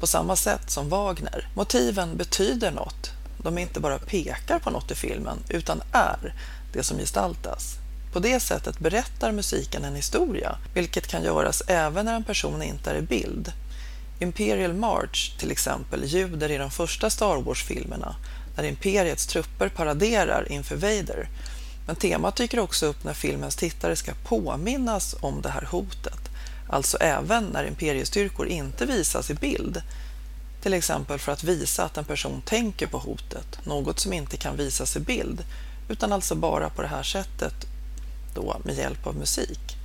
på 0.00 0.06
samma 0.06 0.36
sätt 0.36 0.70
som 0.70 0.88
Wagner. 0.88 1.48
Motiven 1.54 2.16
betyder 2.16 2.70
något. 2.70 3.10
De 3.42 3.58
inte 3.58 3.80
bara 3.80 3.98
pekar 3.98 4.58
på 4.58 4.70
något 4.70 4.90
i 4.90 4.94
filmen 4.94 5.38
utan 5.48 5.82
är 5.92 6.34
det 6.72 6.82
som 6.82 6.98
gestaltas. 6.98 7.79
På 8.12 8.18
det 8.20 8.40
sättet 8.40 8.78
berättar 8.78 9.32
musiken 9.32 9.84
en 9.84 9.94
historia, 9.94 10.58
vilket 10.74 11.06
kan 11.06 11.22
göras 11.22 11.62
även 11.66 12.04
när 12.04 12.14
en 12.14 12.24
person 12.24 12.62
inte 12.62 12.90
är 12.90 12.94
i 12.94 13.02
bild. 13.02 13.52
Imperial 14.18 14.72
March 14.72 15.38
till 15.38 15.50
exempel 15.50 16.04
ljuder 16.04 16.50
i 16.50 16.58
de 16.58 16.70
första 16.70 17.10
Star 17.10 17.42
Wars-filmerna 17.42 18.16
när 18.56 18.64
Imperiets 18.64 19.26
trupper 19.26 19.68
paraderar 19.68 20.52
inför 20.52 20.76
Vader. 20.76 21.28
Men 21.86 21.96
temat 21.96 22.36
dyker 22.36 22.58
också 22.58 22.86
upp 22.86 23.04
när 23.04 23.14
filmens 23.14 23.56
tittare 23.56 23.96
ska 23.96 24.12
påminnas 24.24 25.16
om 25.20 25.42
det 25.42 25.48
här 25.48 25.68
hotet, 25.70 26.30
alltså 26.68 26.96
även 26.96 27.44
när 27.44 27.64
imperiestyrkor 27.64 28.46
inte 28.46 28.86
visas 28.86 29.30
i 29.30 29.34
bild. 29.34 29.82
Till 30.62 30.74
exempel 30.74 31.18
för 31.18 31.32
att 31.32 31.44
visa 31.44 31.84
att 31.84 31.96
en 31.96 32.04
person 32.04 32.42
tänker 32.44 32.86
på 32.86 32.98
hotet, 32.98 33.66
något 33.66 34.00
som 34.00 34.12
inte 34.12 34.36
kan 34.36 34.56
visas 34.56 34.96
i 34.96 35.00
bild, 35.00 35.44
utan 35.88 36.12
alltså 36.12 36.34
bara 36.34 36.70
på 36.70 36.82
det 36.82 36.88
här 36.88 37.02
sättet 37.02 37.69
då 38.34 38.56
med 38.64 38.76
hjälp 38.76 39.06
av 39.06 39.16
musik. 39.16 39.76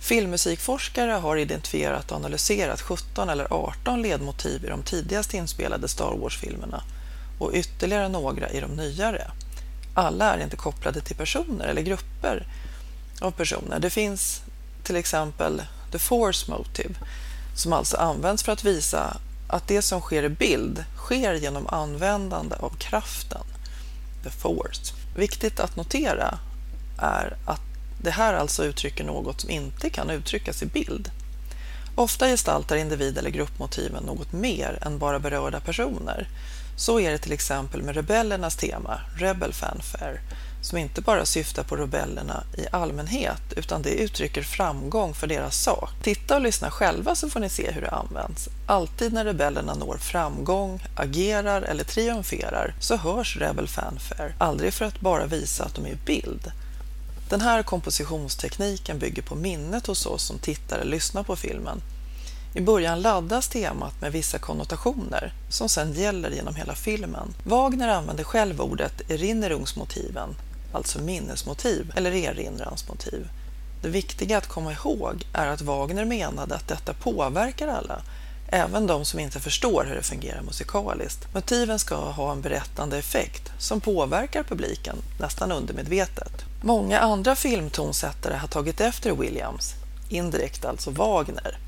Filmmusikforskare 0.00 1.12
har 1.12 1.36
identifierat 1.36 2.10
och 2.10 2.16
analyserat 2.16 2.80
17 2.80 3.28
eller 3.28 3.52
18 3.52 4.02
ledmotiv 4.02 4.64
i 4.64 4.68
de 4.68 4.82
tidigast 4.82 5.34
inspelade 5.34 5.88
Star 5.88 6.16
Wars-filmerna 6.16 6.82
och 7.38 7.50
ytterligare 7.54 8.08
några 8.08 8.50
i 8.50 8.60
de 8.60 8.70
nyare. 8.70 9.30
Alla 9.94 10.34
är 10.34 10.42
inte 10.42 10.56
kopplade 10.56 11.00
till 11.00 11.16
personer 11.16 11.66
eller 11.66 11.82
grupper 11.82 12.46
av 13.20 13.30
personer. 13.30 13.78
Det 13.78 13.90
finns 13.90 14.42
till 14.84 14.96
exempel 14.96 15.62
The 15.92 15.98
Force 15.98 16.50
Motive 16.50 16.94
som 17.54 17.72
alltså 17.72 17.96
används 17.96 18.42
för 18.42 18.52
att 18.52 18.64
visa 18.64 19.16
att 19.48 19.68
det 19.68 19.82
som 19.82 20.00
sker 20.00 20.22
i 20.22 20.28
bild 20.28 20.84
sker 20.96 21.34
genom 21.34 21.66
användande 21.66 22.56
av 22.56 22.76
kraften, 22.78 23.44
the 24.22 24.30
force. 24.30 24.94
Viktigt 25.16 25.60
att 25.60 25.76
notera 25.76 26.38
är 26.98 27.36
att 27.44 27.65
det 28.06 28.12
här 28.12 28.34
alltså 28.34 28.64
uttrycker 28.64 29.04
något 29.04 29.40
som 29.40 29.50
inte 29.50 29.90
kan 29.90 30.10
uttryckas 30.10 30.62
i 30.62 30.66
bild. 30.66 31.10
Ofta 31.94 32.26
gestaltar 32.26 32.76
individ 32.76 33.18
eller 33.18 33.30
gruppmotiven 33.30 34.04
något 34.04 34.32
mer 34.32 34.78
än 34.82 34.98
bara 34.98 35.18
berörda 35.18 35.60
personer. 35.60 36.28
Så 36.76 37.00
är 37.00 37.10
det 37.10 37.18
till 37.18 37.32
exempel 37.32 37.82
med 37.82 37.94
rebellernas 37.94 38.56
tema, 38.56 39.00
Rebel 39.16 39.52
Fanfare, 39.52 40.20
som 40.62 40.78
inte 40.78 41.00
bara 41.00 41.26
syftar 41.26 41.62
på 41.62 41.76
rebellerna 41.76 42.44
i 42.58 42.66
allmänhet 42.70 43.52
utan 43.56 43.82
det 43.82 43.90
uttrycker 43.90 44.42
framgång 44.42 45.14
för 45.14 45.26
deras 45.26 45.62
sak. 45.62 45.90
Titta 46.02 46.36
och 46.36 46.42
lyssna 46.42 46.70
själva 46.70 47.14
så 47.14 47.30
får 47.30 47.40
ni 47.40 47.48
se 47.48 47.70
hur 47.70 47.80
det 47.80 47.90
används. 47.90 48.48
Alltid 48.66 49.12
när 49.12 49.24
rebellerna 49.24 49.74
når 49.74 49.96
framgång, 49.96 50.82
agerar 50.96 51.62
eller 51.62 51.84
triumferar 51.84 52.74
så 52.80 52.96
hörs 52.96 53.36
Rebel 53.36 53.68
Fanfare, 53.68 54.34
aldrig 54.38 54.74
för 54.74 54.84
att 54.84 55.00
bara 55.00 55.26
visa 55.26 55.64
att 55.64 55.74
de 55.74 55.86
är 55.86 55.90
i 55.90 55.98
bild. 56.06 56.52
Den 57.28 57.40
här 57.40 57.62
kompositionstekniken 57.62 58.98
bygger 58.98 59.22
på 59.22 59.34
minnet 59.34 59.86
hos 59.86 60.06
oss 60.06 60.22
som 60.22 60.38
tittar 60.38 60.78
och 60.78 60.86
lyssnar 60.86 61.22
på 61.22 61.36
filmen. 61.36 61.82
I 62.54 62.60
början 62.60 63.00
laddas 63.00 63.48
temat 63.48 64.00
med 64.00 64.12
vissa 64.12 64.38
konnotationer 64.38 65.32
som 65.48 65.68
sedan 65.68 65.92
gäller 65.92 66.30
genom 66.30 66.54
hela 66.54 66.74
filmen. 66.74 67.34
Wagner 67.44 67.88
använder 67.88 68.24
själv 68.24 68.60
ordet 68.60 69.10
erinnerungsmotiven, 69.10 70.36
alltså 70.72 70.98
minnesmotiv 70.98 71.92
eller 71.96 72.12
erinransmotiv. 72.12 73.28
Det 73.82 73.88
viktiga 73.88 74.38
att 74.38 74.48
komma 74.48 74.72
ihåg 74.72 75.26
är 75.32 75.46
att 75.46 75.60
Wagner 75.60 76.04
menade 76.04 76.54
att 76.54 76.68
detta 76.68 76.94
påverkar 76.94 77.68
alla, 77.68 78.02
även 78.48 78.86
de 78.86 79.04
som 79.04 79.20
inte 79.20 79.40
förstår 79.40 79.84
hur 79.84 79.94
det 79.94 80.02
fungerar 80.02 80.42
musikaliskt. 80.42 81.34
Motiven 81.34 81.78
ska 81.78 81.96
ha 81.96 82.32
en 82.32 82.40
berättande 82.40 82.98
effekt 82.98 83.52
som 83.58 83.80
påverkar 83.80 84.42
publiken 84.42 84.96
nästan 85.20 85.52
undermedvetet. 85.52 86.45
Många 86.60 87.00
andra 87.00 87.34
filmtonsättare 87.34 88.36
har 88.36 88.48
tagit 88.48 88.80
efter 88.80 89.12
Williams, 89.12 89.74
indirekt 90.08 90.64
alltså 90.64 90.90
Wagner. 90.90 91.58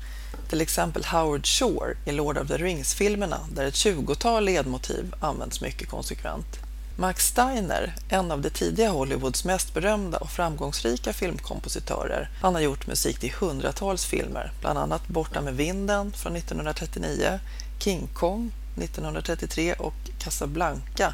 Till 0.49 0.61
exempel 0.61 1.05
Howard 1.05 1.47
Shore 1.47 1.95
i 2.05 2.11
Lord 2.11 2.37
of 2.37 2.47
the 2.47 2.57
Rings-filmerna 2.57 3.39
där 3.51 3.65
ett 3.65 3.75
tjugotal 3.75 4.45
ledmotiv 4.45 5.15
används 5.19 5.61
mycket 5.61 5.89
konsekvent. 5.89 6.59
Max 6.97 7.27
Steiner, 7.27 7.95
en 8.09 8.31
av 8.31 8.41
det 8.41 8.49
tidiga 8.49 8.89
Hollywoods 8.89 9.45
mest 9.45 9.73
berömda 9.73 10.17
och 10.17 10.29
framgångsrika 10.29 11.13
filmkompositörer, 11.13 12.29
han 12.41 12.53
har 12.53 12.61
gjort 12.61 12.87
musik 12.87 13.19
till 13.19 13.33
hundratals 13.33 14.05
filmer, 14.05 14.51
bland 14.61 14.79
annat 14.79 15.07
Borta 15.07 15.41
med 15.41 15.55
vinden 15.55 16.11
från 16.11 16.35
1939, 16.35 17.39
King 17.79 18.07
Kong 18.13 18.51
1933 18.77 19.73
och 19.73 19.93
Casablanca 20.19 21.13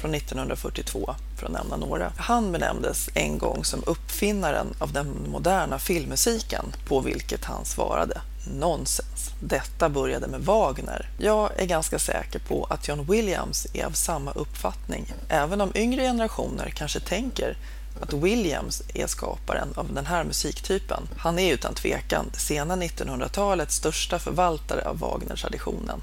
från 0.00 0.14
1942, 0.14 1.14
för 1.36 1.46
att 1.46 1.52
nämna 1.52 1.76
några. 1.76 2.12
Han 2.16 2.52
benämndes 2.52 3.08
en 3.14 3.38
gång 3.38 3.64
som 3.64 3.82
uppfinnaren 3.86 4.66
av 4.78 4.92
den 4.92 5.06
moderna 5.28 5.78
filmmusiken, 5.78 6.64
på 6.88 7.00
vilket 7.00 7.44
han 7.44 7.64
svarade 7.64 8.20
Nonsens. 8.54 9.30
Detta 9.42 9.88
började 9.88 10.26
med 10.26 10.40
Wagner. 10.40 11.08
Jag 11.18 11.50
är 11.56 11.66
ganska 11.66 11.98
säker 11.98 12.38
på 12.38 12.64
att 12.70 12.88
John 12.88 13.06
Williams 13.06 13.66
är 13.74 13.84
av 13.84 13.90
samma 13.90 14.32
uppfattning, 14.32 15.12
även 15.28 15.60
om 15.60 15.72
yngre 15.74 16.02
generationer 16.02 16.70
kanske 16.76 17.00
tänker 17.00 17.56
att 18.00 18.12
Williams 18.12 18.82
är 18.94 19.06
skaparen 19.06 19.68
av 19.74 19.94
den 19.94 20.06
här 20.06 20.24
musiktypen. 20.24 21.08
Han 21.16 21.38
är 21.38 21.54
utan 21.54 21.74
tvekan 21.74 22.30
det 22.32 22.38
sena 22.38 22.76
1900-talets 22.76 23.74
största 23.74 24.18
förvaltare 24.18 24.88
av 24.88 24.98
Wagner-traditionen. 24.98 26.00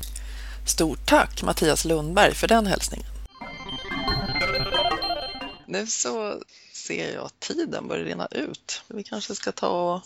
Stort 0.66 1.06
tack 1.06 1.44
Mattias 1.44 1.86
Lundberg 1.86 2.34
för 2.34 2.48
den 2.48 2.68
hälsningen. 2.68 3.08
Nu 5.68 5.88
så 5.88 6.42
ser 6.74 7.14
jag 7.14 7.26
att 7.26 7.40
tiden 7.40 7.88
börjar 7.88 8.06
rinna 8.06 8.28
ut. 8.32 8.84
Vi 8.88 9.04
kanske 9.04 9.36
ska 9.36 9.52
ta 9.52 9.94
och 9.96 10.02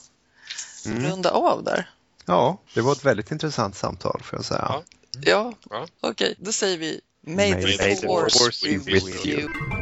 mm. 0.86 1.04
runda 1.04 1.32
av 1.32 1.64
där. 1.64 1.90
Ja, 2.26 2.62
det 2.74 2.82
var 2.82 2.92
ett 2.92 3.06
väldigt 3.06 3.32
intressant 3.32 3.76
samtal 3.76 4.22
får 4.24 4.40
jag 4.40 4.46
säga. 4.46 4.66
Ja, 4.70 4.84
ja. 5.22 5.54
ja. 5.70 5.88
okej, 6.00 6.32
okay. 6.32 6.36
då 6.38 6.52
säger 6.52 6.78
vi 6.78 7.02
May, 7.22 7.52
May 7.52 7.78
the 7.78 7.96
force 7.96 8.68
be 8.68 8.78
with 8.78 9.28
you. 9.28 9.42
you. 9.42 9.81